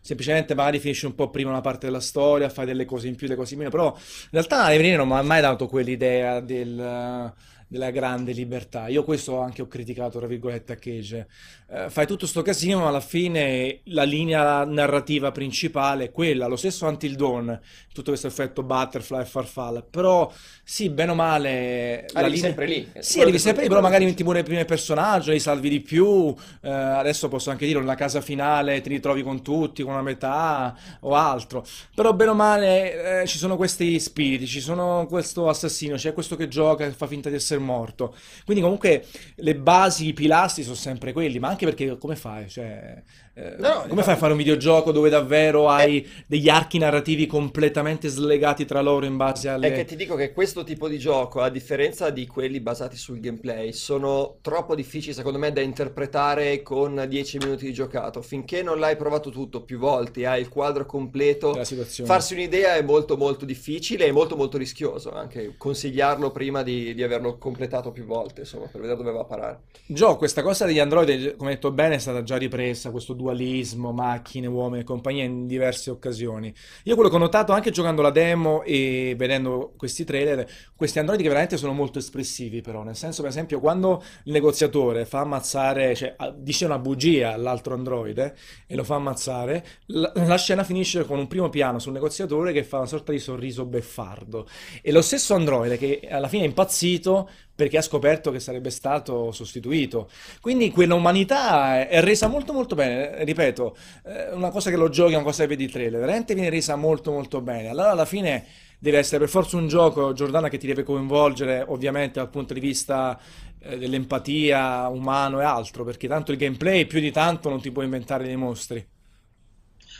[0.00, 3.26] Semplicemente magari finisci un po' prima una parte della storia, fai delle cose in più,
[3.26, 7.32] delle cose in meno, però in realtà Rain non mi ha mai dato quell'idea del-
[7.74, 8.86] della grande libertà.
[8.86, 11.26] Io questo anche ho criticato, tra virgolette, a Cage.
[11.68, 16.54] Eh, fai tutto sto casino, ma alla fine la linea narrativa principale è quella, lo
[16.54, 17.60] stesso Until Dawn,
[17.92, 20.30] tutto questo effetto butterfly e farfalla, però
[20.62, 22.88] sì, bene o male la Arrivi linea- sempre lì.
[23.00, 26.32] Sì, arrivi sempre lì, però magari metti pure il primo personaggio, li salvi di più,
[26.62, 30.76] eh, adesso posso anche dire nella casa finale ti ritrovi con tutti, con una metà
[31.00, 35.96] o altro, però bene o male eh, ci sono questi spiriti, ci sono questo assassino,
[35.96, 38.14] c'è questo che gioca, che fa finta di essere morto,
[38.44, 42.48] quindi comunque le basi, i pilastri sono sempre quelli, ma anche perché come fai?
[42.48, 43.02] Cioè,
[43.34, 48.08] Eh, No, come fai a fare un videogioco dove davvero hai degli archi narrativi completamente
[48.08, 49.68] slegati tra loro in base alle...
[49.68, 53.18] È che ti dico che questo tipo di gioco, a differenza di quelli basati sul
[53.18, 58.22] gameplay, sono troppo difficili secondo me da interpretare con 10 minuti di giocato.
[58.22, 61.58] Finché non l'hai provato tutto più volte, hai il quadro completo,
[62.04, 67.02] farsi un'idea è molto molto difficile e molto molto rischioso anche consigliarlo prima di, di
[67.02, 69.60] averlo completato più volte, insomma, per vedere dove va a parare.
[69.86, 73.92] Gio, questa cosa degli androidi, come hai detto bene, è stata già ripresa, questo dualismo,
[73.92, 76.54] macchine, uomini e compagnia in diverse occasioni.
[76.84, 80.46] Io quello che ho notato anche giocando la demo e vedendo questi trailer,
[80.76, 85.06] questi androidi che veramente sono molto espressivi però, nel senso per esempio quando il negoziatore
[85.06, 88.36] fa ammazzare, cioè ah, dice una bugia all'altro androide
[88.66, 92.62] e lo fa ammazzare, la, la scena finisce con un primo piano sul negoziatore che
[92.62, 94.46] fa una sorta di sorriso beffardo.
[94.82, 99.30] E lo stesso androide che alla fine è impazzito perché ha scoperto che sarebbe stato
[99.32, 100.10] sostituito.
[100.40, 103.76] Quindi quell'umanità è, resa molto molto bene, ripeto,
[104.06, 106.76] eh, una cosa che lo giochi, una cosa che vedi i trailer, veramente viene resa
[106.76, 107.68] molto molto bene.
[107.68, 108.44] Allora alla fine
[108.78, 112.60] deve essere per forza un gioco, Giordana, che ti deve coinvolgere ovviamente dal punto di
[112.60, 113.18] vista
[113.60, 117.82] eh, dell'empatia umano e altro, perché tanto il gameplay più di tanto non ti può
[117.82, 118.86] inventare dei mostri.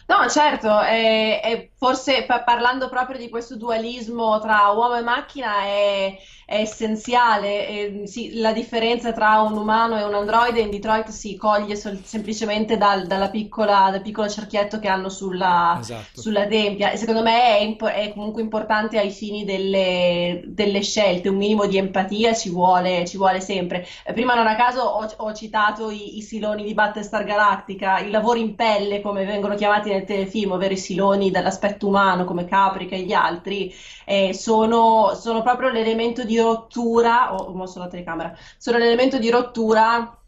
[0.06, 5.62] No, certo, è, è forse pa- parlando proprio di questo dualismo tra uomo e macchina
[5.62, 6.14] è,
[6.44, 7.66] è essenziale.
[7.66, 12.04] E, sì, la differenza tra un umano e un androide in Detroit si coglie sol-
[12.04, 16.20] semplicemente dal, dalla piccola, dal piccolo cerchietto che hanno sulla, Esatto.
[16.20, 16.90] sulla tempia.
[16.90, 21.64] E secondo me è, impo- è comunque importante ai fini delle, delle scelte, un minimo
[21.66, 23.86] di empatia ci vuole, ci vuole sempre.
[24.12, 28.40] Prima non a caso ho, ho citato i, i siloni di Battlestar Galactica, i lavori
[28.40, 33.12] in pelle come vengono chiamati telefilm, ovvero i siloni dall'aspetto umano come Caprica e gli
[33.12, 33.72] altri,
[34.04, 40.18] eh, sono, sono proprio l'elemento di rottura, ho mosso la telecamera, sono l'elemento di rottura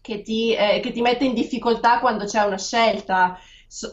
[0.00, 3.38] che ti, eh, che ti mette in difficoltà quando c'è una scelta.
[3.68, 3.90] So,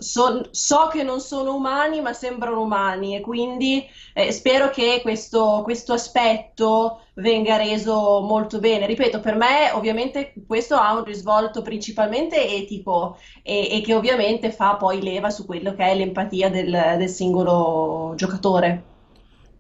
[0.52, 3.84] so- che non sono umani, ma sembrano umani, e quindi
[4.14, 8.86] eh, spero che questo, questo aspetto venga reso molto bene.
[8.86, 14.76] Ripeto, per me ovviamente questo ha un risvolto principalmente etico e, e che ovviamente fa
[14.76, 18.92] poi leva su quello che è l'empatia del, del singolo giocatore.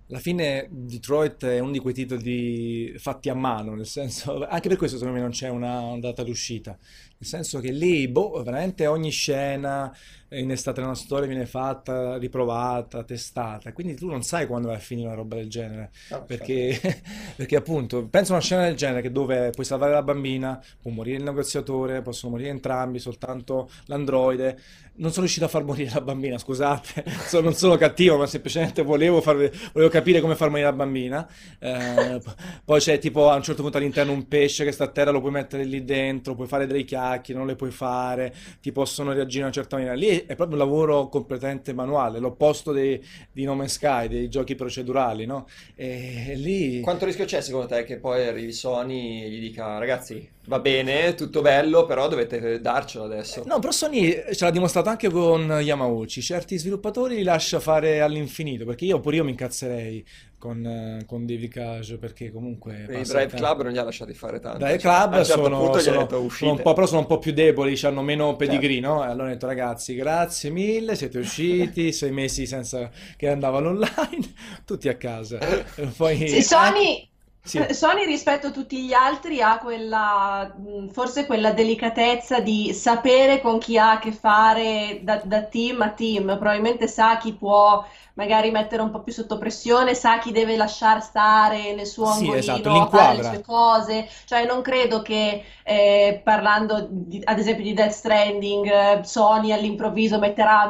[0.10, 4.77] Alla fine Detroit è uno di quei titoli fatti a mano, nel senso, anche per
[4.77, 6.77] questo secondo me non c'è una data d'uscita,
[7.24, 9.95] nel senso che lì, boh, veramente ogni scena
[10.30, 15.08] innescata nella storia viene fatta, riprovata, testata, quindi tu non sai quando va a finire
[15.08, 16.78] una roba del genere, No, perché,
[17.38, 20.91] perché appunto, pensa a una scena del genere che dove puoi salvare la bambina, può
[20.91, 24.60] morire il negoziatore, possono morire entrambi, soltanto l'androide.
[24.95, 27.04] Non sono riuscito a far morire la bambina, scusate,
[27.41, 31.28] non sono cattivo, ma semplicemente volevo, far- volevo capire come far morire la bambina.
[31.60, 32.22] Eh,
[32.64, 35.20] poi c'è tipo a un certo punto all'interno un pesce che sta a terra, lo
[35.20, 36.84] puoi mettere lì dentro, puoi fare delle
[37.14, 39.95] chiacchiere, non le puoi fare, ti possono reagire in una certa maniera.
[39.95, 44.56] Lì è proprio un lavoro completamente manuale, l'opposto dei- di No Man's Sky, dei giochi
[44.56, 45.48] procedurali, no?
[45.76, 46.81] E lì...
[46.81, 51.15] Quanto rischio c'è secondo te che poi arrivi Sony e gli dica ragazzi, va bene,
[51.15, 53.44] tutto bello, però dovete darcelo adesso.
[53.45, 58.65] No, però Sony ce l'ha dimostrato anche con Yamauchi, certi sviluppatori li lascia fare all'infinito,
[58.65, 60.06] perché io pure io mi incazzerei
[60.44, 63.36] con, eh, con David Cage, perché comunque I Drive tempo.
[63.38, 64.57] Club non li ha lasciati fare tanto.
[64.57, 67.32] Dai cioè, club certo sono, sono- detto sono un po', però sono un po' più
[67.32, 68.94] deboli, hanno meno pedigree, Certo.
[68.94, 69.03] no?
[69.06, 74.34] E allora ho detto ragazzi, grazie mille, siete usciti, sei mesi senza che andavano online,
[74.65, 75.40] tutti a casa.
[75.40, 77.07] E Poi Sì, Sony,
[77.41, 77.65] Sì.
[77.74, 80.53] Sony rispetto a tutti gli altri ha quella,
[80.91, 85.91] forse quella delicatezza di sapere con chi ha a che fare da, da team a
[85.91, 90.56] team, probabilmente sa chi può magari mettere un po' più sotto pressione, sa chi deve
[90.56, 95.02] lasciar stare nel suo Sì, esatto, angolino a fare le sue cose, cioè non credo
[95.02, 100.61] che eh, parlando di- ad esempio di Death Stranding, eh, Sony all'improvviso metterà,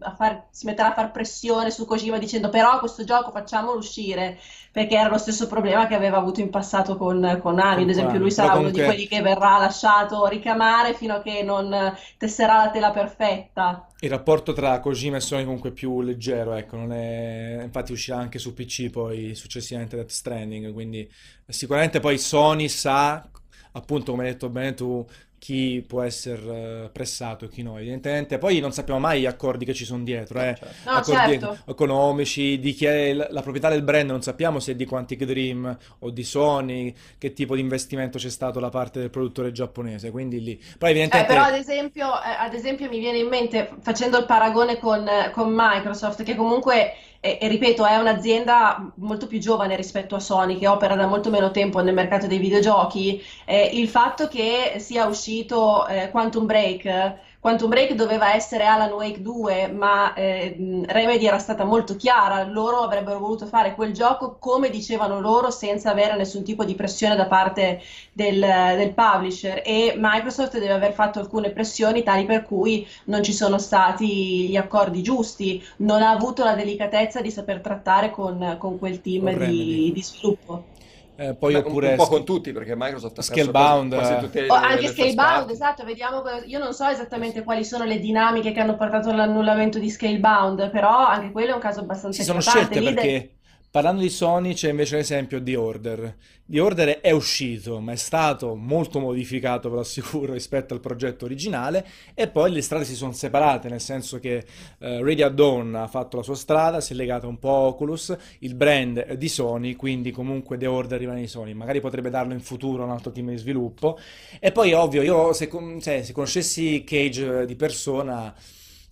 [0.00, 4.38] a far- si metterà a far pressione su Kojima dicendo però questo gioco facciamolo uscire
[4.70, 8.30] perché era lo stesso problema che aveva avuto in passato con Konami, ad esempio lui
[8.30, 12.56] sarà però uno di comunque- quelli che verrà lasciato ricamare fino a che non tesserà
[12.64, 13.86] la tela perfetta.
[14.00, 17.62] Il rapporto tra Kojima e Sony comunque è più leggero, ecco, non è...
[17.64, 21.10] infatti uscirà anche su PC poi successivamente Death Stranding, quindi
[21.48, 23.28] sicuramente poi Sony sa,
[23.72, 25.04] appunto come hai detto bene tu,
[25.46, 28.36] chi può essere eh, pressato e chi no, evidentemente.
[28.36, 30.56] Poi non sappiamo mai gli accordi che ci sono dietro, eh.
[30.58, 30.66] Certo.
[30.84, 31.58] No, Accordi certo.
[31.66, 35.78] economici, di chi è la proprietà del brand, non sappiamo se è di Quantic Dream
[36.00, 40.42] o di Sony, che tipo di investimento c'è stato da parte del produttore giapponese, quindi
[40.42, 40.60] lì.
[40.78, 41.32] Poi Eh, evidentemente...
[41.32, 45.30] però ad esempio, eh, ad esempio mi viene in mente, facendo il paragone con, eh,
[45.32, 46.92] con Microsoft, che comunque,
[47.26, 51.28] eh, e ripeto, è un'azienda molto più giovane rispetto a Sony, che opera da molto
[51.30, 57.14] meno tempo nel mercato dei videogiochi, eh, il fatto che sia uscito eh, Quantum Break,
[57.46, 62.78] Quantum Break doveva essere Alan Wake 2, ma eh, Remedy era stata molto chiara, loro
[62.78, 67.26] avrebbero voluto fare quel gioco come dicevano loro, senza avere nessun tipo di pressione da
[67.26, 67.80] parte
[68.12, 69.62] del, del publisher.
[69.64, 74.56] E Microsoft deve aver fatto alcune pressioni tali per cui non ci sono stati gli
[74.56, 79.92] accordi giusti, non ha avuto la delicatezza di saper trattare con, con quel team di,
[79.94, 80.70] di sviluppo.
[81.18, 84.40] Eh, poi Beh, oppure un, po' con tutti perché Microsoft ha Scalebound quasi, quasi tutte
[84.42, 88.60] le, oh, anche Scalebound esatto vediamo io non so esattamente quali sono le dinamiche che
[88.60, 92.82] hanno portato all'annullamento di Scalebound però anche quello è un caso abbastanza si sono scelte
[92.82, 93.35] perché
[93.70, 96.16] Parlando di Sony c'è invece l'esempio di Order.
[96.46, 101.24] The Order è uscito, ma è stato molto modificato, ve lo assicuro, rispetto al progetto
[101.24, 104.44] originale e poi le strade si sono separate, nel senso che
[104.78, 108.16] eh, Radio Dawn ha fatto la sua strada, si è legato un po' a Oculus,
[108.40, 112.32] il brand è di Sony, quindi comunque The Order rimane di Sony, magari potrebbe darlo
[112.32, 113.98] in futuro a un altro team di sviluppo.
[114.40, 118.34] E poi ovvio, io se, cioè, se conoscessi Cage di persona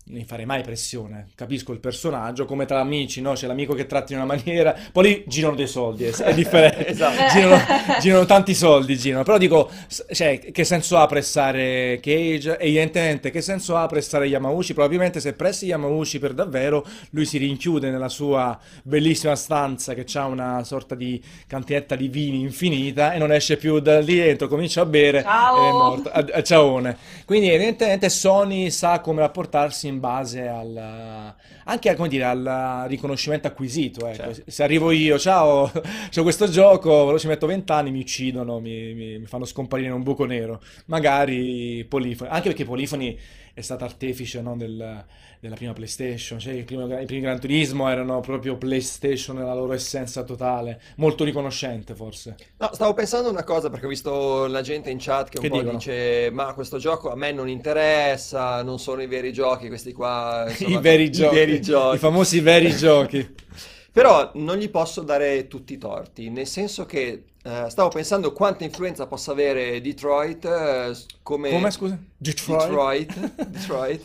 [0.07, 1.29] ne farei mai pressione.
[1.35, 3.33] Capisco il personaggio, come tra amici, no?
[3.33, 6.89] C'è l'amico che tratti in una maniera, poi lì girano dei soldi, è, differente.
[6.89, 7.23] esatto.
[7.33, 7.63] girano,
[8.01, 9.25] girano, tanti soldi, girano.
[9.25, 9.71] Però dico,
[10.13, 12.59] cioè, che senso ha pressare Cage?
[12.59, 14.75] Evidentemente, che senso ha pressare Yamauchi?
[14.75, 20.27] Probabilmente se pressi Yamauchi per davvero, lui si rinchiude nella sua bellissima stanza che ha
[20.27, 24.83] una sorta di cantinetta di vini infinita e non esce più da lì dentro, comincia
[24.83, 25.57] a bere Ciao.
[25.57, 26.11] è morto.
[26.11, 26.97] A, a, ciaone.
[27.25, 31.35] Quindi evidentemente Sony sa come rapportarsi in base al,
[31.65, 34.07] anche come dire, al riconoscimento acquisito.
[34.07, 34.35] Ecco.
[34.35, 34.51] Certo.
[34.51, 39.27] Se arrivo io, ciao, ho questo gioco, ci metto vent'anni, mi uccidono, mi, mi, mi,
[39.27, 40.61] fanno scomparire in un buco nero.
[40.87, 43.19] Magari Polifoni, anche perché Polifoni
[43.55, 45.05] è stato artefice no, del,
[45.45, 49.75] della prima PlayStation, cioè i primi, i primi Gran Turismo erano proprio PlayStation nella loro
[49.75, 52.37] essenza totale, molto riconoscente forse.
[52.57, 55.49] No, stavo pensando una cosa perché ho visto la gente in chat che un che
[55.51, 55.77] po' dicono?
[55.77, 60.47] dice ma questo gioco a me non interessa, non sono i veri giochi, questi qua
[60.49, 63.35] insomma, I, veri, giochi, veri giochi, i famosi veri giochi.
[63.95, 68.65] Però non gli posso dare tutti i torti, nel senso che Uh, stavo pensando quanta
[68.65, 71.51] influenza possa avere Detroit uh, come...
[71.51, 71.99] Come, scusa?
[72.17, 73.15] Detroit?
[73.15, 73.45] Detroit.
[73.49, 74.03] Detroit.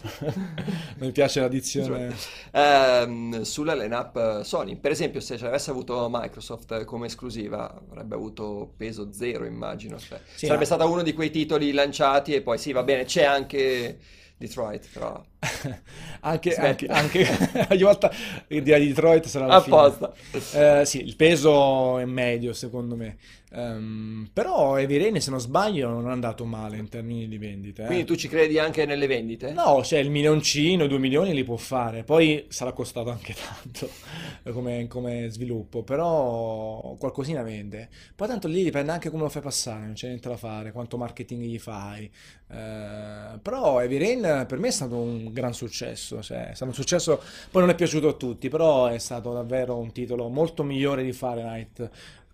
[1.00, 2.14] Mi piace l'addizione.
[2.52, 4.76] Uh, sulla lineup Sony.
[4.76, 9.98] Per esempio, se avesse avuto Microsoft come esclusiva, avrebbe avuto peso zero, immagino.
[9.98, 10.76] Cioè, sì, sarebbe no.
[10.76, 14.00] stato uno di quei titoli lanciati e poi sì, va bene, c'è anche...
[14.40, 15.22] Detroit, però...
[16.22, 17.28] anche, anche, anche
[17.70, 18.10] ogni volta
[18.48, 20.14] che direi Detroit sarà la Apposta.
[20.14, 20.80] fine.
[20.80, 23.18] Eh, sì, il peso è medio secondo me.
[23.52, 27.84] Um, però Evirene, se non sbaglio, non è andato male in termini di vendite.
[27.84, 27.86] Eh.
[27.88, 29.52] Quindi tu ci credi anche nelle vendite?
[29.54, 32.04] No, cioè il milioncino, due milioni li può fare.
[32.04, 33.90] Poi sarà costato anche tanto
[34.54, 37.90] come, come, sviluppo, però qualcosina vende.
[38.16, 40.98] Poi tanto lì dipende anche come lo fai passare, non c'è niente da fare, quanto
[40.98, 42.10] marketing gli fai.
[42.50, 46.22] Uh, però Evirene per me è stato un gran successo.
[46.22, 47.20] Cioè, è stato un successo,
[47.50, 51.14] poi non è piaciuto a tutti, però è stato davvero un titolo molto migliore di
[51.14, 51.90] Fahrenheit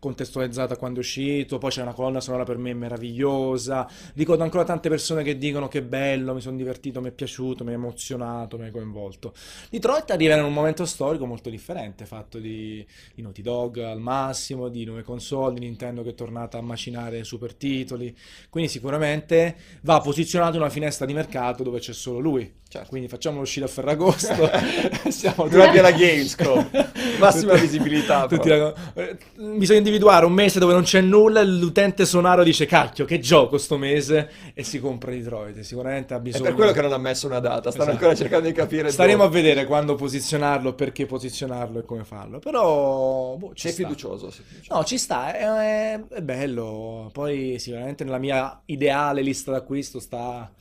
[0.06, 4.88] contestualizzata quando è uscito, poi c'è una colonna sonora per me meravigliosa, ricordo ancora tante
[4.88, 8.68] persone che dicono che bello, mi sono divertito, mi è piaciuto, mi ha emozionato, mi
[8.68, 9.34] ha coinvolto.
[9.72, 14.69] Detroit arriva in un momento storico molto differente, fatto di, di Naughty Dog al massimo,
[14.69, 18.15] di nuove console, di Nintendo che è tornata a macinare super titoli,
[18.49, 22.64] quindi sicuramente va posizionato in una finestra di mercato dove c'è solo lui.
[22.76, 22.89] Certo.
[22.89, 24.49] Quindi facciamo l'uscita a Ferragosto.
[25.07, 26.69] Siamo durante la Gamescom.
[27.19, 28.27] Massima visibilità.
[28.27, 28.73] Tutti la...
[28.93, 33.57] Eh, bisogna individuare un mese dove non c'è nulla l'utente sonaro dice cacchio che gioco
[33.57, 35.60] sto mese e si compra Detroit.
[35.61, 36.43] Sicuramente ha bisogno.
[36.43, 37.72] È per quello che non ha messo una data.
[37.72, 37.91] Stanno esatto.
[37.91, 38.91] ancora cercando di capire.
[38.91, 39.38] Staremo dove.
[39.38, 42.39] a vedere quando posizionarlo, perché posizionarlo e come farlo.
[42.39, 45.34] Però boh, sei, fiducioso, sei, fiducioso, No, ci sta.
[45.34, 47.10] È, è bello.
[47.14, 50.52] Poi sicuramente nella mia ideale lista d'acquisto sta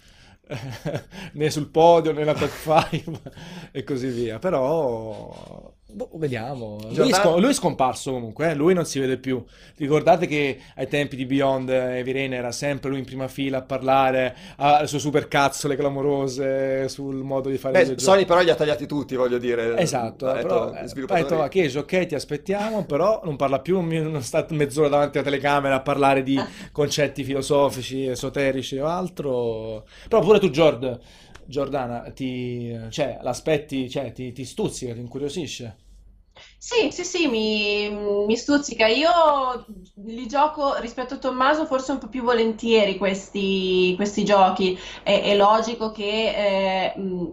[1.35, 2.51] né sul podio né nella top
[2.91, 3.21] 5
[3.73, 4.39] e così via.
[4.39, 6.77] Però Boh, vediamo.
[6.93, 8.55] Lui, è scom- lui, è scomparso comunque, eh?
[8.57, 9.45] lui non si vede più.
[9.77, 13.63] Ricordate che ai tempi di Beyond Evirene eh, era sempre lui in prima fila a
[13.63, 18.57] parlare alle sue super cazzole clamorose sul modo di fare Beh, Sony però li ha
[18.57, 19.77] tagliati tutti, voglio dire.
[19.79, 23.81] Esatto, ha detto, però, ha detto ma che ok, ti aspettiamo, però non parla più,
[23.81, 26.37] non sta mezz'ora davanti alla telecamera a parlare di
[26.73, 29.87] concetti filosofici, esoterici o altro.
[30.09, 30.99] Però pure tu, Giord,
[31.47, 35.83] Giordana, ti, cioè, l'aspetti, cioè, ti, ti stuzzica, ti incuriosisce?
[36.67, 37.91] Sì, sì, sì, mi,
[38.27, 38.87] mi stuzzica.
[38.87, 39.11] Io
[40.07, 44.79] li gioco rispetto a Tommaso forse un po' più volentieri questi, questi giochi.
[45.03, 46.05] È, è logico che...
[46.95, 47.33] Eh,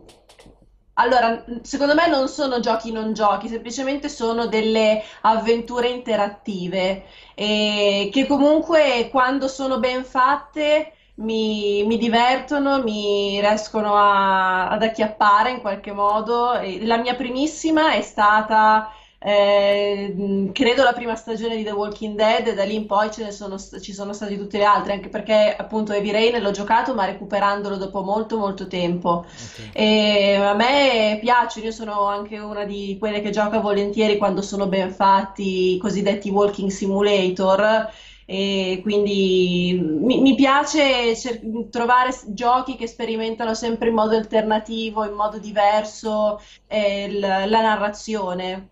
[0.96, 8.28] allora, secondo me non sono giochi non giochi, semplicemente sono delle avventure interattive e che
[8.28, 15.92] comunque quando sono ben fatte mi, mi divertono, mi riescono a- ad acchiappare in qualche
[15.94, 16.54] modo.
[16.82, 18.92] La mia primissima è stata,
[19.24, 23.24] eh, credo, la prima stagione di The Walking Dead, e da lì in poi ce
[23.24, 26.96] ne sono, ci sono stati tutte le altre, anche perché appunto Heavy Rain l'ho giocato,
[26.96, 29.26] ma recuperandolo dopo molto molto tempo.
[29.28, 29.70] Ok.
[29.74, 34.68] E a me piacciono, io sono anche una di quelle che gioca volentieri quando sono
[34.68, 37.90] ben fatti, i cosiddetti walking simulator.
[38.26, 45.14] E quindi mi, mi piace cer- trovare giochi che sperimentano sempre in modo alternativo, in
[45.14, 48.71] modo diverso, eh, il- la narrazione.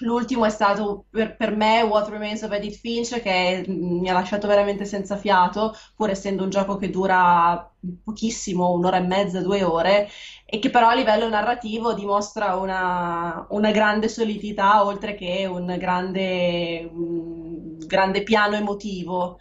[0.00, 4.46] L'ultimo è stato per, per me What Remains of Edith Finch, che mi ha lasciato
[4.46, 7.68] veramente senza fiato, pur essendo un gioco che dura
[8.04, 10.08] pochissimo, un'ora e mezza, due ore,
[10.44, 16.88] e che però a livello narrativo dimostra una, una grande solidità, oltre che un grande,
[16.92, 19.38] un grande piano emotivo.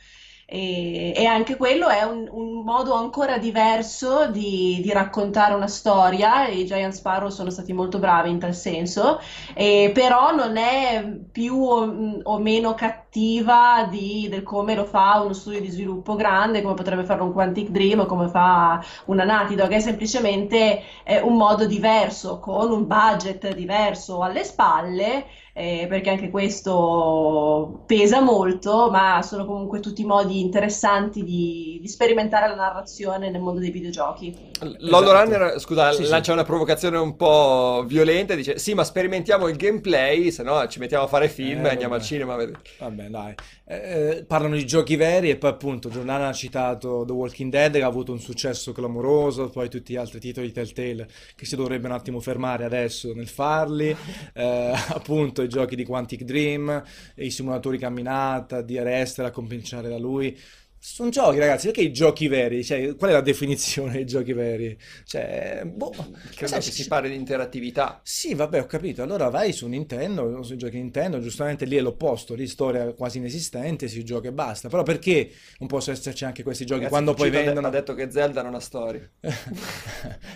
[0.49, 6.47] E, e anche quello è un, un modo ancora diverso di, di raccontare una storia.
[6.47, 9.19] I Giant Sparrow sono stati molto bravi in tal senso,
[9.53, 15.33] e però non è più o, o meno cattiva di, del come lo fa uno
[15.33, 19.55] studio di sviluppo grande, come potrebbe farlo un Quantic Dream o come fa una Naughty
[19.55, 25.25] è semplicemente eh, un modo diverso, con un budget diverso alle spalle,
[25.57, 32.47] eh, perché anche questo pesa molto, ma sono comunque tutti modi interessanti di, di sperimentare
[32.47, 34.35] la narrazione nel mondo dei videogiochi.
[34.79, 35.23] Lollo Esatto.
[35.23, 36.09] Runner, scusa, Sì, sì.
[36.09, 40.77] lancia una provocazione un po' violenta, dice sì, ma sperimentiamo il gameplay, se no ci
[40.79, 42.35] mettiamo a fare film Eh, e andiamo al cinema.
[42.35, 43.33] Vabbè, dai.
[43.65, 47.81] Eh, parlano di giochi veri e poi appunto Giordana ha citato The Walking Dead che
[47.83, 51.87] ha avuto un successo clamoroso, poi tutti gli altri titoli di Telltale che si dovrebbe
[51.87, 53.95] un attimo fermare adesso nel farli,
[54.33, 56.83] Eh, appunto i giochi di Quantic Dream,
[57.15, 60.37] i simulatori camminata, di Arrested a cominciare da lui.
[60.79, 62.63] Sono giochi, ragazzi, perché i giochi veri?
[62.63, 64.77] Cioè, qual è la definizione dei giochi veri?
[65.05, 65.91] Cioè, boh,
[66.33, 67.99] Credo sai, che si parli di interattività.
[68.03, 69.01] sì, vabbè, ho capito.
[69.03, 73.87] Allora vai su Nintendo, sui giochi Nintendo, giustamente lì è l'opposto, lì storia quasi inesistente,
[73.89, 74.69] si gioca e basta.
[74.69, 75.29] Però perché
[75.59, 77.67] non possono esserci anche questi giochi Ragazzi, quando poi vendono?
[77.67, 79.09] ha detto che Zelda non ha storia.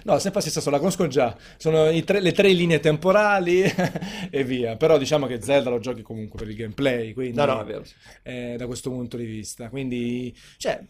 [0.04, 1.38] No, sempre la stessa storia, la conosco già.
[1.58, 3.62] Sono tre- le tre linee temporali
[4.32, 4.76] e via.
[4.76, 7.84] Però diciamo che Zelda lo giochi comunque per il gameplay, quindi No, no, è vero.
[8.24, 9.70] eh, da questo punto di vista.
[9.70, 10.82] Quindi, cioè,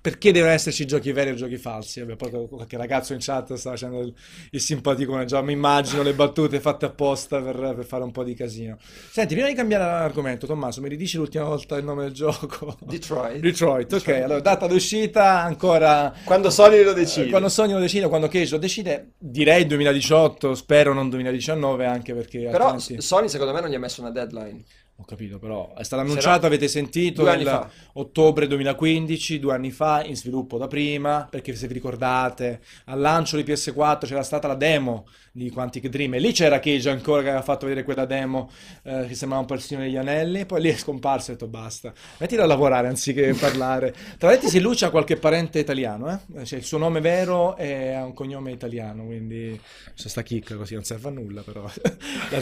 [0.00, 2.00] perché devono esserci giochi veri o giochi falsi?
[2.00, 4.14] Vabbè, poi qualche ragazzo in chat sta facendo il,
[4.52, 8.34] il simpaticone, già mi immagino le battute fatte apposta per, per fare un po' di
[8.34, 8.78] casino.
[9.10, 12.76] Senti, prima di cambiare argomento, Tommaso, mi ridici l'ultima volta il nome del gioco?
[12.80, 13.40] Detroit.
[13.42, 14.08] Detroit, ok.
[14.08, 16.14] Allora, data d'uscita ancora...
[16.24, 17.30] Quando Sony lo Eh, decide.
[17.30, 22.48] Quando Sony lo decide, quando Cage lo decide, direi 2018, spero non 2019, anche perché
[22.50, 23.02] Però altrimenti...
[23.02, 24.62] Sony secondo me non gli ha messo una deadline.
[25.00, 27.70] Ho capito, però è stato annunciato, no- avete sentito, fa.
[27.92, 33.36] ottobre 2015, due anni fa, in sviluppo da prima, perché se vi ricordate, al lancio
[33.36, 35.06] di PS4 c'era stata la demo
[35.38, 38.50] di Quantic Dream e lì c'era Cage ancora che aveva fatto vedere quella demo
[38.82, 41.92] eh, che sembrava un Signore degli Anelli, poi lì è scomparso e ho detto basta,
[42.18, 43.94] mettila a lavorare anziché parlare.
[44.18, 46.44] Tra l'altro se lui c'ha qualche parente italiano, eh?
[46.44, 49.58] Cioè, il suo nome vero è ha un cognome italiano, quindi
[49.94, 51.62] c'è sta chicca così, non serve a nulla però,
[52.30, 52.40] la,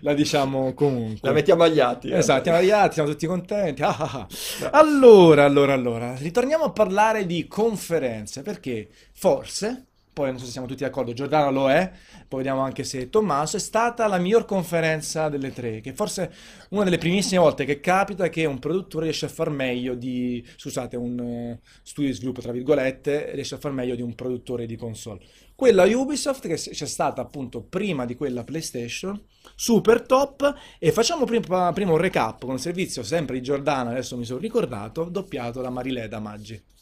[0.00, 1.28] la diciamo comunque.
[1.28, 2.08] La mettiamo agli atti.
[2.08, 2.18] eh.
[2.18, 3.82] Esatto, siamo arrivati, siamo tutti contenti.
[3.82, 4.26] Ah, ah,
[4.62, 4.70] ah.
[4.70, 9.85] Allora, allora, allora, ritorniamo a parlare di conferenze, perché forse,
[10.16, 11.92] poi non so se siamo tutti d'accordo, Giordano lo è,
[12.26, 16.32] poi vediamo anche se Tommaso, è stata la miglior conferenza delle tre, che forse
[16.70, 20.96] una delle primissime volte che capita che un produttore riesce a far meglio di, scusate,
[20.96, 24.76] un eh, studio di sviluppo, tra virgolette, riesce a far meglio di un produttore di
[24.76, 25.20] console.
[25.54, 29.22] Quella Ubisoft che c'è stata appunto prima di quella PlayStation,
[29.54, 34.16] super top, e facciamo prima, prima un recap con il servizio sempre di Giordana, adesso
[34.16, 36.74] mi sono ricordato, doppiato da Marileda Maggi.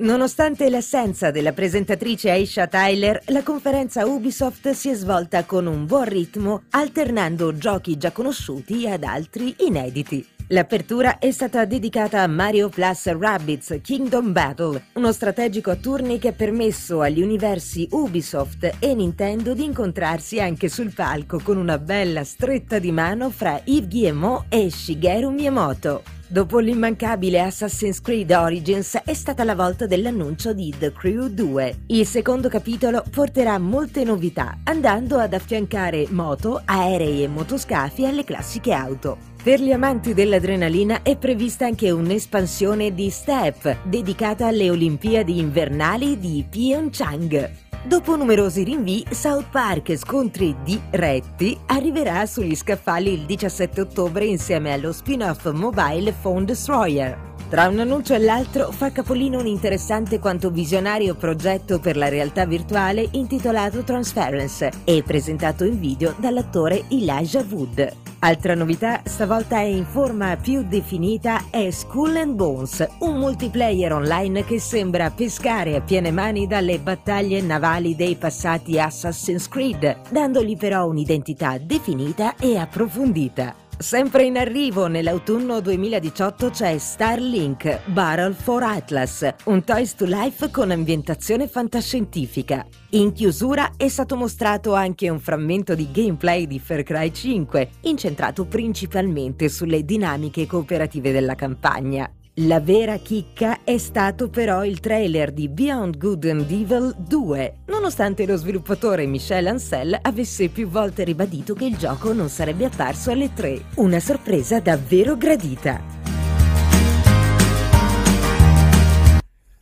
[0.00, 6.06] Nonostante l'assenza della presentatrice Aisha Tyler, la conferenza Ubisoft si è svolta con un buon
[6.06, 10.26] ritmo, alternando giochi già conosciuti ad altri inediti.
[10.52, 16.28] L'apertura è stata dedicata a Mario Plus Rabbids Kingdom Battle, uno strategico a turni che
[16.28, 22.24] ha permesso agli universi Ubisoft e Nintendo di incontrarsi anche sul palco con una bella
[22.24, 26.02] stretta di mano fra Yves Guillemot e Shigeru Miyamoto.
[26.26, 31.82] Dopo l'immancabile Assassin's Creed Origins è stata la volta dell'annuncio di The Crew 2.
[31.86, 38.72] Il secondo capitolo porterà molte novità, andando ad affiancare moto, aerei e motoscafi alle classiche
[38.72, 39.29] auto.
[39.42, 46.44] Per gli amanti dell'adrenalina è prevista anche un'espansione di Step, dedicata alle Olimpiadi invernali di
[46.46, 47.50] Pyeongchang.
[47.82, 54.92] Dopo numerosi rinvii, South Park Scontri diretti arriverà sugli scaffali il 17 ottobre insieme allo
[54.92, 57.29] spin-off mobile Phone Destroyer.
[57.50, 62.46] Tra un annuncio e l'altro fa capolino un interessante quanto visionario progetto per la realtà
[62.46, 67.92] virtuale intitolato Transference e presentato in video dall'attore Elijah Wood.
[68.20, 74.44] Altra novità, stavolta è in forma più definita, è Skull and Bones, un multiplayer online
[74.44, 80.86] che sembra pescare a piene mani dalle battaglie navali dei passati Assassin's Creed, dandogli però
[80.86, 83.69] un'identità definita e approfondita.
[83.80, 90.70] Sempre in arrivo nell'autunno 2018 c'è Starlink Battle for Atlas, un Toys to Life con
[90.70, 92.66] ambientazione fantascientifica.
[92.90, 98.44] In chiusura è stato mostrato anche un frammento di gameplay di Far Cry 5, incentrato
[98.44, 102.06] principalmente sulle dinamiche cooperative della campagna.
[102.34, 108.24] La vera chicca è stato però il trailer di Beyond Good and Evil 2, nonostante
[108.24, 113.32] lo sviluppatore Michel Ancel avesse più volte ribadito che il gioco non sarebbe apparso alle
[113.34, 113.60] 3.
[113.76, 115.98] Una sorpresa davvero gradita.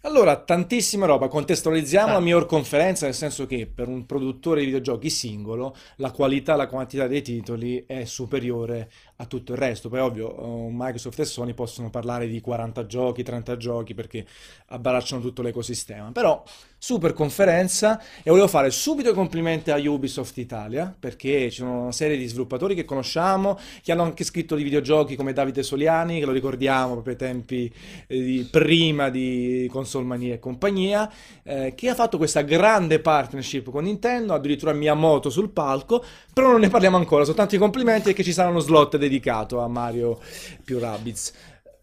[0.03, 2.13] Allora, tantissima roba, contestualizziamo Ah.
[2.15, 6.57] la miglior conferenza, nel senso che per un produttore di videogiochi singolo la qualità e
[6.57, 8.91] la quantità dei titoli è superiore
[9.21, 9.89] a tutto il resto.
[9.89, 14.25] Poi ovvio, eh, Microsoft e Sony possono parlare di 40 giochi, 30 giochi perché
[14.67, 16.13] abbracciano tutto l'ecosistema.
[16.13, 16.43] Però,
[16.81, 21.93] super conferenza e volevo fare subito i complimenti a Ubisoft Italia perché ci sono una
[21.93, 26.27] serie di sviluppatori che conosciamo, che hanno anche scritto di videogiochi come Davide Soliani, che
[26.27, 27.73] lo ricordiamo proprio ai tempi
[28.07, 31.13] eh, di- prima di Console Mania e compagnia,
[31.43, 36.05] eh, che ha fatto questa grande partnership con Nintendo, addirittura Miyamoto sul palco,
[36.39, 39.59] però non ne parliamo ancora, soltanto i complimenti e che ci sarà uno slot dedicato
[39.59, 40.21] a Mario
[40.63, 41.33] più Rabbids.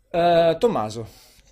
[0.09, 1.05] Eh, Tommaso,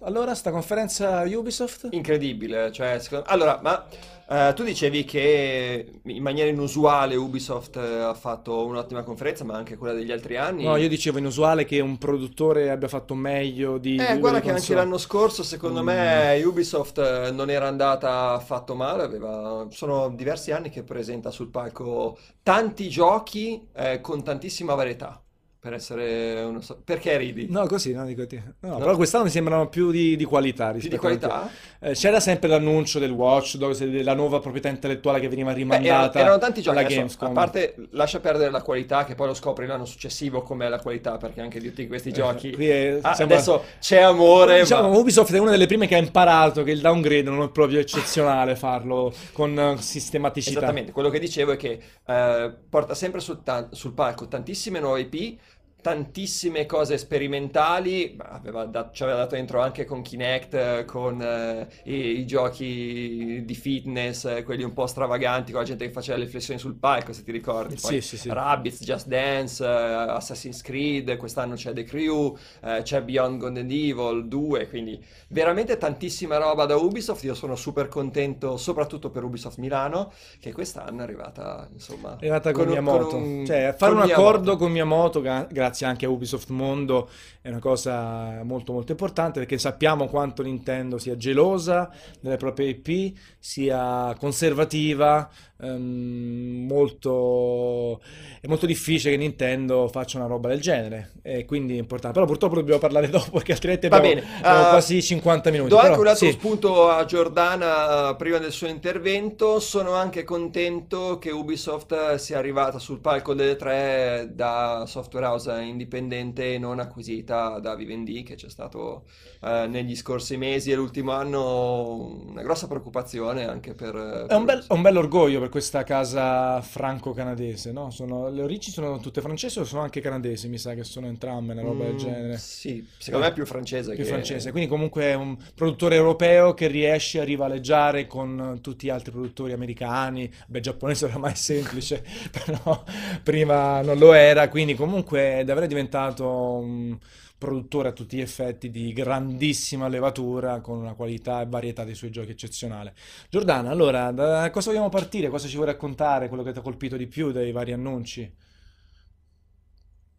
[0.03, 1.87] allora sta conferenza Ubisoft?
[1.91, 3.85] Incredibile, cioè, secondo- Allora, ma
[4.29, 9.75] eh, tu dicevi che in maniera inusuale Ubisoft eh, ha fatto un'ottima conferenza, ma anche
[9.77, 10.63] quella degli altri anni.
[10.63, 13.95] No, io dicevo inusuale che un produttore abbia fatto meglio di...
[13.97, 14.79] Eh, guarda che anche console.
[14.79, 15.85] l'anno scorso, secondo Mm.
[15.85, 19.67] me, Ubisoft eh, non era andata affatto male, aveva...
[19.69, 25.21] sono diversi anni che presenta sul palco tanti giochi eh, con tantissima varietà,
[25.63, 26.59] per essere uno...
[26.59, 27.47] so- Perché ridi?
[27.49, 28.43] No, così, no, dico te.
[28.59, 28.77] No, No.
[28.79, 31.43] però quest'anno mi sembrano più di, di qualità Più di rispetto qualità?
[31.43, 35.57] anche- Eh, c'era sempre l'annuncio del Watch Dogs, della nuova proprietà intellettuale che veniva Beh,
[35.59, 37.29] rimandata erano, erano tanti giochi, alla Gamescom.
[37.29, 41.15] a parte lascia perdere la qualità, che poi lo scopri l'anno successivo com'è la qualità,
[41.15, 42.51] perché anche di tutti questi Eh, giochi...
[42.51, 44.97] qui è- Ah, sembra- Adesso c'è amore, Diciamo, ma...
[44.97, 48.57] Ubisoft è una delle prime che ha imparato che il downgrade non è proprio eccezionale
[48.57, 50.57] farlo con eh, sistematicità.
[50.57, 55.07] Esattamente, quello che dicevo è che eh, porta sempre sul, ta- sul palco tantissime nuove
[55.09, 55.39] IP,
[55.83, 62.19] tantissime cose sperimentali, aveva da- ci aveva dato dentro anche con Kinect, con eh, i,
[62.19, 66.27] i giochi di fitness, eh, quelli un po' stravaganti, con la gente che faceva le
[66.27, 67.75] flessioni sul palco, se ti ricordi.
[67.79, 68.29] Poi Sì, sì, sì.
[68.31, 73.71] Rabbids, Just Dance, eh, Assassin's Creed, quest'anno c'è The Crew, eh, c'è Beyond Good and
[73.71, 77.23] Evil 2, quindi veramente tantissima roba da Ubisoft.
[77.25, 82.51] Io sono super contento, soprattutto per Ubisoft Milano, che quest'anno è arrivata, insomma, È arrivata
[82.53, 83.15] con, un- Miyamoto.
[83.17, 84.27] un- Cioè, fare con un Miyamoto.
[84.29, 87.09] accordo con Miyamoto, gra- grazie anche a Ubisoft Mondo,
[87.41, 93.17] è una cosa molto molto importante perché sappiamo quanto Nintendo sia gelosa delle proprie IP,
[93.39, 95.29] sia conservativa,
[95.63, 98.01] ehm, molto...
[98.41, 102.15] è molto difficile che Nintendo faccia una roba del genere e quindi è importante.
[102.15, 105.69] Però purtroppo dobbiamo parlare dopo perché altrimenti Va abbiamo, bene, abbiamo eh, quasi 50 minuti.
[105.69, 106.31] Do Però, anche un altro sì.
[106.33, 109.59] spunto a Giordana eh, prima del suo intervento.
[109.59, 116.53] Sono anche contento che Ubisoft sia arrivata sul palco delle tre da software house indipendente
[116.53, 119.05] e non acquisita da Vivendi, che c'è stato
[119.41, 124.25] eh, negli scorsi mesi e l'ultimo anno una grossa preoccupazione anche per...
[124.27, 127.91] È un bel, è un bel orgoglio per questa casa franco-canadese, no?
[127.91, 130.47] Sono- le origini sono tutte francesi o sono anche canadesi?
[130.49, 132.37] Mi sa che sono entrambe, una roba del Mm, genere.
[132.37, 134.05] Sì, secondo me è più francese Più che...
[134.05, 139.11] francese, quindi comunque è un produttore europeo che riesce a rivaleggiare con tutti gli altri
[139.11, 140.31] produttori americani.
[140.47, 142.83] Beh, giapponese oramai è semplice, però
[143.21, 146.27] prima non lo era, quindi comunque è davvero diventato
[146.57, 146.97] un
[147.43, 152.09] produttore a tutti gli effetti di grandissima levatura con una qualità e varietà dei suoi
[152.09, 152.93] giochi eccezionale.
[153.29, 155.27] Giordana, allora, da cosa vogliamo partire?
[155.27, 156.29] Cosa ci vuoi raccontare?
[156.29, 158.33] Quello che ti ha colpito di più dei vari annunci?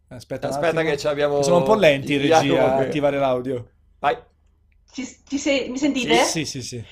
[0.09, 1.41] Aspetta Aspetta che ci abbiamo...
[1.41, 3.69] Sono un po' lenti in regia a attivare l'audio.
[3.97, 4.15] Vai.
[4.91, 6.23] Ci, ci se- mi sentite?
[6.25, 6.83] Sì, sì, sì.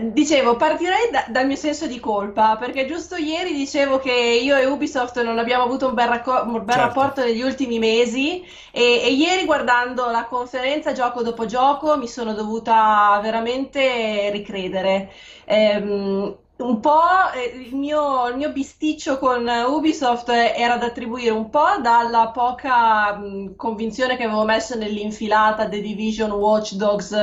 [0.00, 4.64] Dicevo, partirei da- dal mio senso di colpa, perché giusto ieri dicevo che io e
[4.64, 6.78] Ubisoft non abbiamo avuto un bel, racco- un bel Certo.
[6.78, 12.32] rapporto negli ultimi mesi e, e ieri guardando la conferenza gioco dopo gioco mi sono
[12.32, 15.10] dovuta veramente ricredere.
[15.44, 21.50] Ehm, un po' eh, il mio, il mio bisticcio con Ubisoft era da attribuire un
[21.50, 27.14] po' dalla poca mh, convinzione che avevo messo nell'infilata The Division, Watch Dogs,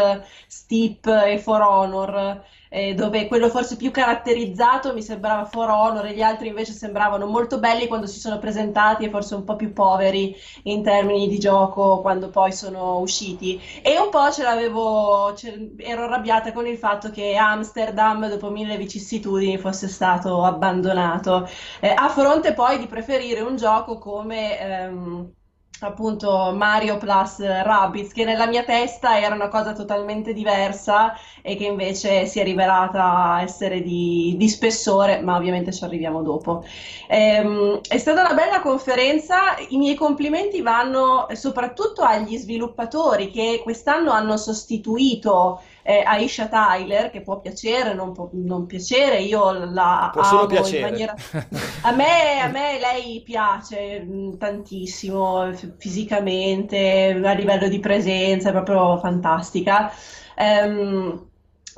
[0.47, 6.13] Steep e For Honor eh, dove quello forse più caratterizzato mi sembrava For Honor e
[6.13, 9.73] gli altri invece sembravano molto belli quando si sono presentati e forse un po' più
[9.73, 13.59] poveri in termini di gioco quando poi sono usciti.
[13.81, 18.77] E un po' ce l'avevo, ce, ero arrabbiata con il fatto che Amsterdam, dopo mille
[18.77, 21.47] vicissitudini, fosse stato abbandonato,
[21.79, 24.59] eh, a fronte poi di preferire un gioco come...
[24.59, 25.33] Ehm,
[25.81, 31.65] appunto Mario plus Rabbids, che nella mia testa era una cosa totalmente diversa e che
[31.65, 36.63] invece si è rivelata essere di, di spessore, ma ovviamente ci arriviamo dopo.
[37.07, 44.11] Ehm, è stata una bella conferenza, i miei complimenti vanno soprattutto agli sviluppatori che quest'anno
[44.11, 50.21] hanno sostituito eh, Aisha Tyler, che può piacere, non può non piacere, io la può
[50.21, 50.75] solo amo piacere.
[50.75, 51.15] in maniera...
[51.81, 58.51] A me, a me lei piace mh, tantissimo f- fisicamente, a livello di presenza, è
[58.51, 59.91] proprio fantastica.
[60.35, 61.28] Ehm,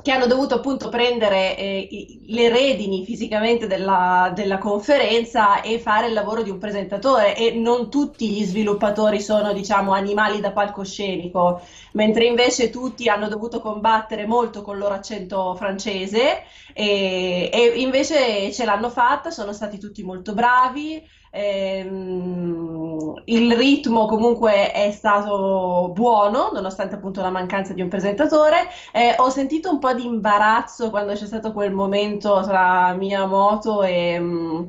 [0.02, 6.12] che hanno dovuto appunto prendere eh, le redini fisicamente della, della conferenza e fare il
[6.12, 11.62] lavoro di un presentatore e non tutti gli sviluppatori sono diciamo animali da palcoscenico,
[11.92, 16.42] mentre invece tutti hanno dovuto combattere molto con il loro accento francese
[16.74, 21.20] e, e invece ce l'hanno fatta, sono stati tutti molto bravi.
[21.34, 28.68] Ehm, il ritmo comunque è stato buono, nonostante appunto la mancanza di un presentatore.
[28.92, 34.18] Eh, ho sentito un po' di imbarazzo quando c'è stato quel momento tra Miyamoto e
[34.20, 34.62] mm,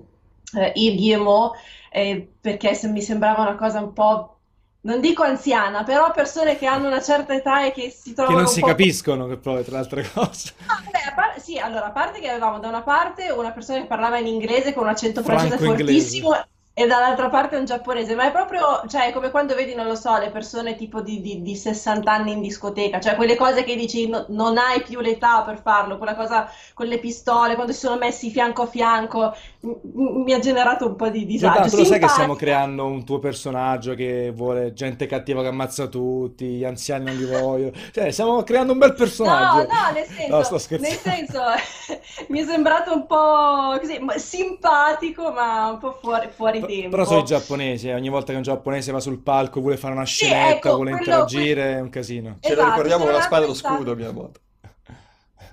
[0.55, 1.53] eh, Yves Guillemot,
[1.91, 4.37] eh, perché se- mi sembrava una cosa un po',
[4.81, 8.37] non dico anziana, però persone che hanno una certa età e che si Che trovano
[8.37, 10.53] non un si capiscono, che poi, tra le altre cose.
[10.67, 13.79] Ah, vabbè, a par- sì, allora, a parte che avevamo da una parte una persona
[13.81, 16.33] che parlava in inglese con un accento francese fortissimo
[16.75, 20.17] e dall'altra parte un giapponese, ma è proprio, cioè, come quando vedi, non lo so,
[20.17, 24.07] le persone tipo di, di- di 60 anni in discoteca, cioè quelle cose che dici
[24.07, 27.97] no- non hai più l'età per farlo, quella cosa con le pistole, quando si sono
[27.97, 31.69] messi fianco a fianco, m- mi ha generato un po' di disagio.
[31.69, 35.87] Tu lo sai che stiamo creando un tuo personaggio che vuole gente cattiva che ammazza
[35.87, 37.71] tutti, gli anziani non li voglio.
[37.91, 39.67] Cioè, stiamo creando un bel No, personaggio.
[39.67, 41.39] no, nel No, senso, sto nel senso,
[42.29, 46.89] mi è sembrato un po' così, simpatico, ma un po' fuori, fuori tempo.
[46.89, 49.93] Però sono i giapponesi, eh, ogni volta che un giapponese va sul palco, vuole fare
[49.93, 52.37] una Sì, scenetta, ecco, vuole quello, interagire, è un casino.
[52.41, 53.95] Ce lo Esatto, ricordiamo con la spada e lo scudo, stato...
[53.95, 54.39] Miyamoto.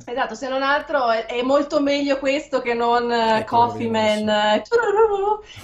[0.04, 3.88] Esatto, se non altro è, è molto meglio questo che non eh, Ecco, lo Coffee
[3.88, 4.62] Man, eh,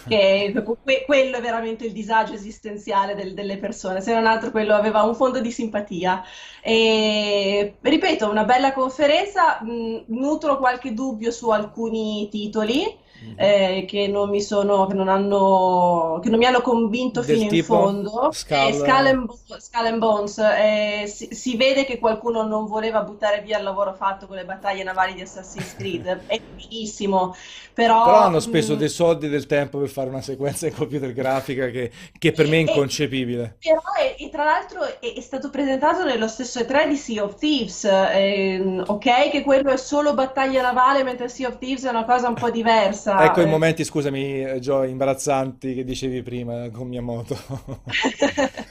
[0.07, 0.53] che
[0.83, 5.03] que- quello è veramente il disagio esistenziale del- delle persone, se non altro quello aveva
[5.03, 6.23] un fondo di simpatia.
[6.63, 13.05] E, ripeto, una bella conferenza, mh, nutro qualche dubbio su alcuni titoli.
[13.19, 13.35] Mhm.
[13.39, 17.45] eh, che non mi sono, che non hanno, che non mi hanno convinto Del fino
[17.45, 18.31] in fondo.
[18.33, 18.57] Skull...
[18.69, 23.41] Eh, Skull and, Skull and Bones, eh, si, si vede che qualcuno non voleva buttare
[23.43, 26.07] via il lavoro fatto con le battaglie navali di Assassin's Creed.
[26.27, 27.35] È benissimo,
[28.01, 30.75] Però però hanno speso mh, dei soldi e del tempo per fare una sequenza in
[30.75, 33.59] computer grafica che, che per me è e- inconcepibile.
[33.59, 37.37] Però, e, e tra l'altro è, è stato presentato nello stesso E3 di Sea of
[37.37, 37.85] Thieves.
[37.85, 42.29] ehm, ok, che quello è solo battaglia navale, mentre Sea of Thieves è una cosa
[42.29, 43.16] un po' diversa.
[43.19, 47.37] Ecco i momenti, scusami, eh, Gio, imbarazzanti che dicevi prima con Miyamoto.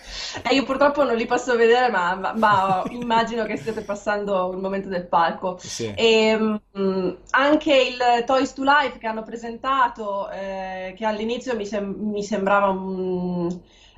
[0.43, 4.57] Eh, io purtroppo non li posso vedere, ma, ma- ma immagino che stiate passando il
[4.59, 5.57] momento del palco.
[5.57, 5.91] Sì.
[5.95, 6.37] E,
[6.77, 12.23] mm, anche il Toys to Life che hanno presentato, eh, che all'inizio mi, sem- mi
[12.23, 13.49] sembrava un,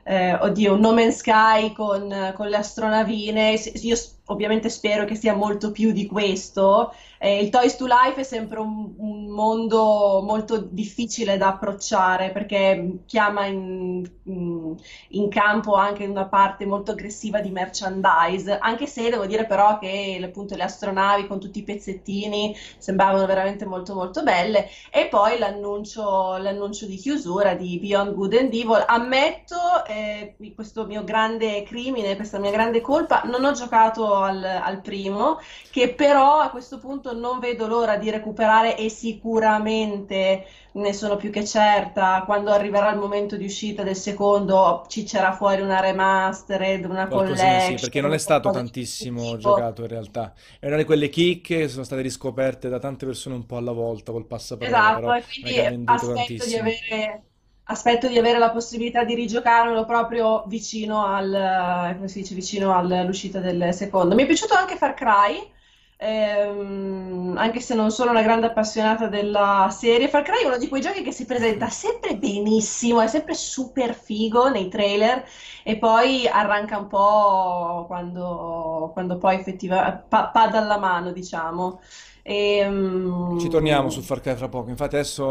[0.04, 3.54] eh, oddio, un No Man's Sky con, con le astronavine.
[3.82, 3.96] Io
[4.28, 6.94] ovviamente spero che sia molto più di questo.
[7.20, 13.00] Eh, il Toys to Life è sempre un, un mondo molto difficile da approcciare perché
[13.06, 14.76] chiama in, in-
[15.10, 20.20] in campo anche una parte molto aggressiva di merchandise, anche se devo dire però che
[20.24, 26.38] appunto le astronavi con tutti i pezzettini sembravano veramente molto molto belle e poi l'annuncio
[26.38, 28.84] l'annuncio di chiusura di Beyond Good and Evil.
[28.86, 29.56] Ammetto
[29.88, 35.40] eh, questo mio grande crimine, questa mia grande colpa, non ho giocato al, al primo,
[35.72, 41.32] che però a questo punto non vedo l'ora di recuperare e sicuramente ne sono più
[41.32, 47.08] che certa, quando arriverà il momento di uscita del secondo ciccerà fuori una remastered, una
[47.10, 50.34] Qualcosina sì, collection, perché non è stato di tantissimo giocato in realtà.
[50.60, 53.72] È una di quelle chicche che sono state riscoperte da tante persone un po' alla
[53.72, 56.58] volta col passaparola, Esatto, e quindi aspetto di tantissimo.
[56.58, 57.24] avere,
[57.68, 63.74] aspetto di avere la possibilità di rigiocarmelo proprio vicino al, si dice, vicino all'uscita del
[63.74, 64.16] secondo.
[64.16, 65.50] Mi è piaciuto anche Far Cry,
[65.98, 70.08] ehm, anche se non sono una grande appassionata della serie.
[70.08, 73.94] Far Cry è uno di quei giochi che si presenta sempre benissimo, è sempre super
[73.94, 75.26] figo nei trailer
[75.64, 81.80] e poi arranca un po' quando, quando poi effettivamente pa- pada alla mano, diciamo.
[82.30, 84.70] E, mm, Ci torniamo su Far Cry fra poco.
[84.70, 85.24] Infatti, adesso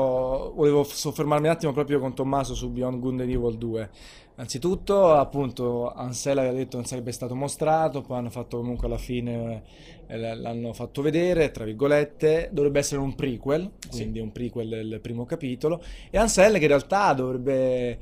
[0.55, 3.91] volevo soffermarmi un attimo proprio con Tommaso su Beyond Good and Evil 2.
[4.37, 9.63] Anzitutto, appunto, Ansel aveva detto non sarebbe stato mostrato, poi hanno fatto comunque alla fine,
[10.07, 15.27] eh, l'hanno fatto vedere, tra virgolette, dovrebbe essere un prequel, quindi un prequel del primo
[15.27, 17.99] capitolo, e Ansel che in realtà dovrebbe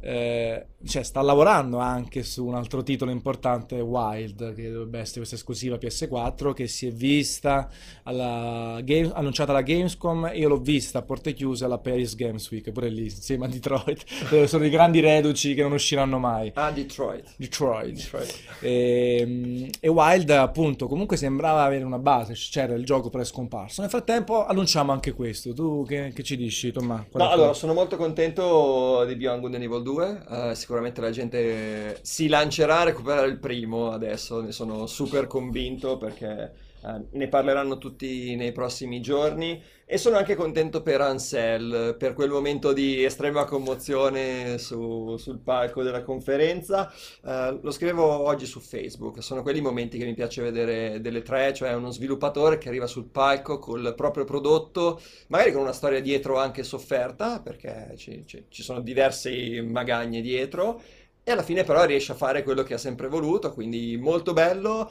[0.00, 5.34] eh, cioè, sta lavorando anche su un altro titolo importante, Wild, che dovrebbe essere questa
[5.34, 7.68] esclusiva PS4, che si è vista
[8.04, 10.30] alla game, annunciata alla Gamescom.
[10.34, 14.04] Io l'ho vista a porte chiuse alla Paris Games Week, pure lì, insieme a Detroit,
[14.46, 16.52] sono i grandi reduci che non usciranno mai.
[16.54, 17.34] Ah, Detroit.
[17.36, 17.94] Detroit.
[17.94, 18.34] Detroit.
[18.60, 23.80] E, e, Wild, appunto, comunque sembrava avere una base, c'era il gioco però è scomparso.
[23.80, 25.52] Nel frattempo annunciamo anche questo.
[25.52, 27.06] Tu che, che ci dici, Tommaso?
[27.14, 30.22] No, allora, sono molto contento di Beyond Good and Evil 2.
[30.28, 35.96] Uh, sicuramente la gente si lancerà a recuperare il primo adesso, ne sono super convinto
[35.96, 42.12] perché uh, ne parleranno tutti nei prossimi giorni e sono anche contento per Ansel, per
[42.12, 46.92] quel momento di estrema commozione su, sul palco della conferenza.
[47.22, 51.54] Uh, lo scrivevo oggi su Facebook, sono quelli momenti che mi piace vedere delle tre,
[51.54, 56.36] cioè uno sviluppatore che arriva sul palco col proprio prodotto, magari con una storia dietro
[56.36, 60.82] anche sofferta, perché ci, ci, ci sono diverse magagne dietro,
[61.24, 64.90] e alla fine però riesce a fare quello che ha sempre voluto, quindi molto bello.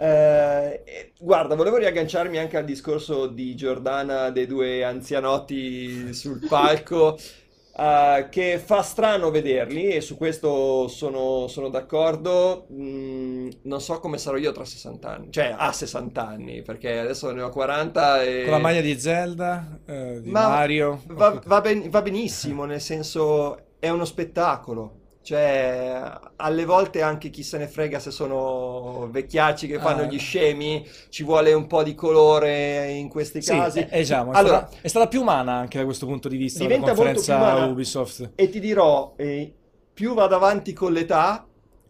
[0.00, 7.18] Eh, guarda, volevo riagganciarmi anche al discorso di Giordana dei due anzianotti sul palco,
[7.76, 12.68] eh, che fa strano vederli e su questo sono, sono d'accordo.
[12.72, 17.32] Mm, non so come sarò io tra 60 anni, cioè a 60 anni, perché adesso
[17.32, 18.42] ne ho 40 e...
[18.44, 21.02] Con la maglia di Zelda, eh, di Ma Mario.
[21.08, 24.97] Va, va ben- va benissimo, nel senso è uno spettacolo.
[25.20, 30.06] Cioè, alle volte anche chi se ne frega se sono vecchiacci che fanno Ah.
[30.06, 33.80] gli scemi, ci vuole un po' di colore in questi Sì, casi.
[33.90, 36.60] eh, diciamo, è, Allora, stata, è stata più umana anche da questo punto di vista
[36.60, 37.66] la Diventa molto conferenza più umana.
[37.66, 38.30] Ubisoft.
[38.36, 39.52] e ti dirò, eh,
[39.92, 41.46] più vado avanti con l'età,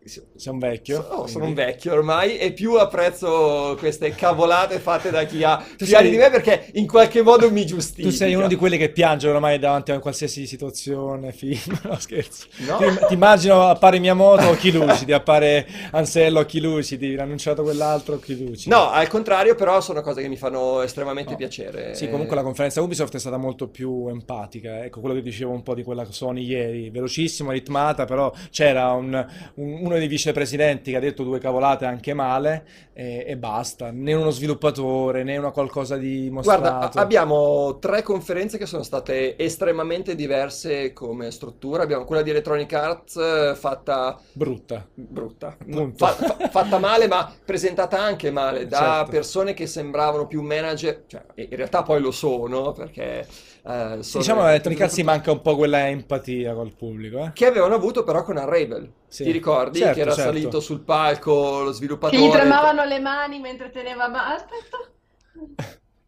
[0.09, 1.07] Sei un vecchio.
[1.11, 5.87] Oh, sono un vecchio ormai e più apprezzo queste cavolate fatte da chi ha più
[5.87, 8.09] sei- anni di me perché in qualche modo mi giustifica.
[8.09, 12.47] Tu sei uno di quelli che piange ormai davanti a qualsiasi situazione, film, no scherzo.
[12.67, 12.79] No.
[12.79, 18.71] Ti, ti immagino appare Miyamoto occhi lucidi, appare Ansello occhi lucidi, annunciato quell'altro occhi lucidi.
[18.71, 21.37] No, al contrario, però sono cose che mi fanno estremamente No.
[21.37, 21.95] piacere.
[21.95, 25.63] Sì, comunque la conferenza Ubisoft è stata molto più empatica, ecco quello che dicevo un
[25.63, 30.97] po' di quella Sony ieri, velocissima, ritmata, però c'era un- un- uno dei vicepresidenti che
[30.97, 35.97] ha detto due cavolate anche male e, e basta, né uno sviluppatore né una qualcosa
[35.97, 36.99] di Guarda, mostrato.
[36.99, 41.83] abbiamo tre conferenze che sono state estremamente diverse come struttura.
[41.83, 44.87] Abbiamo quella di Electronic Arts eh, fatta Brutta.
[44.95, 45.57] brutta.
[45.97, 49.11] Fa- fa- fatta male, ma presentata anche male da Certo.
[49.11, 53.27] persone che sembravano più manager, cioè in realtà poi lo sono perché
[53.69, 57.33] eh, Sì, diciamo che a Electronic Arts manca un po' quella empatia col pubblico, eh?
[57.33, 58.93] che avevano avuto però con Unravel.
[59.09, 59.25] Sì.
[59.25, 60.31] Ti ricordi Certo, che era certo.
[60.33, 62.23] salito sul palco lo Che sviluppatore?
[62.23, 64.09] gli tremavano le mani mentre teneva...
[64.09, 64.79] Ma aspetta,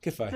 [0.00, 0.30] Che fai?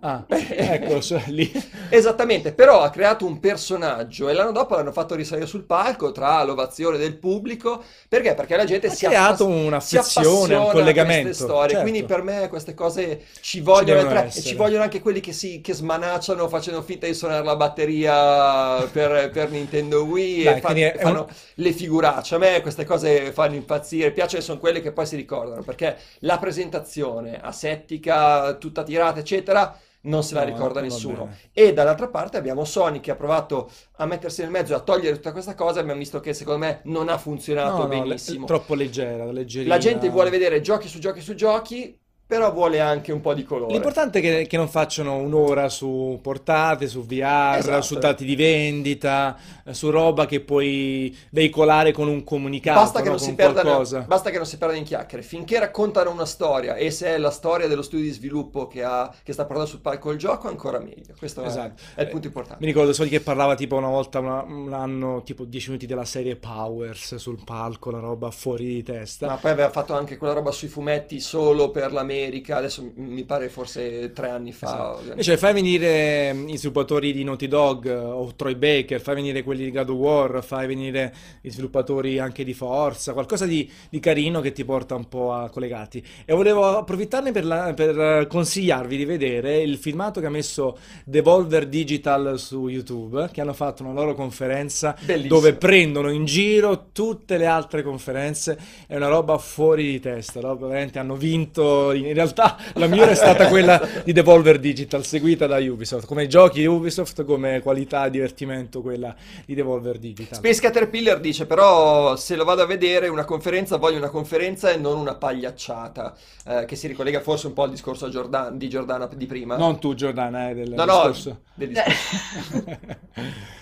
[0.00, 1.50] Ah, ecco, lì.
[1.90, 6.44] Esattamente, però ha creato un personaggio e l'anno dopo l'hanno fatto risalire sul palco tra
[6.44, 7.82] l'ovazione del pubblico.
[8.08, 8.34] Perché?
[8.34, 11.68] Perché la gente Ha si, creato appass- un'affezione, si appassiona un a collegamento, queste storie.
[11.70, 11.80] certo.
[11.80, 15.32] Quindi per me queste cose ci vogliono, devono tra- e ci vogliono anche quelli che,
[15.32, 20.60] si, che smanacciano facendo finta di suonare la batteria per, per Nintendo Wii Dai, e
[20.60, 22.36] fa- quindi è e fanno un- le figuracce.
[22.36, 26.38] A me queste cose fanno impazzire, piace sono quelle che poi si ricordano, perché la
[26.38, 31.24] presentazione asettica, tutta tirata, eccetera, non se la No, ricorda nessuno.
[31.24, 31.38] bene.
[31.52, 35.32] E dall'altra parte abbiamo Sony che ha provato a mettersi nel mezzo a togliere tutta
[35.32, 35.80] questa cosa.
[35.80, 38.46] Abbiamo visto che secondo me non ha funzionato No, no, le- benissimo.
[38.46, 39.74] troppo leggera, leggerina.
[39.74, 41.98] La gente vuole vedere giochi su giochi su giochi,
[42.30, 43.72] però vuole anche un po' di colore.
[43.72, 47.82] L'importante è che, che non facciano un'ora su portate, su VR, Esatto.
[47.82, 49.36] su dati di vendita,
[49.70, 53.10] su roba che puoi veicolare con un comunicato, Basta che, no?
[53.10, 54.00] non si perdano, qualcosa.
[54.06, 55.24] basta che non si perda in chiacchiere.
[55.24, 59.12] Finché raccontano una storia e se è la storia dello studio di sviluppo che, ha-
[59.24, 61.14] che sta portando sul palco il gioco, ancora meglio.
[61.18, 61.82] Questo è- Esatto.
[61.96, 62.60] è, il Eh, punto importante.
[62.64, 66.04] Mi ricordo Sony che parlava tipo una volta, una- un anno, tipo 10 minuti della
[66.04, 69.26] serie Powers sul palco, la roba fuori di testa.
[69.26, 73.24] Ma poi aveva fatto anche quella roba sui fumetti solo per la America, adesso mi
[73.24, 74.92] pare forse tre anni fa.
[74.94, 75.10] Esatto.
[75.10, 79.42] Invece fai venire mm, i sviluppatori di Naughty Dog eh, o Troy Baker, fai venire
[79.42, 84.00] quelli di God of War, fai venire i sviluppatori anche di Forza, qualcosa di, di
[84.00, 86.04] carino che ti porta un po' a collegati.
[86.24, 90.78] E volevo approfittarne per, la, per eh, consigliarvi di vedere il filmato che ha messo
[91.04, 95.34] Devolver Digital su YouTube, che hanno fatto una loro conferenza Bellissimo.
[95.34, 98.58] dove prendono in giro tutte le altre conferenze.
[98.86, 100.56] È una roba fuori di testa, no?
[100.56, 101.92] veramente hanno vinto.
[101.92, 106.64] In realtà la migliore è stata quella di Devolver Digital, seguita da Ubisoft, come giochi
[106.64, 109.14] Ubisoft, come qualità e divertimento quella
[109.44, 110.38] di Devolver Digital.
[110.38, 114.76] Space Caterpillar dice però se lo vado a vedere una conferenza voglio una conferenza e
[114.76, 116.14] non una pagliacciata,
[116.46, 119.56] eh, che si ricollega forse un po' al discorso Giordan- di Giordana di prima.
[119.56, 121.40] Non tu Giordana, eh, del no, no, discorso.
[121.54, 122.78] del discorso.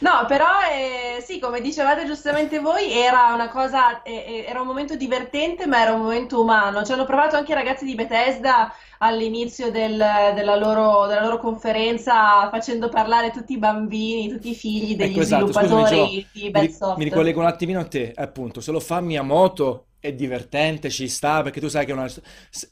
[0.00, 4.66] No, però eh, sì, come dicevate giustamente voi, era una cosa, eh, eh, era un
[4.66, 6.84] momento divertente, ma era un momento umano.
[6.84, 12.48] Ci hanno provato anche i ragazzi di Bethesda all'inizio del- della loro, della loro conferenza,
[12.50, 16.50] facendo parlare tutti i bambini, tutti i figli degli Ecco, esatto, scusami, sviluppatori Gio, di
[16.50, 16.96] mi, Bedsoft.
[16.96, 21.42] mi ricollego un attimino a te, appunto, se lo fa Miyamoto è divertente, ci sta,
[21.42, 22.08] perché tu sai che è una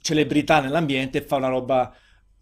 [0.00, 1.94] celebrità nell'ambiente e fa una roba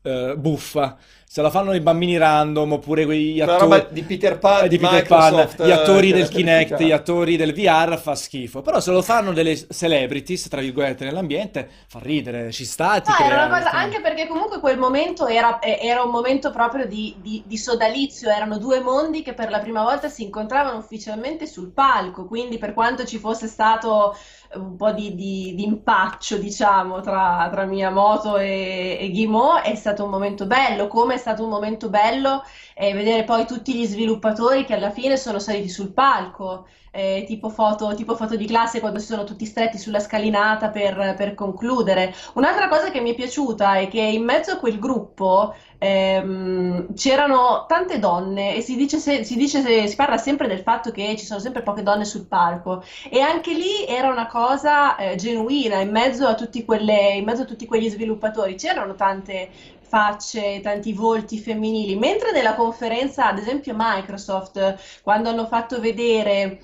[0.02, 0.98] eh, buffa.
[1.34, 5.04] Se la fanno i bambini random oppure quegli attori di Peter Pan, eh, di Peter
[5.04, 8.62] Pan, gli attori eh, del era Kinect, gli attori del VR fa schifo.
[8.62, 13.26] Però se lo fanno delle celebrities, tra virgolette, nell'ambiente, fa ridere, ci sta, ti No,
[13.26, 17.16] era una cosa, anche perché comunque quel momento era, eh, era un momento proprio di,
[17.20, 21.72] di- di sodalizio, erano due mondi che per la prima volta si incontravano ufficialmente sul
[21.72, 24.16] palco, quindi per quanto ci fosse stato
[24.56, 30.04] un po' di, di- di impaccio, diciamo, tra, tra Miyamoto e, e Guillemot, è stato
[30.04, 32.42] un momento bello, come è stato un momento bello
[32.74, 36.66] eh, vedere poi tutti gli sviluppatori che alla fine sono saliti sul palco.
[36.96, 41.14] eh, tipo foto, tipo foto di classe quando si sono tutti stretti sulla scalinata per,
[41.16, 42.14] per concludere.
[42.34, 47.64] Un'altra cosa che mi è piaciuta è che in mezzo a quel gruppo ehm, c'erano
[47.66, 51.16] tante donne e si dice, se- si dice se- si parla sempre del fatto che
[51.18, 55.80] ci sono sempre poche donne sul palco e anche lì era una cosa eh, genuina
[55.80, 56.26] in mezzo
[56.64, 58.54] quelle, in mezzo a tutti quegli sviluppatori.
[58.56, 59.50] C'erano tante
[59.94, 66.60] facce, tanti volti femminili, mentre nella conferenza, ad esempio Microsoft, quando hanno fatto vedere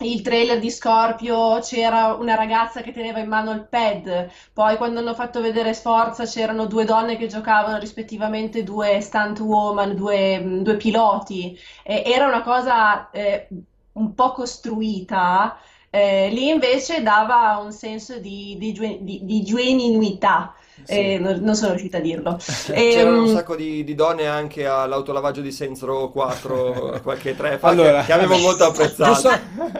[0.00, 4.98] il trailer di Scorpio c'era una ragazza che teneva in mano il pad, poi quando
[5.00, 10.76] hanno fatto vedere Sforza c'erano due donne che giocavano rispettivamente due stunt woman, due, due
[10.76, 11.56] piloti.
[11.84, 13.48] E era una cosa eh,
[13.92, 15.56] un po' costruita,
[15.90, 20.54] eh, lì invece dava un senso di, di, di- di genuinità.
[20.86, 22.38] Eh, non, non sono riuscita a dirlo.
[22.88, 27.58] C'erano un Ehm, sacco di, di donne anche all'autolavaggio di Saints Row 4 qualche tre
[27.58, 29.12] fa Allora, che, che avevo molto apprezzato.
[29.12, 29.30] Giusto,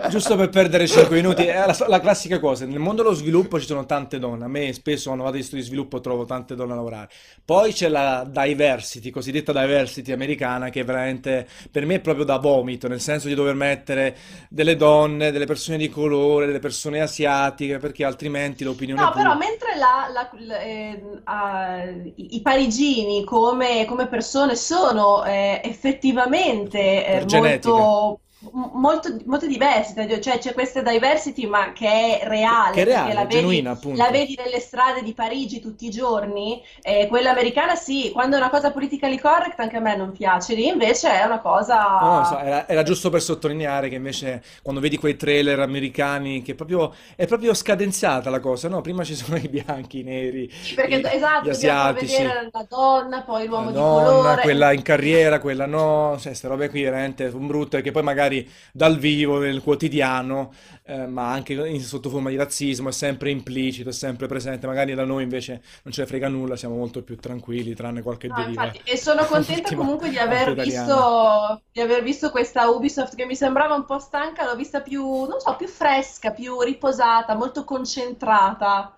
[0.09, 3.67] giusto per perdere 5 minuti, è la, la classica cosa, nel mondo dello sviluppo ci
[3.67, 6.73] sono tante donne, a me spesso quando vado in studio di sviluppo trovo tante donne
[6.73, 7.09] a lavorare,
[7.45, 12.89] poi c'è la diversity, cosiddetta diversity americana, che veramente per me è proprio da vomito,
[12.89, 14.17] nel senso di dover mettere
[14.49, 19.35] delle donne, delle persone di colore, delle persone asiatiche, perché altrimenti l'opinione No, però pubblica...
[19.37, 20.94] mentre la- la- l- eh,
[21.25, 28.21] ah, i, i parigini come, come persone sono eh, effettivamente eh, molto,
[28.53, 33.15] molto, molto diversi, di- cioè c'è questa diversity ma che è reale, Che è reale,
[33.15, 33.97] la vedi, genuina, appunto.
[34.03, 38.39] la vedi nelle strade di Parigi tutti i giorni, eh, quella americana sì, quando è
[38.39, 41.99] una cosa politically correct anche a me non piace, lì invece è una cosa...
[42.01, 46.43] No, no, so, era, era giusto per sottolineare che invece quando vedi quei trailer americani
[46.43, 48.81] che proprio è proprio scadenziata la cosa, no?
[48.81, 53.23] Prima ci sono i bianchi, i neri, perché i- esatto, gli asiatici, vedere la donna,
[53.23, 54.43] poi l'uomo la di donna, colore.
[54.43, 58.34] quella in carriera, quella no, cioè queste robe qui veramente sono brutte che poi magari
[58.73, 60.53] dal vivo, nel quotidiano,
[60.85, 64.95] eh, ma anche in- sotto forma di razzismo è sempre implicito, è sempre presente, magari
[64.95, 68.33] da noi invece non ce ne frega nulla, siamo molto più tranquilli, tranne qualche No,
[68.33, 73.27] deriva infatti, e sono contenta comunque di aver visto, di aver visto questa Ubisoft che
[73.27, 77.65] mi sembrava un po' stanca, l'ho vista più, non so, più fresca, più riposata, molto
[77.65, 78.97] concentrata.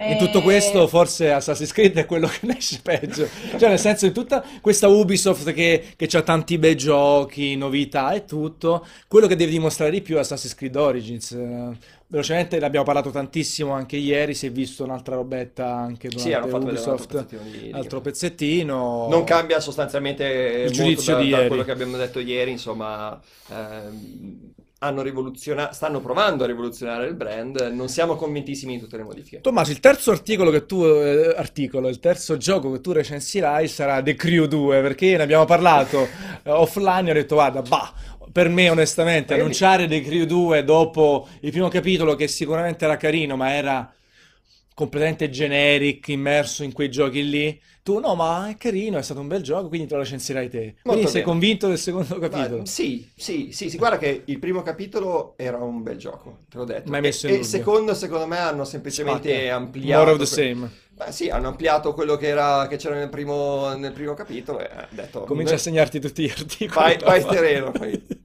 [0.00, 0.88] In tutto questo, E...
[0.88, 3.28] forse Assassin's Creed è quello che ne esce peggio.
[3.58, 8.24] Cioè, nel senso, in tutta questa Ubisoft che, che ha tanti bei giochi, novità e
[8.24, 11.32] tutto, quello che deve dimostrare di più è Assassin's Creed Origins.
[11.32, 11.76] Eh,
[12.06, 14.34] velocemente, ne abbiamo parlato tantissimo anche ieri.
[14.34, 17.26] Si è visto un'altra robetta anche Sì, durante vedere un altro Ubisoft.
[17.26, 19.08] pezzettino Altro pezzettino.
[19.08, 23.20] Non cambia sostanzialmente Il giudizio da, di da quello che abbiamo detto ieri, insomma,
[23.50, 29.02] ehm, hanno rivoluzionato, stanno provando a rivoluzionare il brand, non siamo convintissimi di tutte le
[29.02, 29.40] modifiche.
[29.40, 34.00] Tommaso, il terzo articolo che tu, eh, articolo, il terzo gioco che tu recensirai sarà
[34.02, 36.06] The Crew 2, perché ne abbiamo parlato
[36.42, 37.92] eh, offline e ho detto, guarda, bah,
[38.30, 42.96] per me onestamente io annunciare The Crew 2 dopo il primo capitolo che sicuramente era
[42.96, 43.92] carino, ma era
[44.74, 47.60] completamente generic, immerso in quei giochi lì.
[47.88, 50.74] Tu no, ma è carino, è stato un bel gioco, quindi te lo recensierai te.
[50.82, 51.24] Quindi Molto sei bene.
[51.24, 52.58] convinto del secondo capitolo?
[52.58, 56.58] Ma, sì, sì, sì, sì, guarda che il primo capitolo era un bel gioco, te
[56.58, 56.90] l'ho detto.
[56.90, 59.54] Mai E- messo in e, il secondo, secondo me, hanno semplicemente Spacca.
[59.54, 60.04] ampliato.
[60.04, 60.70] More of the same.
[60.90, 64.64] Beh, sì, hanno ampliato quello che era, che c'era nel primo, nel primo capitolo e
[64.64, 65.24] ha detto...
[65.24, 66.68] Comincia a segnarti tutti gli articoli.
[66.74, 68.17] Vai- vai sereno, poi.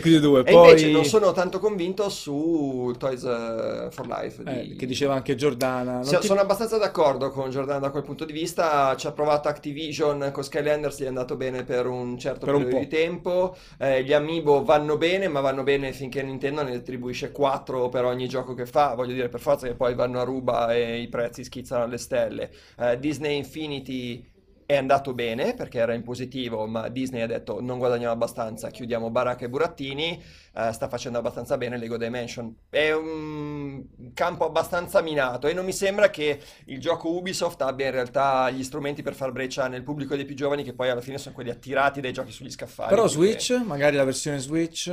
[0.00, 0.68] Crew 2, E poi...
[0.68, 5.34] invece non sono tanto convinto su Toys eh, for Life eh, di- che diceva anche
[5.34, 6.02] Giordana.
[6.02, 8.94] Sì, ti- Sono abbastanza d'accordo con Giordano da quel punto di vista.
[8.96, 12.62] Ci ha provato Activision con Skylanders, gli è andato bene per un certo Per un
[12.64, 12.88] periodo po'.
[12.88, 13.56] di tempo.
[13.78, 18.28] Eh, gli Amiibo vanno bene, ma vanno bene finché Nintendo ne attribuisce 4 per ogni
[18.28, 18.94] gioco che fa.
[18.94, 22.50] Voglio dire, per forza che poi vanno a ruba e i prezzi schizzano alle stelle.
[22.78, 24.24] Eh, Disney Infinity
[24.66, 29.10] è andato bene perché era in positivo, ma Disney ha detto non guadagniamo abbastanza, chiudiamo
[29.10, 30.20] baracca e burattini.
[30.58, 32.52] Eh, sta facendo abbastanza bene Lego Dimension.
[32.68, 37.92] È un campo abbastanza minato e non mi sembra che il gioco Ubisoft abbia in
[37.92, 41.18] realtà gli strumenti per far breccia nel pubblico dei più giovani che poi alla fine
[41.18, 42.88] sono quelli attirati dai giochi sugli scaffali.
[42.90, 44.92] Però più che- Switch, magari la versione Switch,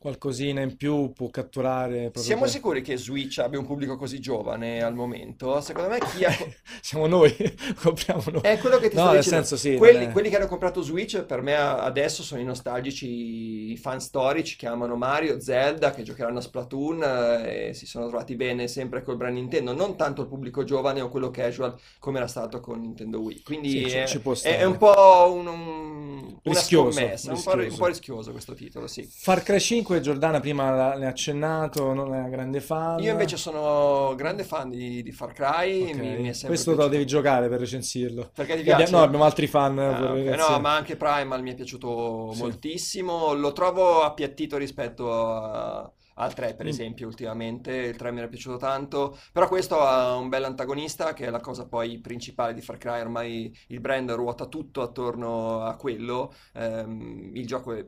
[0.00, 4.82] qualcosina in più può catturare Siamo per- sicuri che Switch abbia un pubblico così giovane
[4.82, 5.60] al momento?
[5.60, 6.32] Secondo me chi ha...
[6.80, 7.36] Siamo noi,
[7.82, 8.40] compriamo noi.
[8.40, 9.44] È quello che ti No, sto nel dicendo.
[9.44, 13.72] senso sì, quelli, è- quelli che hanno comprato Switch per me adesso sono i nostalgici,
[13.72, 18.08] i fan storici che amano Mario, Zelda, che giocheranno a Splatoon eh, e si sono
[18.08, 22.16] trovati bene sempre col brand Nintendo, non tanto il pubblico giovane o quello casual come
[22.16, 23.42] era stato con Nintendo Wii.
[23.42, 27.42] Quindi Sì, ci- è, ci può è- un po' un, un- una Rischioso, scommessa, un
[27.42, 29.06] po', un po' rischioso questo titolo, sì.
[29.06, 33.00] Far Cry 5, Giordana prima ne ha accennato, non è una grande fan.
[33.00, 36.54] Io invece sono grande fan di, di Far Cry, Ok, mi, mi Questo te lo
[36.58, 36.88] piaciuto.
[36.88, 38.30] devi giocare per recensirlo.
[38.34, 38.92] Perché ti piace?
[38.92, 40.16] No, abbiamo altri fan Ah, per ok.
[40.18, 40.52] recensione.
[40.54, 42.40] No, ma anche Primal mi è piaciuto Sì.
[42.42, 43.32] moltissimo.
[43.32, 46.68] Lo trovo appiattito rispetto a- al 3, per Mm.
[46.68, 47.72] esempio, ultimamente.
[47.72, 49.16] Il 3 mi era piaciuto tanto.
[49.32, 53.00] Però questo ha un bel antagonista, che è la cosa poi principale di Far Cry.
[53.00, 56.34] Ormai il brand ruota tutto attorno a quello.
[56.54, 57.84] Ehm, il gioco è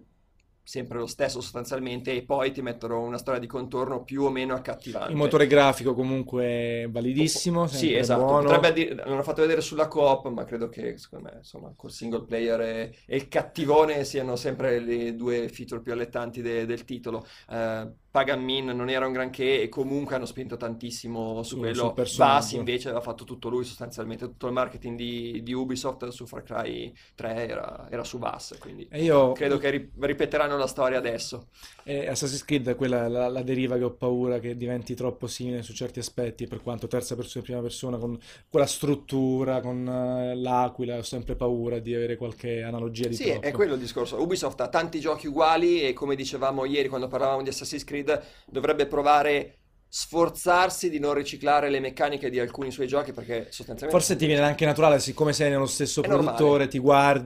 [0.65, 4.55] sempre lo stesso sostanzialmente e poi ti mettono una storia di contorno più o meno
[4.55, 5.11] accattivante.
[5.11, 8.23] Il motore grafico comunque validissimo, Sì, esatto.
[8.25, 8.43] buono.
[8.43, 12.25] Potrebbe addir- l'hanno fatto vedere sulla coop, ma credo che secondo me, insomma, col single
[12.25, 17.25] player e, e il cattivone siano sempre le due feature più allettanti de- del titolo.
[17.51, 21.95] Eh, Pagan Min non era un granché e comunque hanno spinto tantissimo su Sì, quello.
[22.17, 26.43] Bass invece aveva fatto tutto lui sostanzialmente, tutto il marketing di, di Ubisoft su Far
[26.43, 30.99] Cry 3 era, era su Bass, quindi E io credo che ri- ripeteranno la storia
[30.99, 31.49] adesso.
[31.85, 35.63] E Assassin's Creed è quella la, la deriva che ho paura che diventi troppo simile
[35.63, 38.19] su certi aspetti, per quanto terza persona e prima persona, con
[38.49, 43.41] quella struttura, con eh, l'aquila, ho sempre paura di avere qualche analogia di Sì, troppo.
[43.41, 44.21] è quello il discorso.
[44.21, 48.87] Ubisoft ha tanti giochi uguali e come dicevamo ieri quando parlavamo di Assassin's Creed, dovrebbe
[48.87, 49.62] provare
[49.95, 54.41] sforzarsi di non riciclare le meccaniche di alcuni suoi giochi perché sostanzialmente Forse ti viene
[54.43, 56.37] anche naturale, siccome sei nello stesso È normale.
[56.37, 56.79] produttore, ti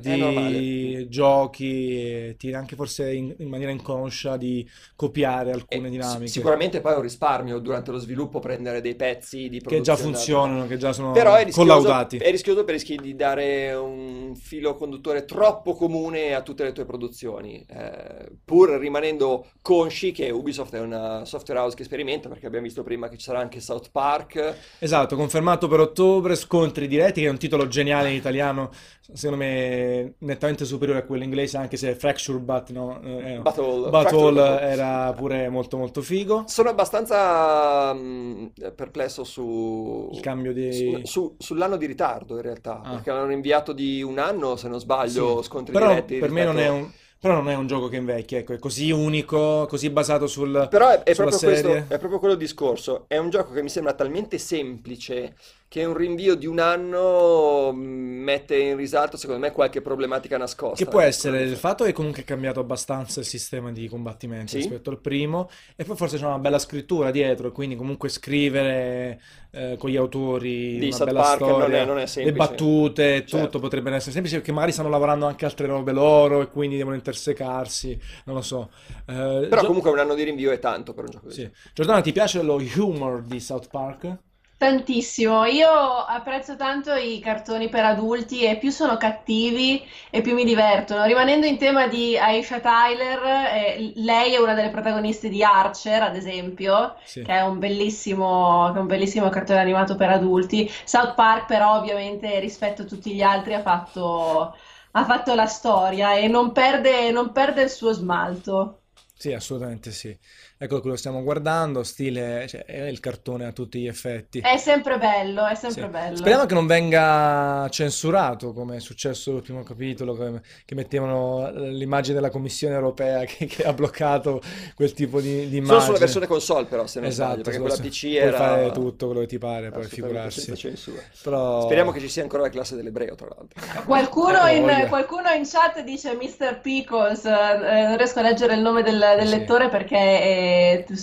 [0.02, 0.72] È guardi, normale.
[1.08, 6.32] giochi, e ti viene anche forse in, in maniera inconscia di copiare alcune E dinamiche
[6.32, 9.96] si- sicuramente poi è un risparmio durante lo sviluppo prendere dei pezzi di che già
[9.96, 12.18] funzionano, che già sono Però è collaudati.
[12.18, 16.84] è rischioso per rischi di dare un filo conduttore troppo comune a tutte le tue
[16.84, 22.66] produzioni, eh, pur rimanendo consci che Ubisoft è una software house che sperimenta, perché abbiamo
[22.66, 27.30] visto prima che sarà anche South Park, Esatto, confermato per ottobre, scontri diretti, che è
[27.30, 28.70] un titolo geniale in italiano,
[29.12, 34.32] secondo me nettamente superiore a quello inglese, anche se Fracture But, no, eh, Battle, Battle
[34.32, 36.44] Fracture- era pure molto molto figo.
[36.46, 40.72] Sono abbastanza mh, perplesso su, Il cambio di...
[40.72, 42.90] su- su- sull'anno di ritardo in realtà, Ah.
[42.92, 45.48] perché l'hanno rinviato di un anno, se non sbaglio, Sì.
[45.48, 47.96] scontri Però diretti per me non è rispetto- un, però non è un gioco che
[47.96, 50.68] invecchia, ecco, è così unico, così basato sul...
[50.70, 53.04] Però è, è proprio questo, è proprio quello discorso.
[53.08, 55.34] È un gioco che mi sembra talmente semplice
[55.68, 60.76] che un rinvio di un anno mh, mette in risalto, secondo me, qualche problematica nascosta.
[60.76, 64.48] Che può Ecco, essere il fatto che comunque è cambiato abbastanza il sistema di combattimento
[64.48, 64.56] Sì?
[64.58, 69.20] rispetto al primo, e poi forse c'è una bella scrittura dietro, quindi comunque scrivere
[69.50, 72.06] eh, con gli autori Di una South bella Park non è- storia, non è le
[72.06, 72.32] semplice.
[72.32, 73.58] battute, tutto Certo.
[73.58, 77.98] potrebbe essere semplice perché magari stanno lavorando anche altre robe loro e quindi devono intersecarsi,
[78.24, 78.70] non lo so.
[79.06, 81.42] Eh, Però Gio- comunque un anno di rinvio è tanto per un gioco così.
[81.42, 81.50] sì.
[81.72, 84.18] Giordana, ti piace lo humor di South Park?
[84.58, 90.44] Tantissimo, io apprezzo tanto i cartoni per adulti e più sono cattivi e più mi
[90.44, 91.04] divertono.
[91.04, 93.22] Rimanendo in tema di Aisha Tyler,
[93.52, 97.22] eh, lei è una delle protagoniste di Archer, ad esempio, Sì.
[97.22, 100.70] che è un bellissimo, che è un bellissimo cartone animato per adulti.
[100.84, 104.56] South Park, però, ovviamente, rispetto a tutti gli altri, ha fatto,
[104.92, 108.80] ha fatto la storia e non perde, non perde il suo smalto.
[109.18, 110.16] Sì, assolutamente sì.
[110.58, 114.40] Ecco quello che stiamo guardando, stile, cioè, è il cartone a tutti gli effetti.
[114.40, 115.88] È sempre bello, è sempre Sì.
[115.88, 116.16] bello.
[116.16, 122.14] Speriamo che non venga censurato come è successo nel primo capitolo, che, che mettevano l'immagine
[122.14, 124.40] della Commissione europea che, che ha bloccato
[124.74, 125.98] quel tipo di, di Solo sulla immagine.
[125.98, 128.36] versione console però, se non Esatto, sbaglio, perché quella PC puoi era...
[128.38, 130.56] fare tutto quello che ti pare, assolutamente figurarsi.
[130.56, 131.02] censura.
[131.22, 131.60] Però...
[131.62, 133.60] Speriamo che ci sia ancora la classe dell'ebreo, tra l'altro.
[133.84, 136.60] Qualcuno Ecco in, qualcuno in chat dice Mr.
[136.62, 139.36] Pickles, eh, non riesco a leggere il nome del, del Sì.
[139.38, 140.44] lettore perché è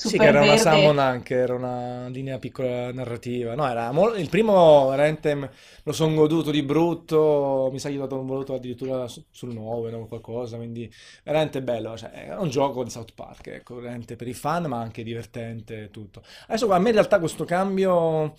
[0.06, 0.58] Sì, super che era una verde.
[0.58, 3.56] summon anche, era una linea piccola narrativa.
[3.56, 5.50] No, era il primo veramente m-
[5.84, 10.06] lo sono goduto di brutto, mi sa che un voluto addirittura su- sul 9 o
[10.08, 10.92] qualcosa, quindi
[11.24, 14.80] veramente bello, cioè, è un gioco di South Park, ecco, veramente per i fan, ma
[14.82, 16.22] anche divertente e tutto.
[16.48, 18.34] Adesso a me in realtà questo cambio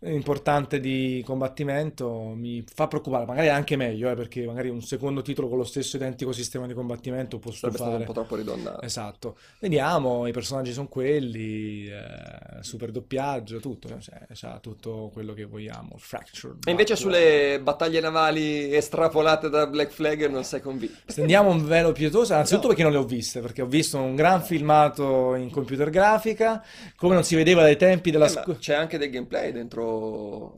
[0.00, 5.22] importante di combattimento mi fa preoccupare, magari è anche meglio, eh, perché magari un secondo
[5.22, 8.04] titolo con lo stesso identico sistema di combattimento può Sarebbe stato un stufare.
[8.04, 8.84] po' troppo ridondante.
[8.84, 15.44] Esatto, vediamo, i personaggi sono quelli, eh, super doppiaggio, tutto, cioè, c'ha tutto quello che
[15.44, 15.94] vogliamo.
[15.96, 17.16] Fractured E invece Backward.
[17.16, 20.96] sulle battaglie navali estrapolate da Black Flag non sei convinto?
[21.06, 24.42] Stendiamo un velo pietoso, innanzitutto perché non le ho viste, perché ho visto un gran
[24.42, 26.62] filmato in computer grafica,
[26.96, 29.83] come non si vedeva dai tempi della Eh, c'è anche del gameplay dentro,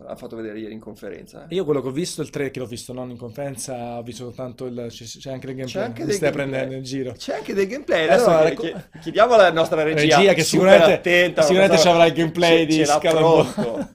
[0.06, 1.46] ha fatto vedere ieri in conferenza.
[1.48, 1.54] eh.
[1.54, 4.24] Io quello che ho visto, il 3 che l'ho visto non in conferenza, ho visto
[4.24, 4.86] soltanto il...
[4.88, 6.32] c'è c'è anche il C'è gameplay, anche mi del stai gameplay.
[6.58, 7.12] prendendo in giro.
[7.16, 8.04] C'è anche del gameplay.
[8.08, 12.06] Adesso Allora, ecco- chi- chiediamo alla nostra regia, Regia che sicuramente, attenta, sicuramente ci avrà
[12.06, 13.88] il gameplay ce- di pronto.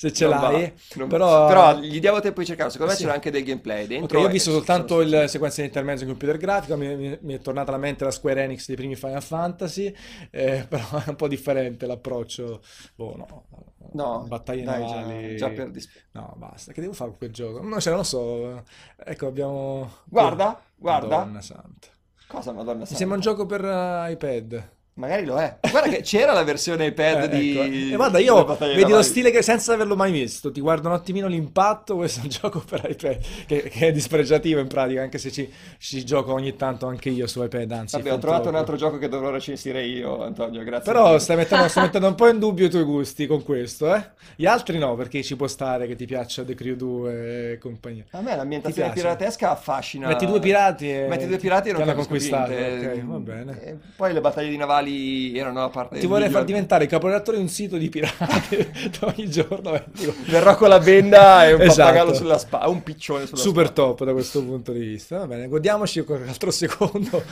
[0.00, 1.48] Se ce Non va, l'hai, non- però...
[1.48, 2.70] però gli diamo tempo di cercarlo.
[2.70, 3.04] Secondo me Sì.
[3.04, 4.20] c'era anche del gameplay dentro.
[4.20, 7.40] io ho visto soltanto il sequenza di intermezzo in computer grafico, mi, mi- mi è
[7.40, 9.92] tornata alla mente la Square Enix dei primi Final Fantasy,
[10.30, 12.62] eh, però è un po' differente l'approccio.
[12.94, 13.44] Boh, no,
[13.92, 15.36] No, battaglie dai, navali.
[15.36, 17.60] già, già per dis- No, basta, che devo fare con quel gioco?
[17.60, 18.62] No, cioè, non lo so.
[19.04, 19.90] Ecco, abbiamo...
[20.04, 21.18] Guarda, guarda.
[21.18, 21.88] Madonna santa.
[22.28, 22.98] Cosa, madonna Mi santa?
[22.98, 24.68] sembra un gioco per eh, iPad.
[24.98, 25.58] Magari lo è.
[25.70, 27.50] Guarda che c'era la versione iPad Eh, di...
[27.56, 27.92] ecco.
[27.92, 31.28] E guarda, io vedi lo stile che senza averlo mai visto, ti guardo un attimino
[31.28, 35.30] l'impatto, questo è un gioco per iPad, che, che è dispregiativo in pratica, anche se
[35.30, 35.48] ci,
[35.78, 38.58] ci gioco ogni tanto anche io su iPad, anzi, Vabbè, ho trovato un troppo.
[38.58, 40.92] altro gioco che dovrò recensire io, Antonio, grazie.
[40.92, 44.04] Però stai mettendo, stai mettendo un po' in dubbio i tuoi gusti con questo, eh?
[44.34, 48.04] Gli altri no, perché ci può stare che ti piaccia The Crew 2 e compagnia.
[48.10, 50.08] A me l'ambientazione Ti piratesca affascina.
[50.08, 52.86] Metti due pirati e Metti due pirati e ti non hanno capisco conquistato, niente.
[52.88, 53.62] ok, va bene.
[53.62, 54.86] E poi le battaglie di navali
[55.36, 56.46] erano la parte Ti vorrei far migliore.
[56.46, 58.70] diventare il caporedattore di un sito di pirati
[59.02, 59.74] ogni giorno.
[59.74, 61.82] eh, dico, Verrò con la benda e un Esatto.
[61.90, 63.88] pappagallo sulla spalla, un piccione sulla Super spalla.
[63.88, 65.18] top da questo punto di vista.
[65.18, 67.22] Va bene, godiamoci qualche altro secondo.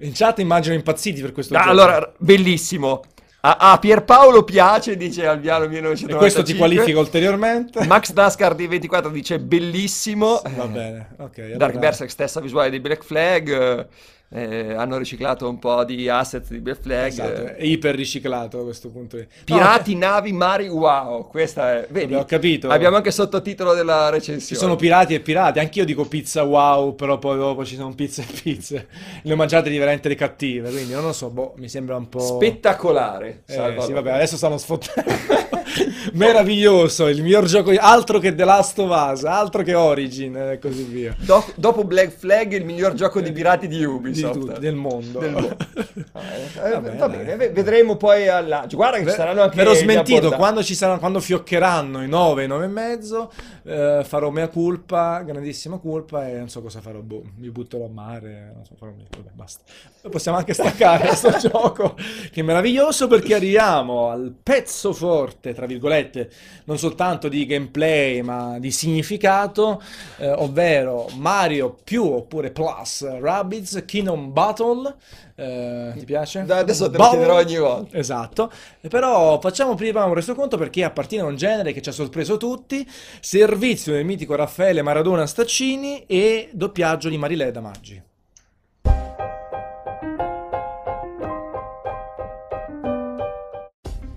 [0.00, 3.02] In chat immagino impazziti per questo Ah, allora, bellissimo.
[3.46, 6.16] A, a Pierpaolo piace, dice Alviano E 1995.
[6.16, 7.84] questo ti qualifica ulteriormente.
[7.86, 10.40] Max Dascar di 24 dice bellissimo.
[10.56, 11.36] Va bene, ok.
[11.36, 13.86] Dark allora- Berserk stessa visuale di Black Flag.
[14.30, 17.06] Eh, eh, hanno riciclato un po' di asset di Black Flag.
[17.06, 17.56] Esatto, eh.
[17.56, 19.42] è iper riciclato da questo punto di vista.
[19.44, 21.28] Pirati, navi, mari, wow.
[21.28, 21.86] Questa è.
[21.90, 22.68] Vedi, ho capito.
[22.68, 24.60] Abbiamo anche sottotitolo della Ci recensione.
[24.60, 28.40] sono pirati e pirati, anch'io dico pizza wow, però poi dopo ci sono pizze e
[28.42, 28.88] pizze.
[29.22, 32.08] Le ho mangiate di veramente le cattive, quindi non lo so, boh, mi sembra un
[32.08, 32.20] po'...
[32.20, 33.42] Spettacolare.
[33.46, 35.52] Eh, sì, vabbè, adesso stanno sfottendo.
[36.12, 40.84] Meraviglioso, il miglior gioco, altro che The Last of Us, altro che Origin e così
[40.84, 41.16] via.
[41.18, 44.23] Do- dopo Black Flag, il miglior gioco di pirati di Di Ubisoft.
[44.30, 45.18] Tutti, del mondo.
[45.18, 45.56] Del mondo.
[46.12, 46.22] Ah,
[46.68, 48.76] eh, Va bene, va bene, vedremo poi al lancio.
[48.76, 52.08] Guarda che ci saranno anche Ve l'ho gli smentito, quando, ci saranno, quando fioccheranno i
[52.08, 53.32] 9, 9 e mezzo,
[53.64, 57.88] eh, farò mea culpa, grandissima colpa e non so cosa farò, boh, mi butterò a
[57.88, 59.62] mare, non so, farò niente, vabbè, basta.
[60.08, 66.30] Possiamo anche staccare questo gioco che è meraviglioso perché arriviamo al pezzo forte, tra virgolette,
[66.64, 69.82] non soltanto di gameplay ma di significato,
[70.18, 74.94] eh, ovvero Mario più oppure Plus Rabbids Kingdom Battle.
[75.34, 76.44] Eh, ti piace?
[76.44, 77.96] Da- adesso te lo Battle- chiederò ogni volta.
[77.96, 78.50] Esatto,
[78.88, 82.86] però facciamo prima un resoconto perché appartiene a un genere che ci ha sorpreso tutti,
[83.20, 88.02] servizio del mitico Raffaele Maradona Staccini e doppiaggio di Marileda Maggi.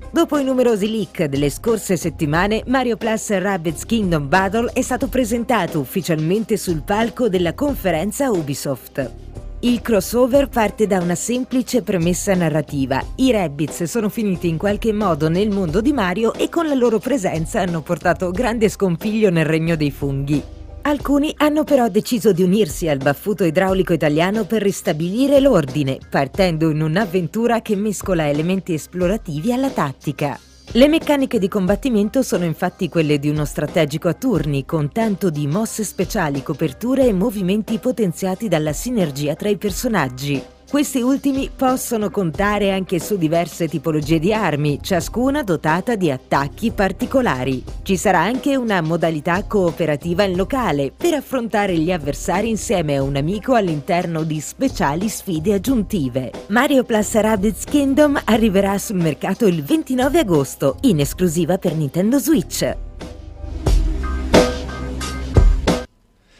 [0.10, 5.80] Dopo i numerosi leak delle scorse settimane, Mario Plus Rabbids Kingdom Battle è stato presentato
[5.80, 9.37] ufficialmente sul palco della conferenza Ubisoft.
[9.68, 13.04] Il crossover parte da una semplice premessa narrativa.
[13.16, 17.00] I Rabbids sono finiti in qualche modo nel mondo di Mario e con la loro
[17.00, 20.42] presenza hanno portato grande scompiglio nel regno dei funghi.
[20.84, 26.82] Alcuni hanno però deciso di unirsi al baffuto idraulico italiano per ristabilire l'ordine, partendo in
[26.82, 30.40] un'avventura che mescola elementi esplorativi alla tattica.
[30.74, 35.48] Le meccaniche di combattimento sono infatti quelle di uno strategico a turni, con tanto di
[35.48, 40.56] mosse speciali, coperture e movimenti potenziati dalla sinergia tra i personaggi.
[40.70, 47.64] Questi ultimi possono contare anche su diverse tipologie di armi, ciascuna dotata di attacchi particolari.
[47.84, 53.16] Ci sarà anche una modalità cooperativa in locale per affrontare gli avversari insieme a un
[53.16, 56.32] amico all'interno di speciali sfide aggiuntive.
[56.48, 62.76] Mario Plus Rabbids Kingdom arriverà sul mercato il 29 agosto, in esclusiva per Nintendo Switch.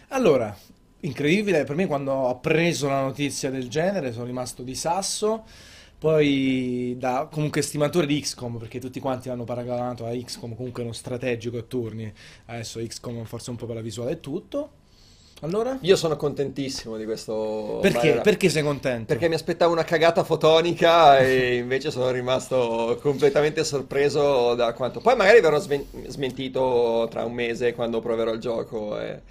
[0.10, 0.54] Allora,
[1.02, 5.44] incredibile per me quando ho preso la notizia del genere, sono rimasto di sasso.
[6.00, 10.94] Poi da comunque stimatore di XCOM, perché tutti quanti l'hanno paragonato a XCOM, comunque uno
[10.94, 12.12] strategico a turni.
[12.46, 14.70] Adesso XCOM forse un po' per la visuale e tutto.
[15.42, 15.78] Allora?
[15.82, 17.80] Io sono contentissimo di questo.
[17.82, 18.08] Perché?
[18.08, 19.06] Mario- Perché sei contento?
[19.06, 25.00] Perché mi aspettavo una cagata fotonica e invece sono rimasto completamente sorpreso da quanto.
[25.00, 29.00] Poi magari verrò smen- smentito tra un mese quando proverò il gioco.
[29.00, 29.22] E, e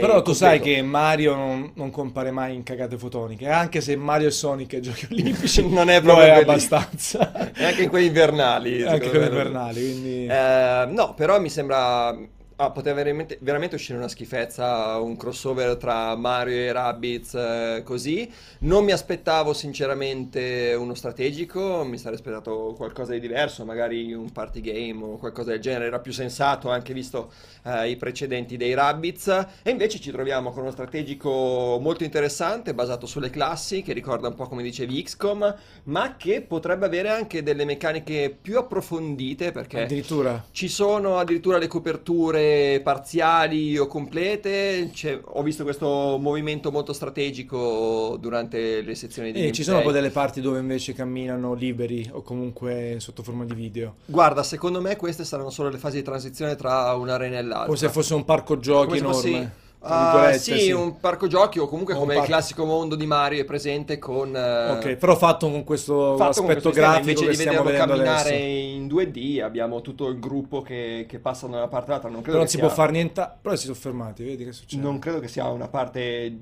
[0.00, 4.26] Però tu sai che Mario non, non compare mai in cagate fotoniche, anche se Mario
[4.28, 7.52] e Sonic ai giochi olimpici Non è proprio è quelli- abbastanza.
[7.52, 8.82] E anche in quelli invernali.
[8.82, 10.26] anche quelli invernali, quindi...
[10.26, 12.16] Eh, no, però mi sembra.
[12.56, 18.30] Ah, poteva veramente, veramente uscire una schifezza, un crossover tra Mario e Rabbids eh, così.
[18.60, 24.60] Non mi aspettavo sinceramente uno strategico, mi sarei aspettato qualcosa di diverso, magari un party
[24.60, 27.32] game o qualcosa del genere, era più sensato anche visto
[27.64, 29.46] eh, i precedenti dei Rabbids.
[29.64, 34.34] E invece ci troviamo con uno strategico molto interessante, basato sulle classi, che ricorda un
[34.36, 39.82] po' come dicevi XCOM, ma che potrebbe avere anche delle meccaniche più approfondite perché...
[39.82, 40.44] Addirittura...
[40.52, 42.42] Ci sono addirittura le coperture
[42.82, 44.90] parziali o complete.
[44.92, 49.92] c'è- ho visto questo movimento molto strategico durante le sezioni di E ci sono poi
[49.92, 53.94] delle parti dove invece camminano liberi o comunque sotto forma di video.
[54.06, 57.66] Guarda, secondo me queste saranno solo le fasi di transizione tra un'arena e l'altra.
[57.66, 59.52] Come se fosse un parco giochi Come enorme.
[59.86, 63.06] Ah, virgolette, sì, un parco giochi o comunque O come il parco- classico mondo di
[63.06, 66.88] Mario è presente con eh, Ok, però fatto con questo fatto con aspetto questo sistema,
[66.92, 68.34] grafico invece che di vederlo camminare adesso.
[68.34, 72.38] in 2D abbiamo tutto il gruppo che, che passa da una parte all'altra non credo
[72.38, 73.30] Però non si sia- può fare niente.
[73.42, 74.82] Però si sono fermati, vedi che succede.
[74.82, 76.36] non credo che sia una parte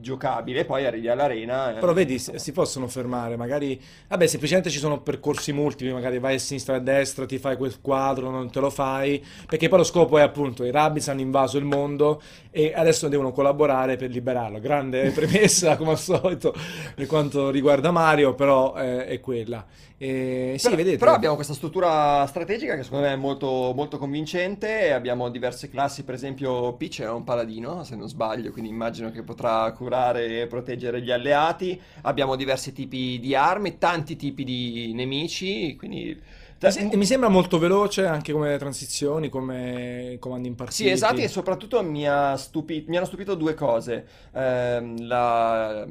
[0.00, 1.78] giocabile poi arrivi all'arena eh.
[1.78, 3.80] Però vedi, si, si possono fermare, magari...
[4.08, 7.56] Vabbè, semplicemente ci sono percorsi multipli, magari vai a sinistra e a destra, ti fai
[7.56, 11.20] quel quadro, non te lo fai, perché poi lo scopo è appunto, i Rabbids hanno
[11.20, 14.60] invaso il mondo e adesso devono collaborare per liberarlo.
[14.60, 16.54] Grande premessa, come al solito,
[16.94, 19.64] per quanto riguarda Mario, però eh, è quella.
[19.96, 20.98] E, sì, però, vedete...
[20.98, 24.92] però abbiamo questa struttura strategica che secondo me è molto, molto convincente.
[24.92, 29.22] Abbiamo diverse classi, per esempio Peach è un paladino, se non sbaglio, quindi immagino che
[29.22, 31.80] potrà curare e proteggere gli alleati.
[32.02, 36.20] Abbiamo diversi tipi di armi, tanti tipi di nemici, quindi...
[36.60, 40.84] Mi se- Mi sembra molto veloce anche come transizioni, come comandi impartiti.
[40.84, 44.06] Sì, esatto, e soprattutto mi, ha stupi- mi hanno stupito due cose.
[44.32, 45.86] Ehm, la-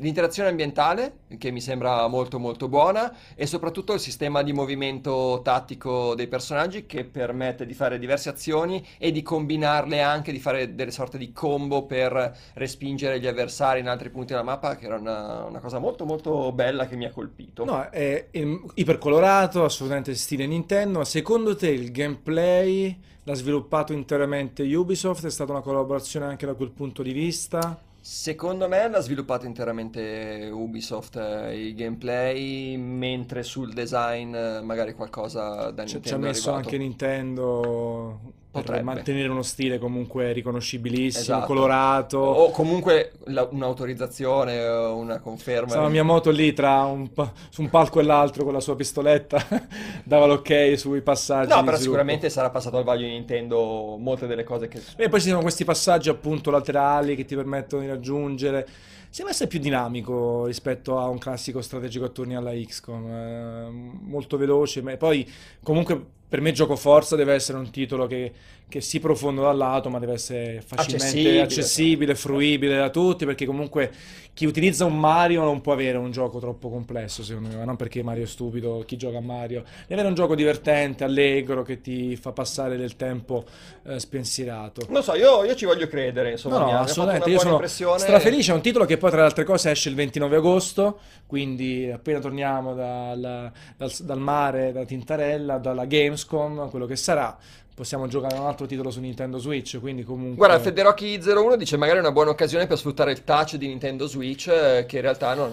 [0.00, 6.14] l'interazione ambientale, che mi sembra molto molto buona, e soprattutto il sistema di movimento tattico
[6.14, 10.90] dei personaggi che permette di fare diverse azioni e di combinarle anche, di fare delle
[10.90, 15.44] sorte di combo per respingere gli avversari in altri punti della mappa, che era una,
[15.44, 17.64] una cosa molto molto bella che mi ha colpito.
[17.64, 25.26] No, è il- ipercolorato, assolutamente stile Nintendo, secondo te il gameplay l'ha sviluppato interamente Ubisoft?
[25.26, 27.78] È stata una collaborazione anche da quel punto di vista?
[28.10, 35.70] Secondo me l'ha sviluppato interamente Ubisoft eh, i gameplay, mentre sul design eh, magari qualcosa
[35.72, 38.18] da Nintendo ci ha messo anche Nintendo
[38.50, 38.82] Potrebbe.
[38.82, 41.46] mantenere uno stile comunque riconoscibilissimo, Esatto.
[41.46, 42.18] colorato.
[42.18, 45.68] O comunque la- un'autorizzazione o una conferma.
[45.68, 47.10] Stava Miyamoto lì tra un
[47.50, 49.44] su un palco e l'altro con la sua pistoletta,
[50.02, 51.50] dava l'ok sui passaggi.
[51.54, 54.80] No, però sicuramente sarà passato al vaglio di Nintendo molte delle cose che...
[54.96, 58.66] E poi ci sono questi passaggi appunto laterali che ti permettono di raggiungere.
[59.10, 63.68] Sembra essere più dinamico rispetto a un classico strategico a turni alla XCOM, eh,
[64.02, 65.26] molto veloce, ma poi
[65.62, 68.32] comunque per me gioco forza deve essere un titolo che,
[68.68, 71.40] che si profondo dal lato, ma deve essere facilmente Accessibile.
[71.40, 73.90] accessibile, fruibile da tutti, perché comunque
[74.34, 77.76] chi utilizza un Mario non può avere un gioco troppo complesso, secondo me, ma non
[77.76, 81.80] perché Mario è stupido, chi gioca a Mario, deve avere un gioco divertente, allegro, che
[81.80, 83.44] ti fa passare del tempo
[83.86, 84.86] eh, spensierato.
[84.90, 87.30] Non so, io, io ci voglio credere, insomma, No, no, assolutamente.
[87.30, 87.98] Io sono impressione.
[87.98, 88.52] strafelice.
[88.52, 90.98] È un titolo che poi, tra le altre cose, esce il 29 agosto.
[91.26, 95.84] Quindi, appena torniamo dal, dal- dal mare, da Tintarella, dalla.
[95.86, 97.36] Gamescom, quello che sarà,
[97.78, 100.34] possiamo giocare un altro titolo su Nintendo Switch, quindi comunque...
[100.34, 104.48] Guarda, Federocchi01 dice magari è una buona occasione per sfruttare il touch di Nintendo Switch,
[104.48, 105.50] eh, che in realtà non,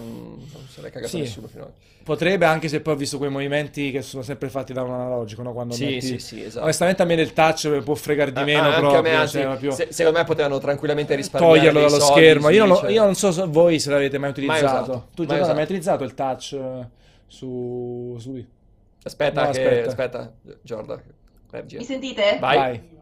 [0.52, 1.20] non se l'è cagato Sì.
[1.20, 1.70] nessuno finora.
[2.02, 5.42] Potrebbe, anche se poi ho visto quei movimenti che sono sempre fatti da un analogico,
[5.42, 5.52] no?
[5.52, 6.64] Quando Sì, metti- sì, sì, esatto.
[6.64, 9.42] Onestamente a me del touch può fregare di Ah, meno anche proprio, me, anzi, cioè,
[9.44, 12.48] proprio se- secondo me potevano tranquillamente risparmiare toglierlo dallo soldi schermo.
[12.50, 14.64] Io non, io non so voi se l'avete mai utilizzato.
[14.64, 16.86] usato, Tu mai Giordano, hai mai utilizzato il touch eh,
[17.28, 18.16] su...
[18.18, 18.44] su...
[19.04, 19.60] Aspetta, No, che...
[19.84, 19.88] aspetta.
[19.88, 20.32] aspetta,
[20.62, 21.02] Giorda.
[21.70, 22.38] Mi sentite?
[22.40, 22.56] Vai.
[22.56, 22.94] Vai.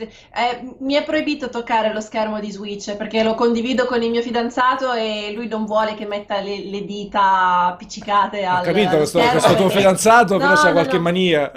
[0.00, 4.22] Eh, mi è proibito toccare lo schermo di Switch perché lo condivido con il mio
[4.22, 9.18] fidanzato e lui non vuole che metta le, le dita appiccicate Ho al capito, questo,
[9.18, 11.02] schermo questo tuo perché- fidanzato No, però c'ha no, qualche no.
[11.02, 11.52] mania.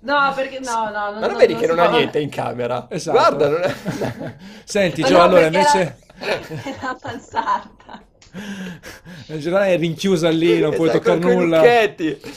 [0.00, 2.86] No, perché no, no, Ma non vedi che si non ha può- niente in camera?
[2.88, 3.18] Esatto.
[3.18, 3.74] Guarda, non è...
[4.64, 5.98] Senti, Gio, no, allora invece...
[6.16, 8.02] È la mansarda.
[9.26, 11.62] Il giornale è rinchiusa lì, non puoi Esatto, toccare con i nulla.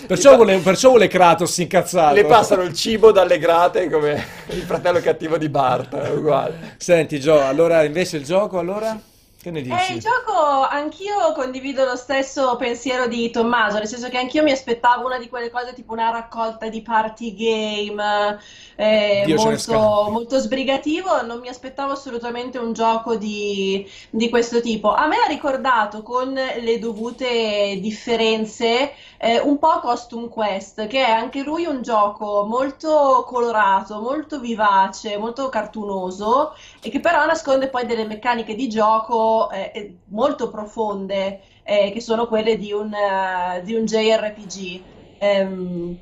[0.06, 2.14] Perciò vuole, perciò vuole Kratos incazzato.
[2.14, 6.76] Le passano il cibo dalle grate come il fratello cattivo di Bart, uguale.
[6.78, 8.99] Senti, Gio, allora invece il gioco, allora?
[9.48, 9.94] Che ne Eh, dici?
[9.94, 10.34] il gioco
[10.65, 15.28] anch'io condivido lo stesso pensiero di Tommaso, nel senso che anch'io mi aspettavo una di
[15.30, 18.40] quelle cose tipo una raccolta di party game
[18.76, 24.94] eh, molto, molto sbrigativo, non mi aspettavo assolutamente un gioco di, di questo tipo.
[24.94, 31.10] A me ha ricordato con le dovute differenze eh, un po' Costume Quest, che è
[31.11, 37.85] anche lui un gioco molto colorato, molto vivace, molto cartunoso e che però nasconde poi
[37.85, 43.73] delle meccaniche di gioco eh, molto profonde, eh, che sono quelle di un, eh, di
[43.73, 44.88] un JRPG.
[45.18, 46.02] Ehm,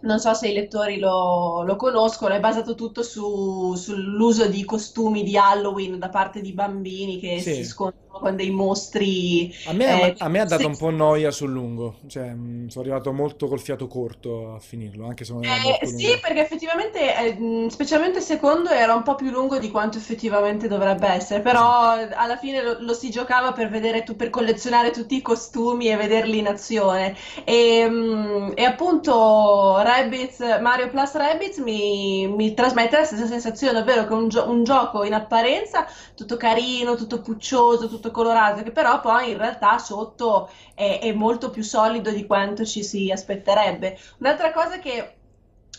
[0.00, 5.22] non so se i lettori lo, lo conoscono, è basato tutto su- sull'uso di costumi
[5.22, 7.52] di Halloween da parte di bambini che Sì.
[7.52, 9.52] si scontrano con dei mostri.
[9.68, 12.84] A me, eh, a me ha dato un po' noia sul lungo, cioè mh, sono
[12.84, 16.20] arrivato molto col fiato corto a finirlo, anche se non era Eh, sì, lungo.
[16.20, 20.66] perché effettivamente, eh, mh, specialmente il secondo, era un po' più lungo di quanto effettivamente
[20.66, 24.90] dovrebbe essere, però eh, alla fine lo, lo si giocava per vedere, tu- per collezionare
[24.90, 27.14] tutti i costumi e vederli in azione.
[27.44, 34.06] E, mh, e appunto Rabbids, Mario Plus Rabbids mi, mi trasmette la stessa sensazione, ovvero
[34.08, 35.86] che un, gio- un gioco in apparenza
[36.16, 41.50] tutto carino, tutto puccioso, tutto colorato, che però poi in realtà sotto è, è molto
[41.50, 43.98] più solido di quanto ci si aspetterebbe.
[44.18, 45.14] Un'altra cosa che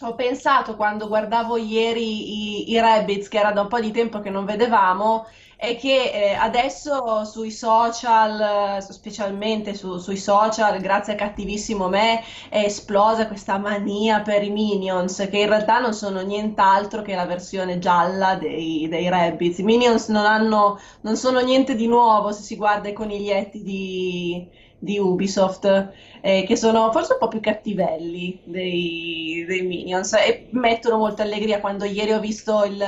[0.02, 4.20] ho pensato quando guardavo ieri i, i Rabbids, che era da un po' di tempo
[4.20, 5.26] che non vedevamo,
[5.58, 12.22] è che eh, adesso sui social, eh, specialmente su- sui social, grazie a cattivissimo me,
[12.50, 17.26] è esplosa questa mania per i Minions, che in realtà non sono nient'altro che la
[17.26, 19.58] versione gialla dei, dei Rabbids.
[19.60, 24.48] I Minions non hanno, non sono niente di nuovo se si guarda i coniglietti di,
[24.78, 25.92] di Ubisoft,
[26.22, 31.60] eh, che sono forse un po' più cattivelli dei, dei Minions e mettono molta allegria.
[31.60, 32.82] Quando ieri ho visto il,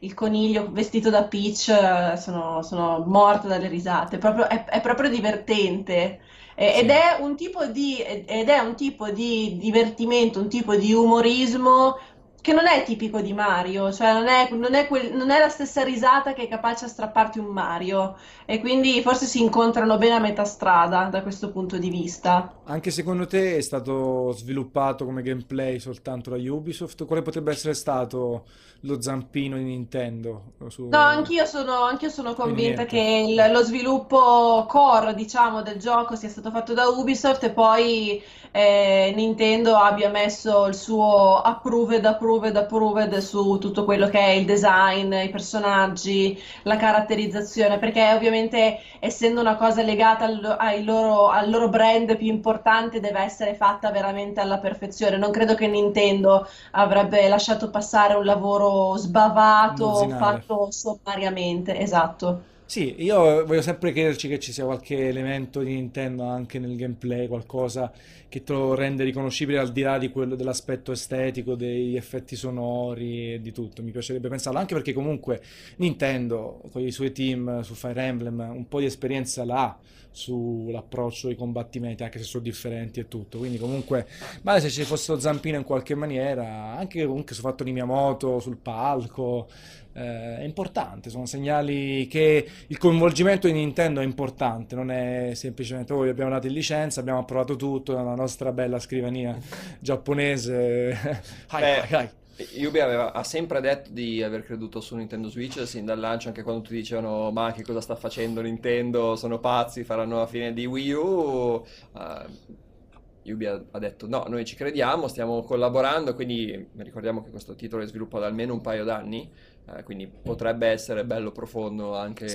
[0.00, 4.18] il coniglio vestito da Peach, eh, sono, sono morta dalle risate.
[4.18, 6.20] Proprio- è, è proprio divertente.
[6.56, 6.80] Eh, Sì.
[6.80, 11.96] Ed è un tipo di, ed è un tipo di divertimento, un tipo di umorismo
[12.44, 15.48] che non è tipico di Mario, cioè non è, non è quel- non è la
[15.48, 18.16] stessa risata che è capace a strapparti un Mario.
[18.44, 22.52] E quindi forse si incontrano bene a metà strada da questo punto di vista.
[22.64, 27.06] Anche secondo te è stato sviluppato come gameplay soltanto da Ubisoft?
[27.06, 28.44] Quale potrebbe essere stato
[28.80, 30.52] lo zampino di Nintendo?
[30.68, 30.88] Su...
[30.88, 36.28] No, anch'io sono, anch'io sono convinta che il- lo sviluppo core, diciamo, del gioco sia
[36.28, 38.22] stato fatto da Ubisoft e poi
[38.56, 44.44] eh, Nintendo abbia messo il suo approved, approved, approved su tutto quello che è il
[44.44, 51.50] design, i personaggi, la caratterizzazione, perché ovviamente essendo una cosa legata al, ai loro, al
[51.50, 55.16] loro brand più importante deve essere fatta veramente alla perfezione.
[55.16, 60.16] Non credo che Nintendo avrebbe lasciato passare un lavoro sbavato, Dozzinale.
[60.16, 62.53] fatto sommariamente, esatto.
[62.66, 67.28] Sì, io voglio sempre crederci che ci sia qualche elemento di Nintendo anche nel gameplay,
[67.28, 67.92] qualcosa
[68.28, 73.34] che te lo rende riconoscibile al di là di quello dell'aspetto estetico, degli effetti sonori
[73.34, 73.82] e di tutto.
[73.82, 75.42] Mi piacerebbe pensarlo, anche perché comunque
[75.76, 79.78] Nintendo, con i suoi team su Fire Emblem, un po' di esperienza l'ha
[80.10, 83.38] sull'approccio ai combattimenti, anche se sono differenti e tutto.
[83.38, 84.06] Quindi comunque,
[84.42, 88.38] magari se ci fosse lo zampino in qualche maniera, anche comunque sul fatto di Miyamoto,
[88.38, 89.48] sul palco,
[89.94, 95.94] eh, è importante, sono segnali che il coinvolgimento di Nintendo è importante, non è semplicemente
[95.94, 99.36] voi abbiamo dato in licenza, abbiamo approvato tutto nella nostra bella scrivania
[99.80, 101.22] giapponese.
[101.48, 102.08] Hai, Beh, hai, hai.
[102.56, 106.42] Yubi aveva- ha sempre detto di aver creduto su Nintendo Switch sin dal lancio, anche
[106.42, 110.66] quando tutti dicevano ma che cosa sta facendo Nintendo, sono pazzi, faranno la fine di
[110.66, 111.64] Wii U.
[111.96, 117.54] eh, Ubi ha, ha detto no, noi ci crediamo, stiamo collaborando, quindi ricordiamo che questo
[117.54, 119.30] titolo è sviluppato da almeno un paio d'anni,
[119.66, 122.26] eh, quindi potrebbe essere bello profondo anche,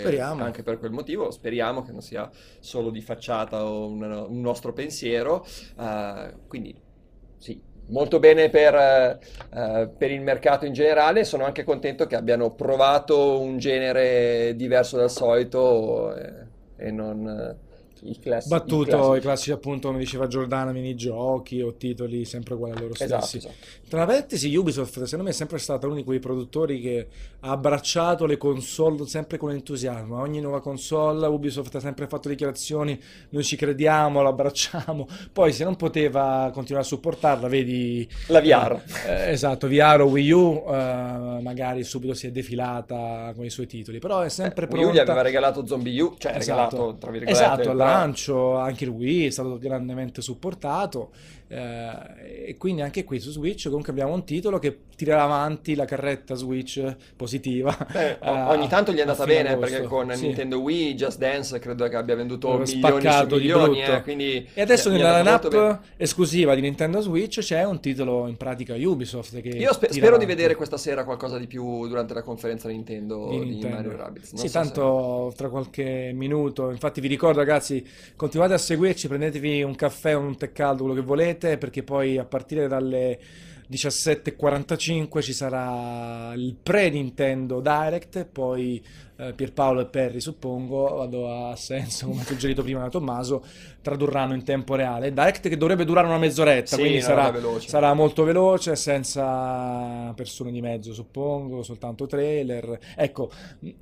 [0.44, 1.32] anche per quel motivo.
[1.32, 2.30] Speriamo che non sia
[2.60, 5.46] solo di facciata o un, un nostro pensiero.
[5.80, 6.76] eh, quindi
[7.38, 9.20] sì, molto bene per, eh,
[9.54, 11.24] eh, per il mercato in generale.
[11.24, 16.48] Sono anche contento che abbiano provato un genere diverso dal solito eh,
[16.78, 17.68] e non
[18.04, 19.16] eh, il classi- il Battuto classico.
[19.16, 23.38] i classici appunto come diceva Giordana minigiochi o titoli sempre uguali a loro Esatto, stessi
[23.38, 23.56] esatto.
[23.90, 27.08] tra parentesi Ubisoft secondo me è sempre stato uno di quei produttori che
[27.42, 32.28] ha abbracciato le console sempre con entusiasmo a ogni nuova console Ubisoft ha sempre fatto
[32.30, 33.00] dichiarazioni
[33.30, 38.82] noi ci crediamo, lo abbracciamo poi se non poteva continuare a supportarla vedi La VR.
[39.08, 43.68] eh, esatto, VR o Wii U eh, magari subito si è defilata con i suoi
[43.68, 46.76] titoli però è sempre Wii U gli pronta aveva regalato Zombie U, cioè Esatto.
[46.76, 47.42] regalato tra virgolette.
[47.44, 51.12] Esatto, al però- lancio anche Wii è stato grandemente supportato
[51.50, 55.86] eh, e quindi anche qui su Switch comunque abbiamo un titolo che tirerà avanti la
[55.86, 56.84] carretta Switch
[57.16, 57.76] positiva.
[57.92, 59.72] Beh, eh, ogni tanto gli è andata bene agosto.
[59.72, 60.26] perché con Sì.
[60.28, 63.94] Nintendo Wii, Just Dance credo che abbia venduto Aveva milioni spaccato di milioni, brutto.
[63.96, 68.76] eh, quindi E adesso nella lineup esclusiva di Nintendo Switch c'è un titolo in pratica
[68.76, 70.26] Ubisoft che Io spe- tira spero di avanti.
[70.26, 73.76] vedere questa sera qualcosa di più durante la conferenza Nintendo di di, Nintendo.
[73.78, 74.32] Mario Rabbids.
[74.34, 76.70] Non Sì, so se- tanto tra qualche minuto.
[76.72, 77.86] Infatti, vi ricordo, ragazzi,
[78.18, 82.18] continuate a seguirci, prendetevi un caffè o un tè caldo, quello che volete, perché poi
[82.18, 83.20] a partire dalle
[83.72, 88.26] 17.45 ci sarà il pre-Nintendo Direct.
[88.26, 88.84] Poi
[89.18, 93.44] eh, Pierpaolo e Perry, suppongo, vado a senso, come suggerito prima da Tommaso,
[93.82, 95.12] tradurranno in tempo reale.
[95.14, 100.62] Direct che dovrebbe durare una mezz'oretta, Sì, quindi sarà, sarà molto veloce, senza persone di
[100.62, 102.78] mezzo, suppongo, soltanto trailer.
[102.96, 103.30] Ecco,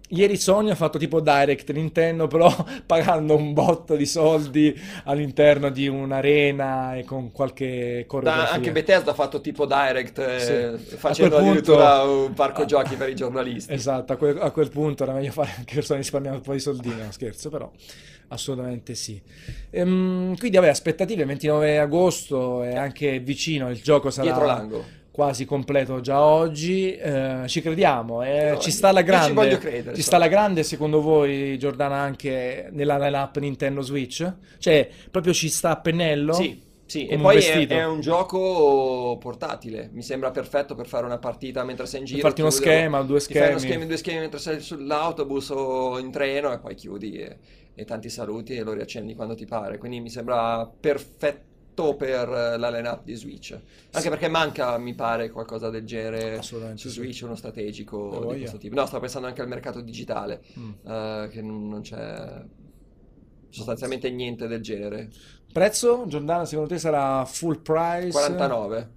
[0.09, 2.53] ieri Sony ha fatto tipo Direct Nintendo, però
[2.85, 4.75] pagando un botto di soldi
[5.05, 8.51] all'interno di un'arena e con qualche Da- coreografia.
[8.53, 10.95] anche Bethesda ha fatto tipo Direct eh, Sì.
[10.97, 13.73] facendo quel punto- addirittura un parco giochi per i giornalisti.
[13.73, 16.53] Esatto, a quel, a quel punto era meglio fare anche per Sony risparmiare un po'
[16.53, 17.69] di soldini, no scherzo, però
[18.29, 19.21] assolutamente sì.
[19.69, 24.85] Ehm, quindi vabbè, aspettative 29 agosto è anche vicino, il gioco sarà Dietro l'angolo.
[25.11, 29.57] quasi completo già oggi, eh, ci crediamo, eh, Io- ci sta la ci grande, voglio
[29.57, 30.07] credere, ci so.
[30.07, 34.31] sta la grande secondo voi Giordana anche nella lineup Nintendo Switch?
[34.59, 36.33] Cioè proprio ci sta a pennello?
[36.33, 41.17] Sì, sì, e poi è, è un gioco portatile, mi sembra perfetto per fare una
[41.17, 42.21] partita mentre sei in giro.
[42.21, 42.77] farti uno chiuderlo.
[42.79, 43.71] schema, due Ti fai uno schemi.
[43.73, 47.37] schema, due schemi mentre sei sull'autobus o in treno e poi chiudi e,
[47.79, 49.77] e tanti saluti e lo riaccendi quando ti pare.
[49.77, 53.51] Quindi mi sembra perfetto per eh, la lineup di Switch.
[53.51, 54.09] Anche Sì.
[54.09, 56.89] perché manca, mi pare, qualcosa del genere su sì.
[56.89, 58.73] Switch, uno strategico di questo tipo.
[58.73, 60.71] No, sto pensando anche al mercato digitale, Mm.
[60.87, 62.43] eh, che non non c'è
[63.49, 65.09] sostanzialmente niente del genere.
[65.53, 68.09] Prezzo, Giordana, secondo te sarà full price?
[68.09, 68.89] 49.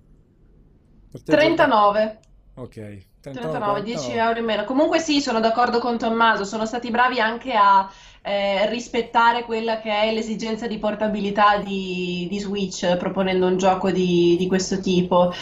[1.11, 2.19] Per te, 39.
[2.55, 4.21] Ok, 39, 10 49.
[4.21, 4.65] euro in meno.
[4.65, 7.91] Comunque sì, sono d'accordo con Tommaso, sono stati bravi anche a
[8.23, 14.37] eh, rispettare quella che è l'esigenza di portabilità di, di Switch, proponendo un gioco di,
[14.39, 15.33] di questo tipo.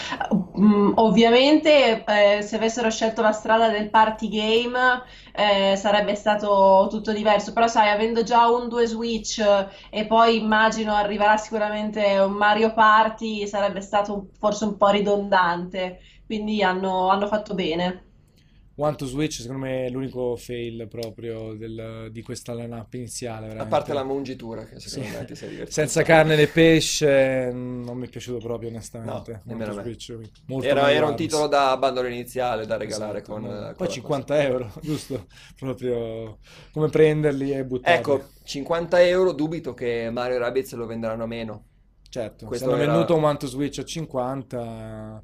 [0.59, 5.03] Mm, ovviamente, eh, se avessero scelto la strada del party game,
[5.35, 9.41] eh, sarebbe stato tutto diverso, però sai, avendo già un 2 Switch
[9.91, 16.01] e poi immagino arriverà sicuramente un Mario Party, sarebbe stato forse un po' ridondante.
[16.29, 18.05] Quindi hanno, hanno fatto bene.
[18.81, 23.49] One to Switch, secondo me è l'unico fail proprio del- di questa lineup iniziale, A
[23.49, 23.71] veramente.
[23.71, 25.17] parte la mungitura, che secondo Sì.
[25.17, 25.73] me ti sei divertito.
[25.75, 29.11] Senza carne né pesce, mm, non mi è piaciuto proprio onestamente.
[29.33, 29.83] No, One nemmeno to a me.
[29.83, 33.49] Switch, molto Era, era un titolo da bundle iniziale da regalare Esatto, con, no.
[33.49, 35.27] con Poi la 50 euro, giusto?
[35.59, 36.39] Proprio
[36.71, 37.99] come prenderli e buttarli.
[37.99, 41.65] Ecco, 50 euro, dubito che Mario Rabbids lo venderanno a meno.
[42.11, 45.23] Certo, questo se hanno era- venduto un One to Switch a 50,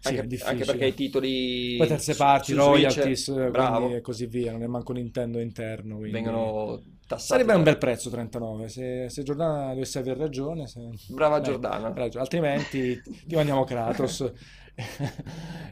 [0.00, 0.50] sì, anche, è difficile.
[0.50, 4.66] anche perché i titoli Poi terze parti, royalties, bravo, quindi e così via, non è
[4.66, 6.12] manco Nintendo interno, quindi...
[6.12, 7.26] vengono tassati.
[7.26, 11.50] Sarebbe un da- bel prezzo 39, se, se Giordana dovesse aver ragione, se- Brava Dai,
[11.50, 11.92] Giordana.
[11.92, 12.22] ragione.
[12.22, 14.20] altrimenti ti mandiamo Kratos.
[14.74, 14.84] e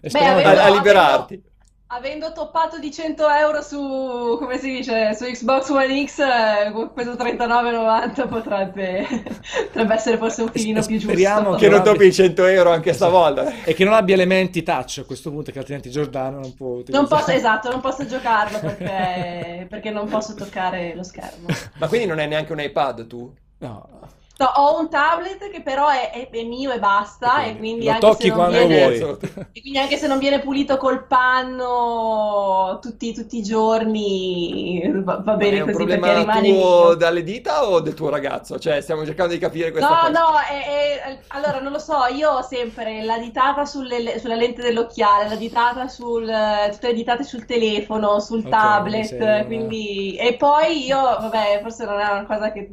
[0.01, 1.43] Beh, speriamo che- a, a liberarti.
[1.91, 7.13] Avendo toppato di 100 euro su, come si dice, su Xbox One X, eh, questo
[7.15, 9.07] 39,90 potrebbe,
[9.69, 11.09] potrebbe essere forse un filino più giusto.
[11.09, 13.65] speriamo Che non toppi i 100 euro anche stavolta.
[13.65, 16.79] e che non abbia elementi touch a questo punto, che altrimenti Giordano non può Non
[16.81, 17.07] utilizzare.
[17.09, 21.47] posso, esatto, non posso giocarlo perché, perché non posso toccare lo schermo.
[21.79, 23.33] Ma quindi non è neanche un iPad tu?
[23.61, 23.89] No.
[24.41, 27.91] No, ho un tablet che però è, è- è mio e basta, e quindi lo
[27.91, 29.01] anche se tocchi non quando viene, vuoi.
[29.53, 35.35] e quindi anche se non viene pulito col panno tutti, tutti i giorni, va, va
[35.37, 36.97] bene così perché problema rimane tuo mio.
[36.97, 38.59] dalle dita o del tuo ragazzo?
[38.59, 40.13] Cioè, stiamo cercando di capire questa No, cosa.
[40.13, 45.29] no, è- allora non lo so, io ho sempre la ditata sulle- sulla lente dell'occhiale,
[45.29, 46.25] la ditata sul,
[46.73, 50.17] tutte le ditate sul telefono, sul Ok, tablet, sei una- quindi...
[50.17, 52.67] E poi io, vabbè, forse non è una cosa che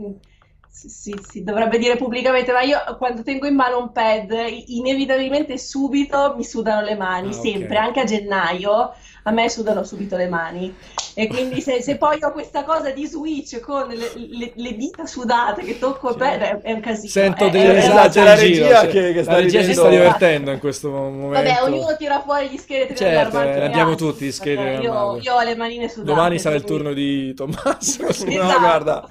[0.76, 4.30] si, si- si dovrebbe dire pubblicamente, ma io quando tengo in mano un pad,
[4.68, 8.94] inevitabilmente subito mi sudano le mani, Ah, sempre, anche a gennaio
[9.28, 10.74] a me sudano subito le mani.
[11.18, 15.06] E quindi se, se poi ho questa cosa di switch con le, le- le dita
[15.06, 17.08] sudate che tocco il pad, è, è un casino.
[17.10, 19.24] Sento È- delle è- esatto, risate c'è in la giro, regia cioè, che- che la
[19.24, 21.30] sta regia si sta divertendo in questo momento.
[21.42, 25.34] Vabbè, ognuno tira fuori gli scheletri Certo, che abbiamo tutti gli scheletri Vabbè, io, io
[25.34, 26.08] ho le manine sudate.
[26.08, 28.60] Domani sarà il turno di Tommaso No, Esatto.
[28.60, 29.08] guarda.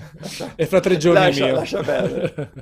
[0.56, 1.54] e fra tre giorni Lascia- mio.
[1.54, 1.82] lascia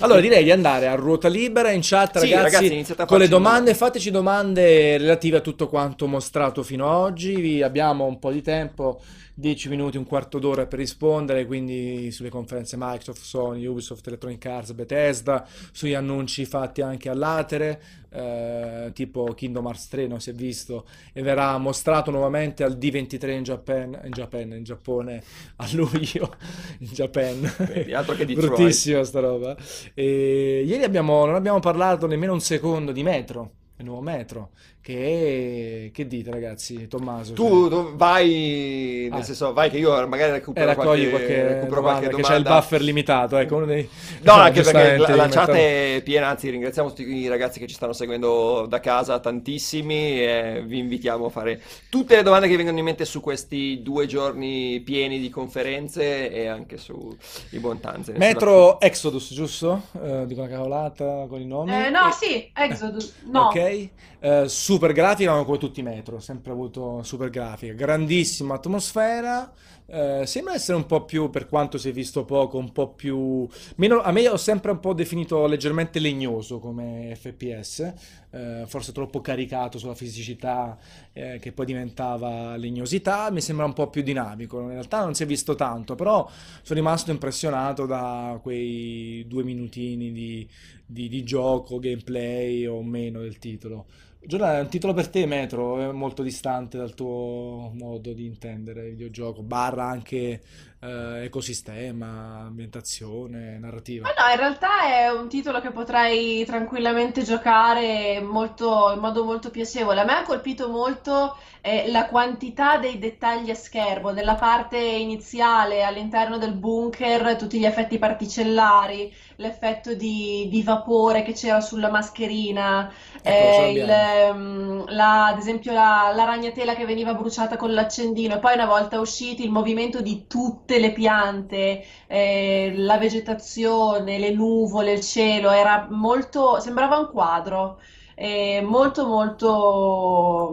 [0.00, 3.74] allora direi di andare a ruota libera in chat, Sì, ragazzi, ragazzi, con le domande.
[3.74, 7.34] Fateci domande relative a tutto quanto mostrato fino ad oggi.
[7.40, 9.00] Vi abbiamo un po' di tempo.
[9.34, 14.72] 10 minuti, un quarto d'ora per rispondere, quindi sulle conferenze Microsoft, Sony, Ubisoft, Electronic Arts,
[14.72, 20.86] Bethesda, sugli annunci fatti anche all'Atere, eh, tipo Kingdom Hearts 3 non si è visto
[21.14, 25.22] e verrà mostrato nuovamente al D23 in Japan, in Japan, in Giappone
[25.56, 26.36] a luglio,
[26.80, 27.54] in Japan.
[27.56, 28.48] Vedi, altro che Detroit.
[28.48, 29.56] Bruttissima sta roba.
[29.94, 34.50] E ieri abbiamo, non abbiamo parlato nemmeno un secondo di Metro, il nuovo Metro,
[34.82, 37.32] che, che dite ragazzi, Tommaso?
[37.34, 39.22] Tu, tu vai, nel Ah.
[39.22, 42.36] senso, vai che io magari Eh, recupero raccogli qualche, qualche, recupero domanda, qualche che c'è
[42.36, 42.60] il domanda.
[42.60, 43.88] buffer limitato, ecco, uno dei...
[44.22, 47.74] No, anche perché la, la chat è piena, anzi ringraziamo tutti i ragazzi che ci
[47.74, 52.78] stanno seguendo da casa, tantissimi, e vi invitiamo a fare tutte le domande che vengono
[52.78, 57.16] in mente su questi due giorni pieni di conferenze e anche sui
[57.60, 58.18] buon Tanzania.
[58.18, 59.82] Metro Exodus, giusto?
[60.02, 61.72] Eh, dico una cavolata con i nomi.
[61.72, 63.46] Eh, no, sì, Exodus, no.
[63.46, 63.88] Ok,
[64.24, 69.52] Eh, super grafica, ma come tutti i metro, sempre avuto super grafica, grandissima atmosfera,
[69.84, 73.46] eh, sembra essere un po' più, per quanto si è visto poco, un po' più...
[73.76, 77.92] Meno, a me ho sempre un po' definito leggermente legnoso come FPS,
[78.30, 80.78] eh, forse troppo caricato sulla fisicità,
[81.12, 85.24] eh, che poi diventava legnosità, mi sembra un po' più dinamico, in realtà non si
[85.24, 86.26] è visto tanto, però
[86.62, 90.48] sono rimasto impressionato da quei due minutini di,
[90.86, 93.84] di- di gioco, gameplay o meno del titolo.
[94.24, 98.90] Giornale, un titolo per te, Metro, è molto distante dal tuo modo di intendere il
[98.92, 100.40] videogioco, barra anche
[100.78, 104.08] eh, ecosistema, ambientazione, narrativa.
[104.08, 109.50] Ma no, in realtà è un titolo che potrei tranquillamente giocare molto- in modo molto
[109.50, 110.00] piacevole.
[110.00, 115.84] A me ha colpito molto eh, la quantità dei dettagli a schermo, nella parte iniziale
[115.84, 122.92] all'interno del bunker, tutti gli effetti particellari, l'effetto di, di vapore che c'era sulla mascherina,
[123.22, 128.34] eh, il, ehm, la- ad esempio la, la ragnatela che veniva bruciata con l'accendino.
[128.34, 134.30] E poi una volta usciti il movimento di tutte le piante, eh, la vegetazione, le
[134.32, 137.78] nuvole, il cielo, era molto, sembrava un quadro,
[138.14, 140.50] eh, molto molto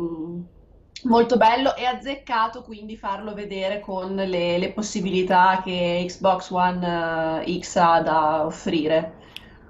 [1.03, 7.59] molto bello e azzeccato quindi farlo vedere con le, le possibilità che Xbox One eh,
[7.59, 9.18] X ha da offrire.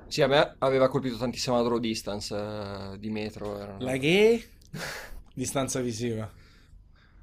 [0.09, 3.59] Sì, a me aveva colpito tantissimo la draw distance eh, di Metro.
[3.59, 4.43] era La che?
[5.33, 6.29] Distanza visiva.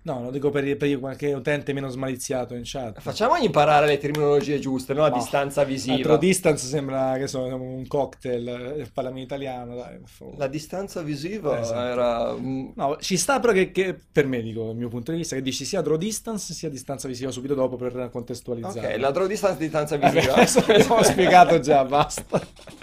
[0.07, 3.01] No, lo dico per, per qualche utente meno smaliziato in chat.
[3.01, 5.05] Facciamogli imparare le terminologie giuste, no?
[5.05, 5.97] A Ma- distanza visiva.
[5.97, 9.99] Altro distance sembra che so, un cocktail, eh, parlami in italiano, dai.
[10.37, 11.81] La distanza visiva Esatto.
[11.81, 12.33] era...
[12.39, 15.43] No, ci sta però che, che- per me, dico, dal mio punto di vista, che
[15.43, 18.95] dici sia draw distance sia distanza visiva subito dopo per contestualizzare.
[18.95, 20.35] Ok, la draw distance di distanza visiva.
[20.35, 22.41] adesso sono spiegato già, basta.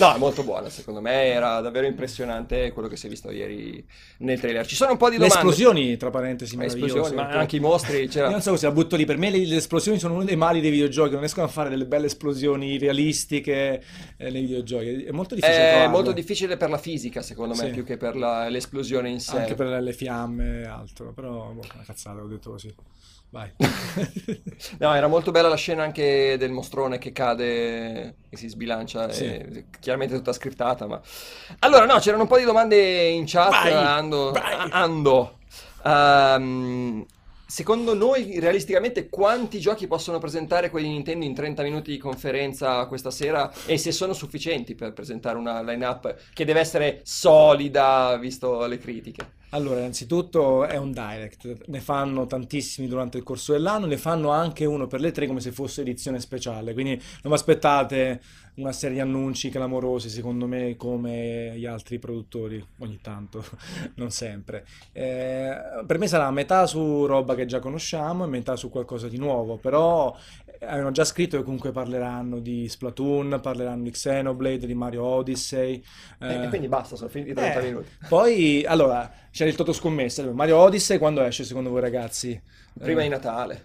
[0.00, 3.84] No, è molto buona, secondo me era davvero impressionante quello che si è visto ieri
[4.18, 4.64] nel trailer.
[4.66, 5.50] Ci sono un po' di Le domande.
[5.50, 6.69] esplosioni, tra parentesi, Le meravigliose.
[6.70, 9.30] Esplosioni, ma anche i mostri, c'era- Io non so se la butto lì, per me
[9.30, 12.06] le, le esplosioni sono uno dei mali dei videogiochi, non riescono a fare delle belle
[12.06, 13.82] esplosioni realistiche
[14.16, 15.88] eh, nei videogiochi, è molto difficile È trovarle.
[15.92, 17.70] molto difficile per la fisica, secondo me, Sì.
[17.70, 19.36] più che per la- l'esplosione in sé.
[19.38, 22.74] Anche per le fiamme e altro, però boh, una cazzata, ho detto così.
[23.32, 23.48] Vai.
[24.78, 29.24] No, era molto bella la scena anche del mostrone che cade e si sbilancia, Sì.
[29.24, 31.00] e- chiaramente tutta scriptata, ma...
[31.60, 34.32] Allora, no, c'erano un po' di domande in chat, Vai, Ando.
[34.32, 34.68] vai.
[34.70, 35.38] Ando.
[35.84, 37.04] Ehm,
[37.46, 43.10] secondo noi, realisticamente, quanti giochi possono presentare quelli Nintendo in 30 minuti di conferenza questa
[43.10, 48.78] sera e se sono sufficienti per presentare una line-up che deve essere solida, visto le
[48.78, 49.38] critiche?
[49.50, 54.64] Allora, innanzitutto è un direct, ne fanno tantissimi durante il corso dell'anno, ne fanno anche
[54.64, 58.20] uno per le tre come se fosse edizione speciale, quindi non vi aspettate
[58.60, 63.44] una serie di annunci clamorosi, secondo me, come gli altri produttori, ogni tanto,
[63.96, 64.66] non sempre.
[64.92, 65.56] Eh,
[65.86, 69.56] per me sarà metà su roba che già conosciamo e metà su qualcosa di nuovo,
[69.56, 70.14] però
[70.58, 75.82] eh, avevano già scritto che comunque parleranno di Splatoon, parleranno di Xenoblade, di Mario Odyssey.
[76.18, 77.88] E eh, quindi basta, sono finiti i 30 eh, minuti.
[78.08, 79.10] poi, allora,
[79.40, 80.22] c'è il Toto scommessa.
[80.32, 82.38] Mario Odyssey quando esce secondo voi ragazzi?
[82.78, 83.64] Prima Eh, di Natale.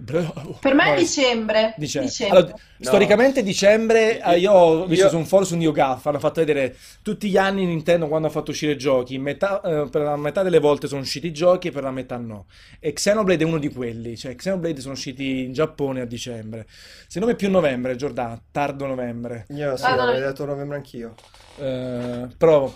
[0.00, 0.58] bravo.
[0.60, 1.72] Per me è dicembre.
[1.78, 2.10] Dicembre.
[2.10, 2.36] Dicembre.
[2.38, 2.58] Allora, No.
[2.78, 6.76] storicamente dicembre, eh, io ho visto Io- su un forum su NeoGAF, hanno fatto vedere
[7.02, 10.58] tutti gli anni Nintendo quando ha fatto uscire giochi, metà- eh, per la metà delle
[10.60, 12.44] volte sono usciti i giochi e per la metà no.
[12.80, 16.66] E Xenoblade è uno di quelli, cioè Xenoblade sono usciti in Giappone a dicembre.
[17.06, 19.46] Secondo me più novembre, Giordano, tardo novembre.
[19.54, 21.14] Io sì, avevo noi- detto novembre anch'io.
[21.58, 22.72] Eh, però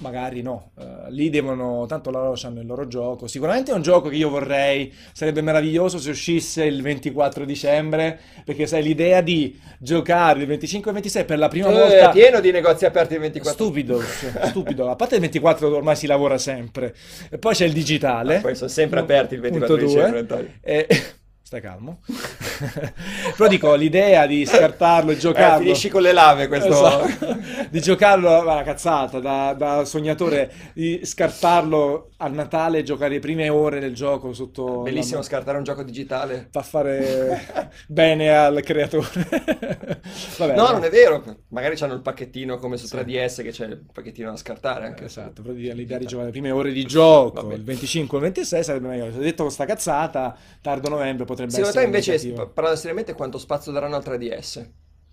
[0.00, 3.26] magari no, Eh, lì devono, tanto loro hanno il loro gioco.
[3.26, 8.66] Sicuramente è un gioco che io vorrei, sarebbe meraviglioso se uscisse il 24 dicembre, perché
[8.66, 12.10] sai, l'idea di giocare il 25 e 26 per la prima Eh, volta...
[12.10, 13.64] È pieno di negozi aperti il 24.
[13.64, 14.88] Stupido, stupido.
[14.88, 16.94] A parte il 24 ormai si lavora sempre.
[17.30, 18.36] E poi c'è il digitale.
[18.36, 21.18] Ah, poi sono sempre aperti il 24 Punto dicembre, due.
[21.50, 21.98] E- Stai calmo.
[23.36, 25.62] Però dico, l'idea di scartarlo e Eh, giocarlo...
[25.64, 26.68] finisci con le lave questo.
[26.68, 27.38] Esatto.
[27.70, 33.18] Di giocarlo, ma la cazzata, da, da sognatore, di scartarlo a Natale e giocare le
[33.20, 34.80] prime ore del gioco sotto...
[34.82, 36.48] Bellissimo la- scartare un gioco digitale.
[36.50, 39.06] Fa fare bene al creatore.
[40.38, 41.22] Vabbè, No, non è vero.
[41.48, 42.96] Magari c'hanno il pacchettino come su Sì.
[42.96, 45.04] 3DS che c'è il pacchettino da scartare anche.
[45.04, 47.54] Esatto, però di- l'idea di giocare le prime ore di gioco, Vabbè.
[47.54, 49.12] il 25 o il 26 sarebbe meglio.
[49.12, 52.44] Se detto questa cazzata, tardo novembre potrebbe Secondo te essere invece, indicativo.
[52.46, 54.72] sp- parlando seriamente, quanto spazio daranno al 3DS?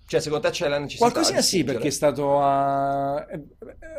[0.10, 3.28] Cioè, secondo te c'è la necessità Qualcosina sì, perché è stato a-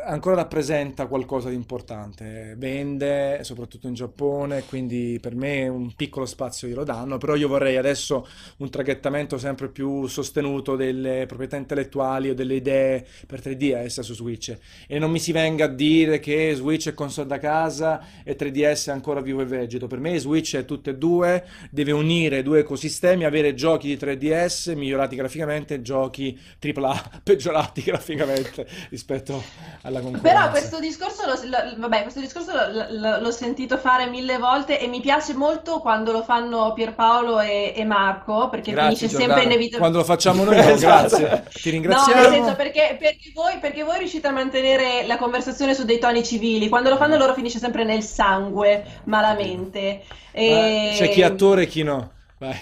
[0.05, 6.67] ancora rappresenta qualcosa di importante, vende soprattutto in Giappone, quindi per me un piccolo spazio
[6.67, 12.33] glielo danno, però io vorrei adesso un traghettamento sempre più sostenuto delle proprietà intellettuali o
[12.33, 14.57] delle idee per 3DS su Switch.
[14.87, 18.87] E non mi si venga a dire che Switch è console da casa e 3DS
[18.87, 19.85] è ancora vivo e vegeto.
[19.85, 24.75] Per me Switch è tutte e due, deve unire due ecosistemi, avere giochi di 3DS
[24.75, 29.43] migliorati graficamente, giochi AAA peggiorati graficamente rispetto
[29.81, 30.27] alla concorrenza.
[30.39, 34.87] Però questo discorso, lo, lo- vabbè, questo discorso lo- l'ho sentito fare mille volte e
[34.87, 39.33] mi piace molto quando lo fanno Pierpaolo e, e Marco, perché Grazie, finisce Giordano.
[39.39, 39.77] sempre inevitabilmente.
[39.77, 41.17] Quando lo facciamo noi, no, Esatto.
[41.17, 41.43] grazie.
[41.51, 42.21] Ti No, ringraziamo.
[42.21, 46.23] nel senso perché, perché voi, perché voi riuscite a mantenere la conversazione su dei toni
[46.23, 50.03] civili, quando lo fanno loro finisce sempre nel sangue, malamente.
[50.31, 50.91] E...
[50.95, 52.11] C'è chi è attore e chi no.
[52.37, 52.55] Vai.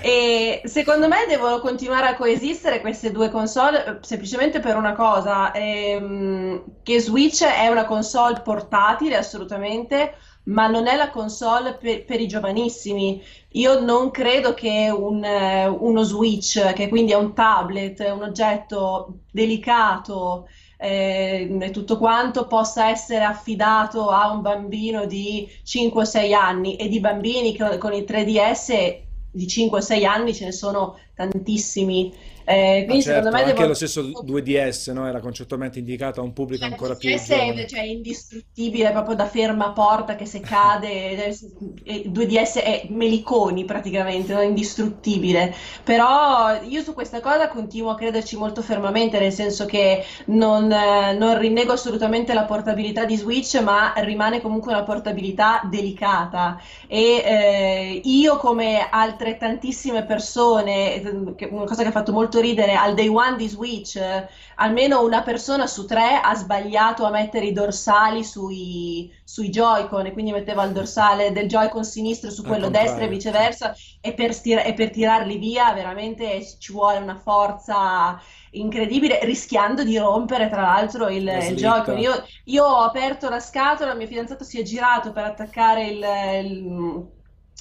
[0.00, 5.52] E secondo me devono continuare a coesistere queste due console eh, semplicemente per una cosa,
[5.52, 10.14] ehm, che Switch è una console portatile assolutamente,
[10.44, 13.22] ma non è la console per, per i giovanissimi.
[13.52, 19.20] Io non credo che un, eh, uno Switch, che quindi è un tablet, un oggetto
[19.30, 20.48] delicato,
[20.78, 27.00] eh, e tutto quanto possa essere affidato a un bambino di 5-6 anni e di
[27.00, 32.12] bambini con il 3DS di 5-6 anni ce ne sono tantissimi.
[32.50, 35.06] Eh, quindi certo, secondo me anche devono- lo stesso 2DS, no?
[35.06, 37.66] Era concettualmente indicato a un pubblico cioè, ancora più 2DS è, giovane.
[37.66, 41.36] cioè, è indistruttibile proprio da fermaporta che se cade, eh,
[41.84, 44.40] e 2DS è meliconi praticamente, no?
[44.40, 45.54] indistruttibile.
[45.84, 51.12] Però io su questa cosa continuo a crederci molto fermamente, nel senso che non, eh,
[51.18, 56.58] non rinnego assolutamente la portabilità di Switch, ma rimane comunque una portabilità delicata.
[56.86, 62.74] E eh, io, come altre tantissime persone, eh, una cosa che ha fatto molto ridere,
[62.74, 64.26] al day one di Switch, eh,
[64.56, 70.12] almeno una persona su tre ha sbagliato a mettere i dorsali sui, sui Joy-Con e
[70.12, 74.64] quindi metteva il dorsale del Joy-Con sinistro su quello destro e viceversa e per, stir-
[74.66, 78.20] e per tirarli via veramente ci vuole una forza
[78.52, 81.56] incredibile, rischiando di rompere tra l'altro il, il.
[81.56, 81.98] Joy-Con.
[81.98, 82.12] Io,
[82.44, 86.04] io ho aperto la scatola, il mio fidanzato si è girato per attaccare il,
[86.44, 87.16] il-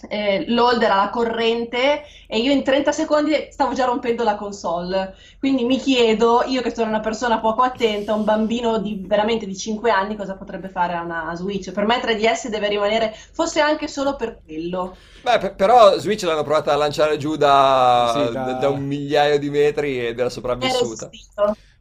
[0.09, 5.16] eh, l'holder alla corrente e io in 30 secondi stavo già rompendo la console.
[5.40, 9.56] Quindi mi chiedo, io che sono una persona poco attenta, un bambino di veramente di
[9.58, 11.72] 5 anni, cosa potrebbe fare a una Switch?
[11.72, 14.95] Per me 3DS deve rimanere, forse anche solo per quello.
[15.22, 19.40] Beh, per- però Switch l'hanno provata a lanciare giù da, Sì, da- da- un migliaio
[19.40, 21.09] di metri ed era sopravvissuta.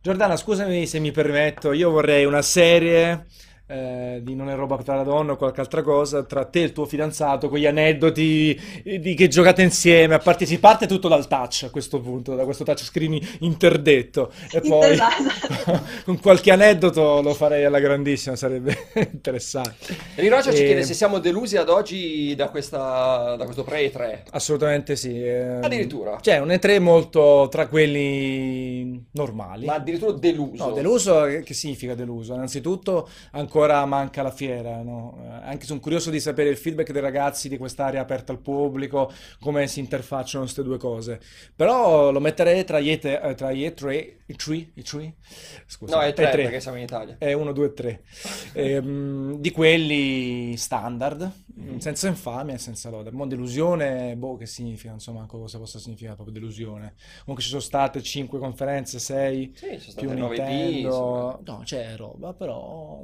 [0.01, 3.27] Giordana, scusami se mi permetto, io vorrei una serie
[3.67, 6.65] eh, di Non è roba tra la donna o qualche altra cosa, tra te e
[6.65, 8.61] il tuo fidanzato, quegli aneddoti
[9.01, 12.45] di che giocate insieme, a parte, si parte tutto dal touch a questo punto, da
[12.45, 15.81] questo touchscreen interdetto, e poi Esatto.
[16.05, 18.77] con qualche aneddoto lo farei alla grandissima, sarebbe
[19.12, 19.97] interessante.
[20.15, 24.23] Rirocia ci E- chiede se siamo delusi ad oggi da, questa, da questo pre-3.
[24.31, 25.20] Assolutamente sì.
[25.20, 26.19] ehm, Addirittura?
[26.20, 29.67] Cioè, un E3 molto tra quelli normali.
[29.67, 30.67] Ma addirittura deluso.
[30.67, 32.35] No, deluso, che che significa deluso?
[32.35, 33.56] Innanzitutto ancora
[33.86, 35.18] manca la fiera, no?
[35.23, 39.12] Eh, Anche sono curioso di sapere il feedback dei ragazzi di quest'area aperta al pubblico,
[39.41, 41.20] come si interfacciano queste due cose.
[41.55, 45.15] Però lo metterei tra gli E3, eh, tra gli E3, i tre, i tre?
[45.67, 46.31] Scusa, No, è 3 E3.
[46.31, 47.17] perché siamo in Italia.
[47.19, 48.03] È 1, 2, 3.
[48.55, 51.31] Ehm, di quelli standard,
[51.79, 53.11] senza infamia e senza lode.
[53.13, 54.93] Mo' delusione, boh, che significa?
[54.93, 56.95] Insomma, cosa possa significare proprio delusione.
[57.21, 61.41] Comunque ci sono state 5 conferenze, 6 Sì, più state 9 P, Nintendo.
[61.45, 63.03] No, c'è roba, però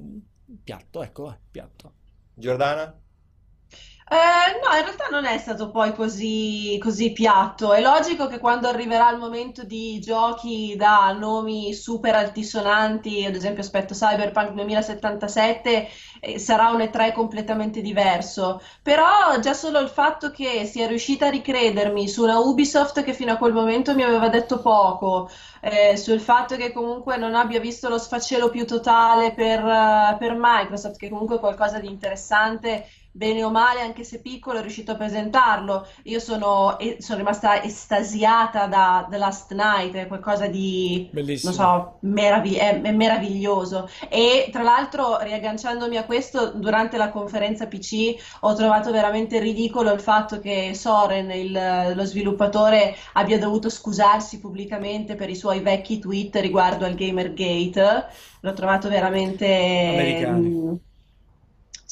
[0.63, 1.93] piatto, ecco, piatto.
[2.35, 2.99] Giordana?
[4.13, 7.73] Eh, no, in realtà non è stato poi così, così piatto.
[7.73, 13.63] È logico che quando arriverà il momento di giochi da nomi super altisonanti, ad esempio
[13.63, 15.89] aspetto Cyberpunk 2077,
[16.21, 18.61] eh, sarà un E3 completamente diverso.
[18.83, 23.33] Però già solo il fatto che sia riuscita a ricredermi su una Ubisoft che fino
[23.33, 25.31] a quel momento mi aveva detto poco,
[25.63, 30.35] eh, sul fatto che comunque non abbia visto lo sfacelo più totale per, eh, per
[30.39, 34.93] Microsoft, che comunque è qualcosa di interessante bene o male, anche se piccolo, è riuscito
[34.93, 35.87] a presentarlo.
[36.05, 41.11] Io sono, sono rimasta estasiata da The Last Night, è qualcosa di,
[41.43, 41.53] non Bellissimo.
[41.53, 43.89] so, meravig- è, è meraviglioso.
[44.09, 50.01] E tra l'altro, riagganciandomi a questo, durante la conferenza PC ho trovato veramente ridicolo il
[50.01, 56.37] fatto che Soren, il- lo sviluppatore, abbia dovuto scusarsi pubblicamente per i suoi vecchi tweet
[56.37, 58.07] riguardo al Gamergate.
[58.41, 59.47] L'ho trovato veramente...
[59.87, 60.59] Americani.
[60.73, 60.75] mm,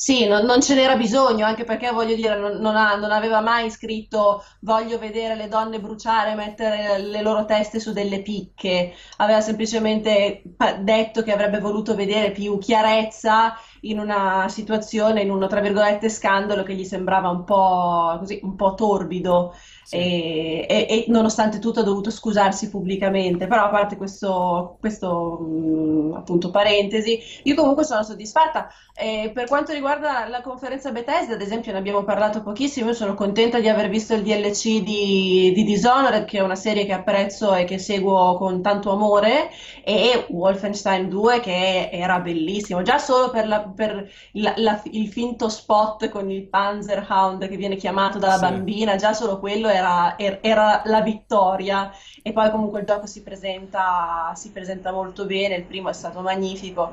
[0.02, 3.40] sì, non, non ce n'era bisogno, anche perché voglio dire, non, non ha- non aveva
[3.42, 8.94] mai scritto voglio vedere le donne bruciare e mettere le loro teste su delle picche,
[9.18, 10.42] aveva semplicemente
[10.80, 16.62] detto che avrebbe voluto vedere più chiarezza in una situazione, in uno tra virgolette scandalo
[16.62, 19.54] che gli sembrava un po' così, un po' torbido
[19.90, 19.98] Sì.
[19.98, 26.14] e, e- e nonostante tutto ha dovuto scusarsi pubblicamente, però a parte questo, questo mh,
[26.16, 28.68] appunto parentesi, io comunque sono soddisfatta.
[28.94, 32.88] Eh, per quanto riguarda la conferenza Bethesda, ad esempio, ne abbiamo parlato pochissimo.
[32.88, 36.84] Io sono contenta di aver visto il DLC di, di Dishonored, che è una serie
[36.84, 39.50] che apprezzo e che seguo con tanto amore,
[39.84, 42.82] e Wolfenstein 2, che era bellissimo.
[42.82, 47.76] Già solo per, la- per la- la- il finto spot con il Panzerhound che viene
[47.76, 48.40] chiamato dalla Sì.
[48.40, 49.79] bambina, già solo quello era,
[50.16, 51.90] er- era la vittoria.
[52.22, 56.20] E poi comunque il gioco si presenta, si presenta molto bene, il primo è stato
[56.20, 56.92] magnifico.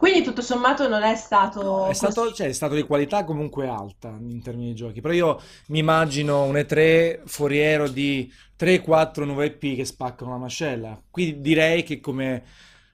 [0.00, 4.08] Quindi tutto sommato non è stato È stato, cioè, è stato di qualità comunque alta
[4.08, 9.76] in termini di giochi, però io mi immagino un E3 foriero di 3-4 nuove IP
[9.76, 10.98] che spaccano la mascella.
[11.10, 12.42] Qui direi che come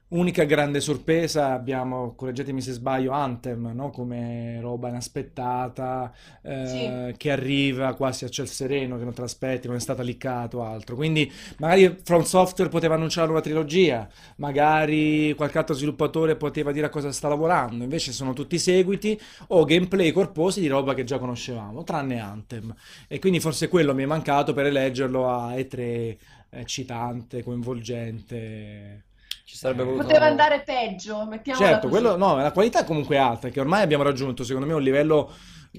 [0.09, 3.89] unica grande sorpresa abbiamo, correggetemi se sbaglio, Anthem, no?
[3.89, 9.75] Come roba inaspettata, eh, che arriva quasi a ciel sereno, che non te l'aspetti, non
[9.75, 10.95] è stata liccato o altro.
[10.95, 16.89] Quindi magari From Software poteva annunciare una trilogia, magari qualche altro sviluppatore poteva dire a
[16.89, 21.83] cosa sta lavorando, invece sono tutti seguiti o gameplay corposi di roba che già conoscevamo,
[21.83, 22.73] tranne Anthem.
[23.07, 26.17] E quindi forse quello mi è mancato per eleggerlo a E3
[26.49, 29.06] eccitante, coinvolgente.
[29.47, 30.03] Ci sarebbe Eh, voluto...
[30.03, 32.01] Poteva andare peggio, mettiamola Certo, così.
[32.01, 35.31] quello no, la qualità è comunque alta, che ormai abbiamo raggiunto, secondo me, un livello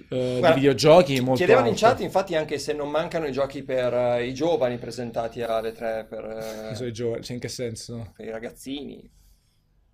[0.08, 1.84] eh, Guarda, di videogiochi molto Chiedevano in alto.
[1.86, 6.06] chat, infatti, anche se non mancano i giochi per eh, i giovani presentati alle tre,
[6.08, 7.22] per, sono i giovani?
[7.22, 8.12] Cioè, in che senso?
[8.16, 9.10] per i ragazzini.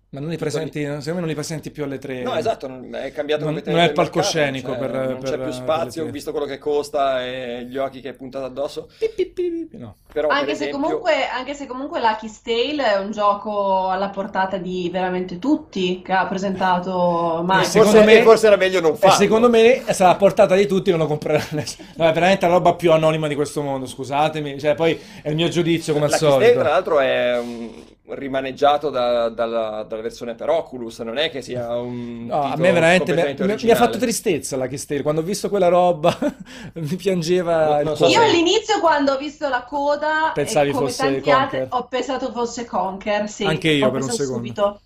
[0.07, 2.21] Ma non li presenti, secondo me non li presenti più alle tre.
[2.21, 5.29] No, esatto, non- è cambiato Non- non è il mercato, palcoscenico cioè, per- non per-
[5.29, 6.11] c'è più per spazio, le tre.
[6.11, 8.87] visto quello che costa e gli occhi che è puntato addosso.
[8.97, 9.95] Pi, pi, pi, pi, pi, No.
[10.13, 14.07] Però, per Anche se esempio, comunque, anche se comunque Lucky's Tale è un gioco alla
[14.09, 17.69] portata di veramente tutti che ha presentato e Microsoft.
[17.71, 19.15] secondo forse, me- forse era meglio non farlo.
[19.17, 21.87] secondo me sarà a portata di tutti, non lo comprerà nessuno.
[21.97, 24.57] No, è veramente la roba più anonima di questo mondo, scusatemi.
[24.59, 26.59] Cioè, poi è il mio giudizio come al La Keystone, solito.
[26.61, 27.71] tra l'altro, è um,
[28.07, 32.71] rimaneggiato da- dalla, dalla versione per Oculus, non è che sia un No, a me
[32.71, 35.01] veramente mi, mi- ha fatto tristezza la Keystone.
[35.01, 36.15] Quando ho visto quella roba
[36.75, 38.05] mi piangeva non so.
[38.05, 41.61] Io se- all'inizio quando ho visto la coda Pensavi e come fosse tanti Conker?
[41.61, 44.33] altri ho pensato fosse Conker, sì, Anche io ho per un secondo.
[44.35, 44.79] subito.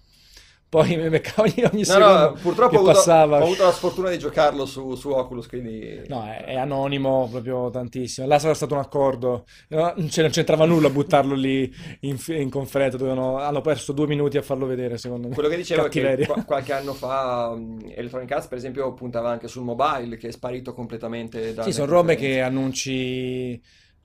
[0.70, 3.40] Poi mi beccavo ogni, ogni No, secondo no, purtroppo ho avuto, passava.
[3.40, 6.02] ho avuto la sfortuna di giocarlo su, su Oculus, quindi...
[6.08, 8.28] No, è, è anonimo proprio tantissimo.
[8.28, 12.18] Là sarà stato un accordo, no, non c'è- non c'entrava nulla a buttarlo lì in,
[12.28, 15.34] in conferenza, dovevano- hanno perso due minuti a farlo vedere, secondo me.
[15.34, 16.26] Quello che dicevo è che Cattiveria.
[16.34, 20.32] qua- qualche anno fa um, Electronic Arts, per esempio, puntava anche sul mobile, che è
[20.32, 22.36] sparito completamente dalle Sì, sono robe conferenze.
[22.38, 23.62] che annunci.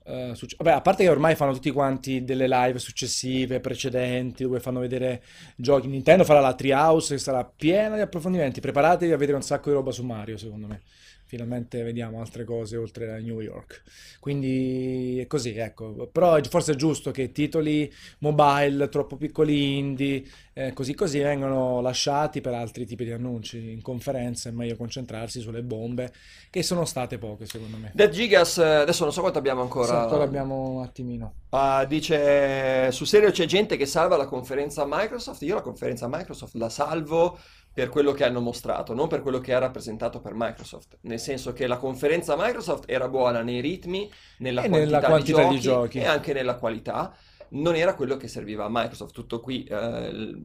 [0.07, 4.59] Eh, succe- Vabbè, a parte che ormai fanno tutti quanti delle live successive, precedenti, dove
[4.59, 5.23] fanno vedere
[5.55, 5.87] giochi.
[5.87, 8.61] Nintendo farà la Treehouse che sarà piena di approfondimenti.
[8.61, 10.81] Preparatevi a vedere un sacco di roba su Mario, secondo me.
[11.27, 13.81] Finalmente vediamo altre cose oltre a New York.
[14.19, 16.07] Quindi è così, ecco.
[16.11, 20.23] Però forse è giusto che titoli mobile troppo piccoli indie,
[20.53, 23.71] eh, così così vengono lasciati per altri tipi di annunci.
[23.71, 26.13] In conferenza è meglio concentrarsi sulle bombe,
[26.49, 27.91] che sono state poche, secondo me.
[27.93, 29.87] Dead Gigas, eh, adesso non so quanto abbiamo ancora.
[29.87, 31.33] Sì, ancora abbiamo un attimino.
[31.49, 35.41] Ah, dice, su serio c'è gente che salva la conferenza Microsoft?
[35.41, 37.39] Io la conferenza Microsoft la salvo
[37.75, 40.97] per quello che hanno mostrato, non per quello che ha rappresentato per Microsoft.
[41.01, 45.43] Nel senso che la conferenza Microsoft era buona nei ritmi, nella E nella quantità quantità
[45.43, 45.99] di di giochi giochi.
[45.99, 47.13] e anche nella qualità.
[47.49, 49.13] Non era quello che serviva a Microsoft.
[49.13, 49.65] Tutto qui.
[49.65, 50.41] eh,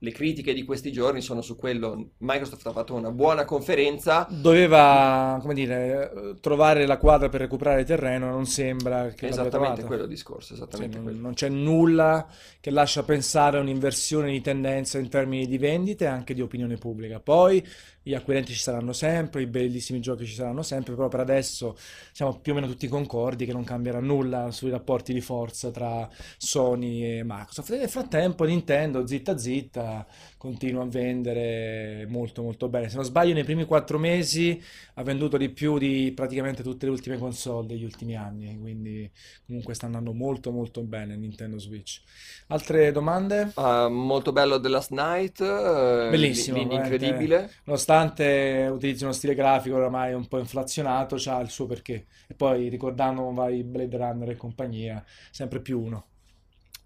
[0.00, 2.10] le critiche di questi giorni sono su quello.
[2.18, 4.26] Microsoft ha fatto una buona conferenza.
[4.30, 10.08] Doveva, come dire, trovare la quadra per recuperare terreno, non sembra che Esattamente quello il
[10.08, 11.20] discorso, esattamente non, quello.
[11.20, 12.28] non c'è nulla
[12.60, 16.76] che lascia pensare a un'inversione di tendenza in termini di vendite e anche di opinione
[16.76, 17.18] pubblica.
[17.18, 17.66] Poi
[18.08, 21.76] gli acquirenti ci saranno sempre, i bellissimi giochi ci saranno sempre, però per adesso
[22.10, 26.08] siamo più o meno tutti concordi che non cambierà nulla sui rapporti di forza tra
[26.38, 27.70] Sony e Microsoft.
[27.72, 30.06] E nel frattempo Nintendo, zitta zitta,
[30.38, 32.88] continua a vendere molto molto bene.
[32.88, 34.58] Se non sbaglio, nei primi quattro mesi
[34.94, 39.10] ha venduto di più di praticamente tutte le ultime console degli ultimi anni, quindi
[39.44, 42.00] comunque sta andando molto molto bene Nintendo Switch.
[42.46, 43.50] Altre domande?
[43.54, 46.94] Ah, molto bello The Last Night, eh, Bellissimo, veramente.
[46.94, 47.50] incredibile.
[47.98, 52.06] Nonostante utilizzi uno stile grafico oramai un po' inflazionato, c'ha il suo perché.
[52.28, 56.06] E poi ricordando vari Blade Runner e compagnia, sempre più uno.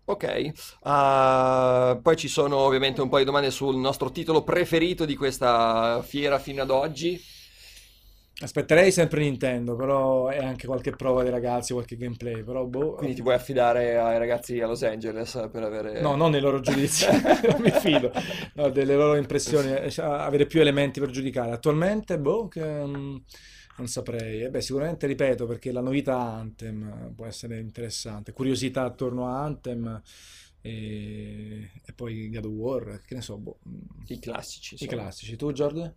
[0.05, 5.15] Ok, Ah, poi ci sono ovviamente un po' di domande sul nostro titolo preferito di
[5.17, 7.21] questa fiera fino ad oggi.
[8.43, 12.95] Aspetterei sempre Nintendo, però è anche qualche prova dei ragazzi, qualche gameplay, però boh.
[12.95, 16.01] Quindi ti vuoi affidare ai ragazzi a Los Angeles per avere...
[16.01, 17.07] No, non nei loro giudizi,
[17.49, 18.11] non mi fido,
[18.55, 21.53] no, delle loro impressioni, eh, avere più elementi per giudicare.
[21.53, 23.17] Attualmente, boh, che, mm,
[23.77, 24.43] non saprei.
[24.43, 30.03] Eh beh, sicuramente ripeto, perché la novità Anthem può essere interessante, curiosità attorno a Anthem
[30.61, 35.37] e, e poi God of War, che ne so, boh, mm, I classici, i classici.
[35.37, 35.95] Tu, Giorgio?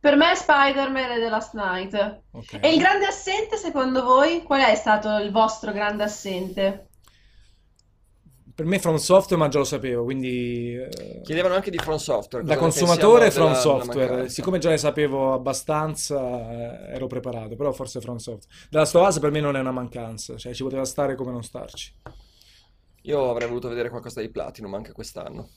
[0.00, 2.22] Per me è Spider-Man e The Last Night.
[2.32, 2.58] Ok.
[2.60, 4.42] E il grande assente, secondo voi?
[4.42, 6.84] Qual è stato il vostro grande assente?
[8.58, 10.74] Per me From Software, ma già lo sapevo, quindi...
[10.74, 15.32] eh, Chiedevano anche di From Software, Da consumatore From della- Software, siccome già ne sapevo
[15.32, 16.18] abbastanza,
[16.88, 18.52] eh, ero preparato, però forse From Software.
[18.68, 21.94] Della Stovaz per me non è una mancanza, cioè ci poteva stare come non starci.
[23.02, 25.50] Io avrei voluto vedere qualcosa di Platinum anche quest'anno,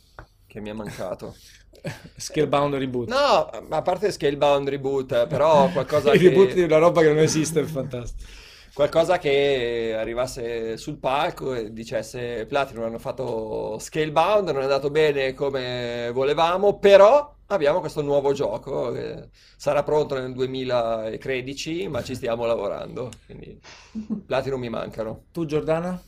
[0.52, 1.34] che mi è mancato.
[2.18, 3.08] Scalebound reboot.
[3.08, 6.28] No, ma a parte Scalebound Reboot, però qualcosa Il che...
[6.28, 8.30] reboot di una roba che non esiste è fantastico.
[8.74, 15.34] Qualcosa che arrivasse sul palco e dicesse Platinum hanno fatto Scalebound, non è andato bene
[15.34, 22.46] come volevamo, però abbiamo questo nuovo gioco che sarà pronto nel 2013, ma ci stiamo
[22.46, 23.10] lavorando.
[23.26, 23.58] Quindi
[24.26, 25.26] Platinum mi mancano.
[25.32, 26.02] Tu, Giordana?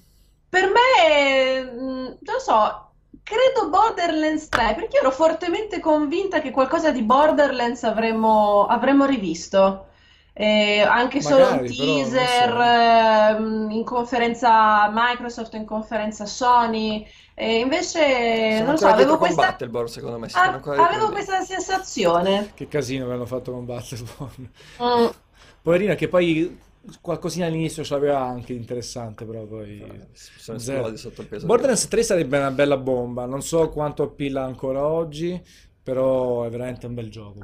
[0.50, 2.93] Per me, mh, non lo so,
[3.24, 9.88] credo Borderlands 3, perché ero fortemente convinta che qualcosa di Borderlands avremmo, avremmo rivisto.
[10.36, 12.62] Eh, anche solo un Magari, però non teaser so.
[13.38, 18.00] ehm, in conferenza Microsoft, in conferenza Sony, e invece
[18.56, 20.30] Siamo non lo so, avevo questa, Battleborn, secondo me.
[20.30, 22.52] si stanno a- ancora dietro avevo questa sensazione.
[22.56, 24.52] Che casino che hanno fatto con Battleborn.
[24.82, 25.08] Mm.
[25.62, 26.60] Poverina, che poi
[27.02, 29.84] qualcosina all'inizio ce l'aveva anche interessante, però poi...
[30.14, 31.46] Sono esplodi sotto il peso.
[31.46, 35.42] Borderlands 3 sarebbe una bella bomba, non so quanto appilla ancora oggi,
[35.82, 37.40] però è veramente un bel gioco.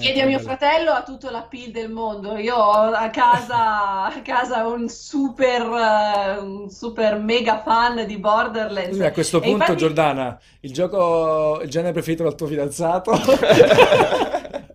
[0.00, 2.36] Chiedi a mio bel- fratello ha tutto l'appeal del mondo.
[2.36, 8.88] Io ho a casa, a casa un super, eh, un super mega fan di Borderlands.
[8.88, 13.12] Quindi a questo punto, infatti- Giordana, il gioco, il genere preferito del tuo fidanzato?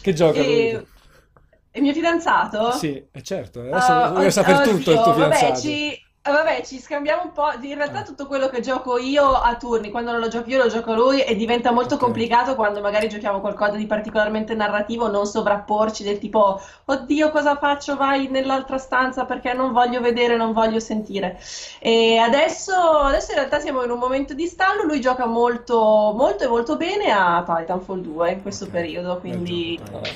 [0.00, 0.86] Che gioco E,
[1.76, 2.60] e mio fidanzato?
[2.66, 5.60] Sì, è certo, adesso Ah, voglio sapere tutto del tuo vabbè, fidanzato.
[5.60, 5.92] ci,
[6.26, 7.50] Eh, vabbè, ci scambiamo un po'.
[7.60, 10.68] In realtà tutto quello che gioco io a turni, quando non lo gioco io, lo
[10.70, 11.98] gioco lui e diventa molto Ok.
[11.98, 17.96] complicato quando magari giochiamo qualcosa di particolarmente narrativo, non sovrapporci del tipo, oddio, cosa faccio?
[17.96, 21.38] Vai nell'altra stanza perché non voglio vedere, non voglio sentire.
[21.80, 26.44] E adesso, adesso in realtà siamo in un momento di stallo, lui gioca molto, molto
[26.44, 28.70] e molto bene a Titanfall 2 in questo Ok.
[28.70, 29.78] periodo, quindi...
[29.92, 30.14] Ah,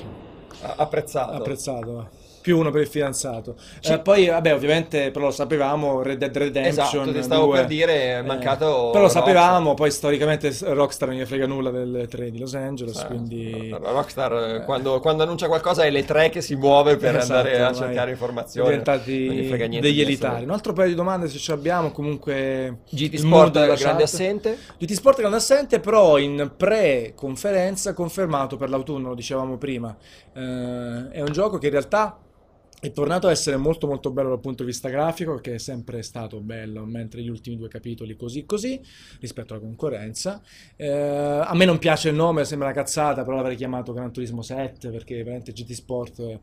[0.63, 1.33] Apprezzato.
[1.33, 2.09] Apprezzato.
[2.49, 3.57] Più uno per il fidanzato.
[3.81, 3.93] Sì.
[3.93, 7.67] Eh, poi, vabbè, ovviamente, però lo sapevamo, Red Dead Redemption Esatto, ti stavo 2, per
[7.67, 12.09] dire, è eh, mancato però lo sapevamo, poi storicamente Rockstar non gli frega nulla delle
[12.09, 13.77] tre di Los Angeles, Eh, quindi...
[13.79, 17.63] Rockstar eh, quando, quando annuncia qualcosa è le tre che si muove per Esatto, andare
[17.63, 18.67] a cercare informazioni.
[18.67, 20.45] Diventati degli elitari.
[20.45, 24.01] Un altro paio di domande se ce l'abbiamo, comunque GT Sport grande chat.
[24.01, 24.57] assente.
[24.79, 29.95] GT Sport è grande assente, però in pre-conferenza confermato per l'autunno, lo dicevamo prima.
[30.33, 32.19] Eh, è un gioco che in realtà
[32.81, 36.03] è tornato a essere molto molto bello dal punto di vista grafico, che è sempre
[36.03, 38.81] stato bello, mentre gli ultimi due capitoli così così
[39.21, 40.41] rispetto alla concorrenza.
[40.77, 44.43] Eh, a me non piace il nome, sembra una cazzata, però l'avrei chiamato Gran Turismo
[44.43, 46.41] 7 perché veramente GT Sport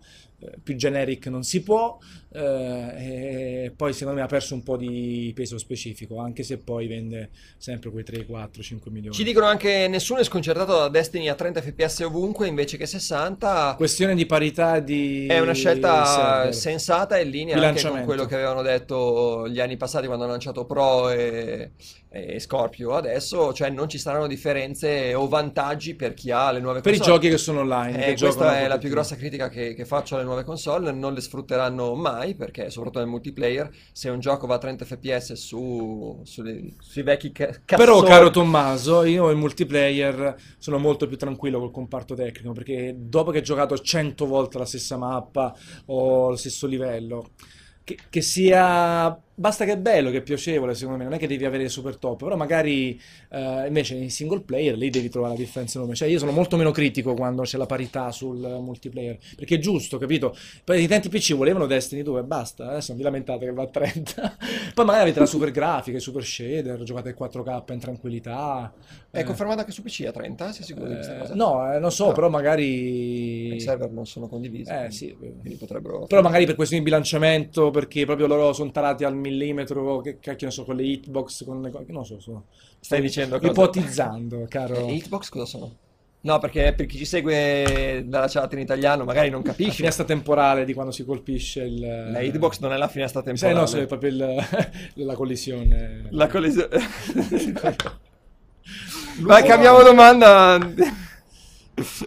[0.64, 1.98] più generic non si può.
[2.33, 6.88] eh, e poi secondo me ha perso un po' di peso specifico, anche se poi
[6.88, 9.15] vende sempre quei 3, 4, 5 milioni.
[9.15, 13.75] Ci dicono anche nessuno è sconcertato da Destiny a 30 fps ovunque invece che 60.
[13.77, 16.53] Questione di parità di È una scelta server.
[16.53, 20.33] sensata e in linea anche con quello che avevano detto gli anni passati quando hanno
[20.33, 21.72] lanciato Pro e,
[22.16, 22.94] e Scorpio.
[22.94, 26.98] Adesso, cioè, non ci saranno differenze o vantaggi per chi ha le nuove Per i
[26.98, 27.16] console.
[27.18, 30.16] giochi che sono online, Eh, che questa è la più grossa critica che, che faccio
[30.16, 34.56] alle nuove console, non le sfrutteranno mai perché soprattutto nel multiplayer se un gioco va
[34.56, 40.35] a 30 fps su, sulle- sui vecchi ca- Però, cassoni- caro Tommaso, io in multiplayer
[40.58, 44.66] sono molto più tranquillo col comparto tecnico perché dopo che ho giocato 100 volte la
[44.66, 45.53] stessa mappa
[45.88, 47.32] o lo stesso livello,
[47.84, 49.19] che, che sia.
[49.38, 51.97] Basta che è bello, che è piacevole, secondo me, non è che devi avere super
[51.97, 52.99] top, però magari
[53.30, 55.93] eh, invece in single player lì devi trovare la differenza enorme.
[55.95, 59.97] Cioè, io sono molto meno critico quando c'è la parità sul multiplayer, perché è giusto,
[59.97, 60.33] capito?
[60.64, 63.64] Poi i utenti PC volevano Destiny 2 e basta, adesso non vi lamentate che va
[63.64, 64.38] a 30.
[64.73, 68.73] Poi magari avete la super grafica, i super shader, giocate in 4K in tranquillità.
[69.11, 69.23] È eh.
[69.23, 70.51] confermata anche su PC a 30?
[70.53, 71.35] Sei sicuro di questa Eh, cosa?
[71.35, 72.11] no, eh, non so, No.
[72.14, 73.53] però magari...
[73.55, 74.69] I server non sono condivisi.
[74.72, 75.15] Eh, quindi- sì.
[75.17, 76.05] Quindi potrebbero...
[76.05, 80.47] Però magari per questioni di bilanciamento, perché proprio loro sono tarati al millimetro, che cacchio
[80.47, 82.45] ne so, con le hitbox, con le cose, non so, sto-
[82.79, 83.51] Stai dicendo cosa?
[83.51, 84.87] ipotizzando, caro.
[84.87, 85.75] Eh, Hitbox cosa sono?
[86.21, 89.71] No, perché per chi ci segue dalla chat in italiano magari non La capisce.
[89.73, 91.79] finestra temporale di quando si colpisce il...
[91.79, 93.59] La hitbox non è la finestra temporale.
[93.59, 94.47] no, è proprio il-
[95.05, 96.07] la collisione.
[96.09, 96.69] La collisione.
[99.21, 100.57] Vai, cambiamo domanda.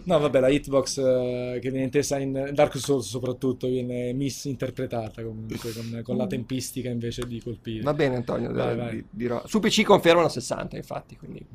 [0.05, 5.71] No, vabbè, la hitbox eh, che viene intesa in Dark Souls soprattutto viene misinterpretata comunque,
[5.71, 7.83] con, con la tempistica invece di colpire.
[7.83, 8.51] Va bene, Antonio.
[8.51, 8.95] Vai, vai.
[8.95, 9.43] di- dirò.
[9.45, 11.15] Su PC confermano 60, infatti.
[11.17, 11.45] Quindi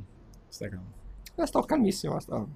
[0.49, 1.03] Stai calmo.
[1.37, 2.19] Eh, sto calmissimo.
[2.21, 2.47] Sto...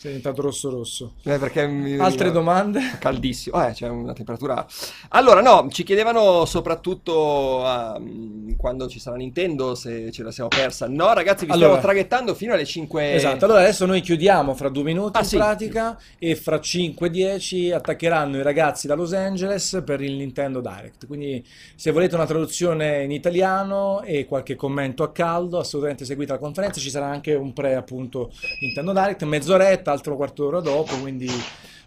[0.00, 1.12] Sei diventato rosso rosso.
[1.24, 2.80] Eh, perché mi- Altre domande?
[2.98, 4.66] Caldissimo, eh, c'è una temperatura.
[5.10, 7.62] Allora, no, ci chiedevano soprattutto
[7.98, 10.88] mh, quando ci sarà Nintendo se ce la siamo persa.
[10.88, 13.12] No, ragazzi, vi Allora- stiamo traghettando fino alle 5.
[13.12, 15.36] Esatto, allora adesso noi chiudiamo fra due minuti Ah, in sì.
[15.36, 21.06] pratica e fra 5-10 attaccheranno i ragazzi da Los Angeles per il Nintendo Direct.
[21.06, 21.44] Quindi
[21.74, 26.80] se volete una traduzione in italiano e qualche commento a caldo, assolutamente seguite la conferenza,
[26.80, 28.19] ci sarà anche un pre appunto
[28.60, 31.30] Nintendo Direct, mezz'oretta, altro quarto d'ora dopo, quindi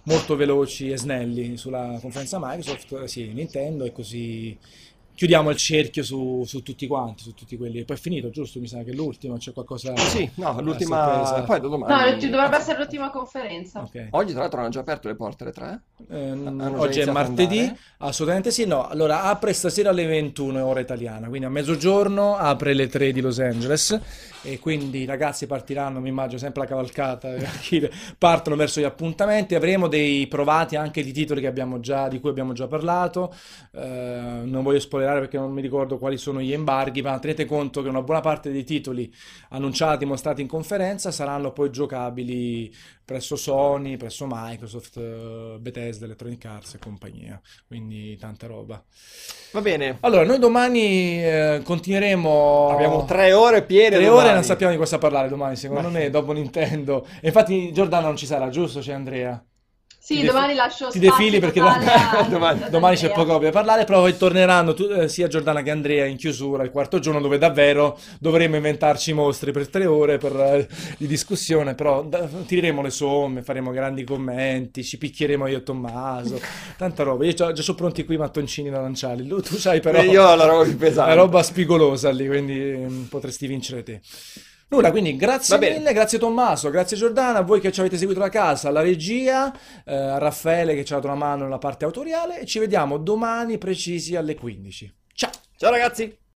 [0.03, 4.57] molto veloci e snelli sulla conferenza Microsoft, eh, sì, Nintendo e così
[5.15, 7.79] chiudiamo il cerchio su, su tutti quanti, su tutti quelli.
[7.79, 8.59] E poi è finito, giusto?
[8.59, 9.95] Mi sa che l'ultimo, c'è qualcosa...
[9.95, 11.23] Sì, no, l'ultima.
[11.25, 11.43] sorpresa.
[11.43, 12.11] Poi domani.
[12.11, 13.81] No, ci dovrebbe essere l'ultima conferenza.
[13.81, 14.07] Ok.
[14.11, 15.81] Oggi, tra l'altro, hanno già aperto le porte alle 3.
[16.09, 18.65] Ehm, oggi è martedì, assolutamente sì.
[18.65, 23.21] No, allora apre stasera alle 21 ora italiana, quindi a mezzogiorno apre le 3 di
[23.21, 23.99] Los Angeles
[24.43, 29.55] e quindi i ragazzi partiranno, mi immagino, sempre la cavalcata, chi- partono verso gli appuntamenti.
[29.55, 33.33] Avremo dei provati anche di titoli che abbiamo già, di cui abbiamo già parlato.
[33.71, 37.81] Eh, non voglio spoilerare perché non mi ricordo quali sono gli embarghi, ma tenete conto
[37.81, 39.11] che una buona parte dei titoli
[39.49, 42.73] annunciati, mostrati in conferenza saranno poi giocabili
[43.05, 48.81] presso Sony, presso Microsoft, eh, Bethesda, Electronic Arts e compagnia, quindi tanta roba.
[49.51, 49.97] Va bene.
[49.99, 52.69] Allora, noi domani eh, continueremo...
[52.71, 53.97] Abbiamo tre ore piene.
[53.97, 54.39] Tre domani.
[54.39, 57.05] non sappiamo di cosa parlare domani, secondo Ma- me, dopo Nintendo.
[57.21, 58.79] E infatti Giordano non ci sarà, giusto?
[58.79, 59.43] C'è Andrea.
[60.05, 63.85] Sì, Ti domani defi- lascio ti defili perché domani- ad Domani c'è poco da parlare,
[63.85, 67.37] però poi torneranno tu- eh, sia Giordana che Andrea in chiusura il quarto giorno dove
[67.37, 70.67] davvero dovremo inventarci mostri per tre ore per, eh,
[70.97, 76.37] di discussione, però da- tireremo le somme, faremo grandi commenti, ci picchieremo io e Tommaso,
[76.77, 77.23] tanta roba.
[77.23, 80.21] Io già, già sono pronti qui i mattoncini da lanciarli, tu, sai però E io
[80.27, 81.15] ho la roba più pesante.
[81.15, 84.01] la roba spigolosa lì, quindi mm, potresti vincere te.
[84.73, 88.29] Nulla, quindi grazie mille, grazie Tommaso, grazie Giordana, a voi che ci avete seguito da
[88.29, 89.53] casa, alla regia,
[89.85, 92.97] eh, a Raffaele che ci ha dato una mano nella parte autoriale e ci vediamo
[92.97, 94.93] domani precisi alle 15.
[95.13, 95.29] Ciao!
[95.57, 96.22] Ciao ragazzi!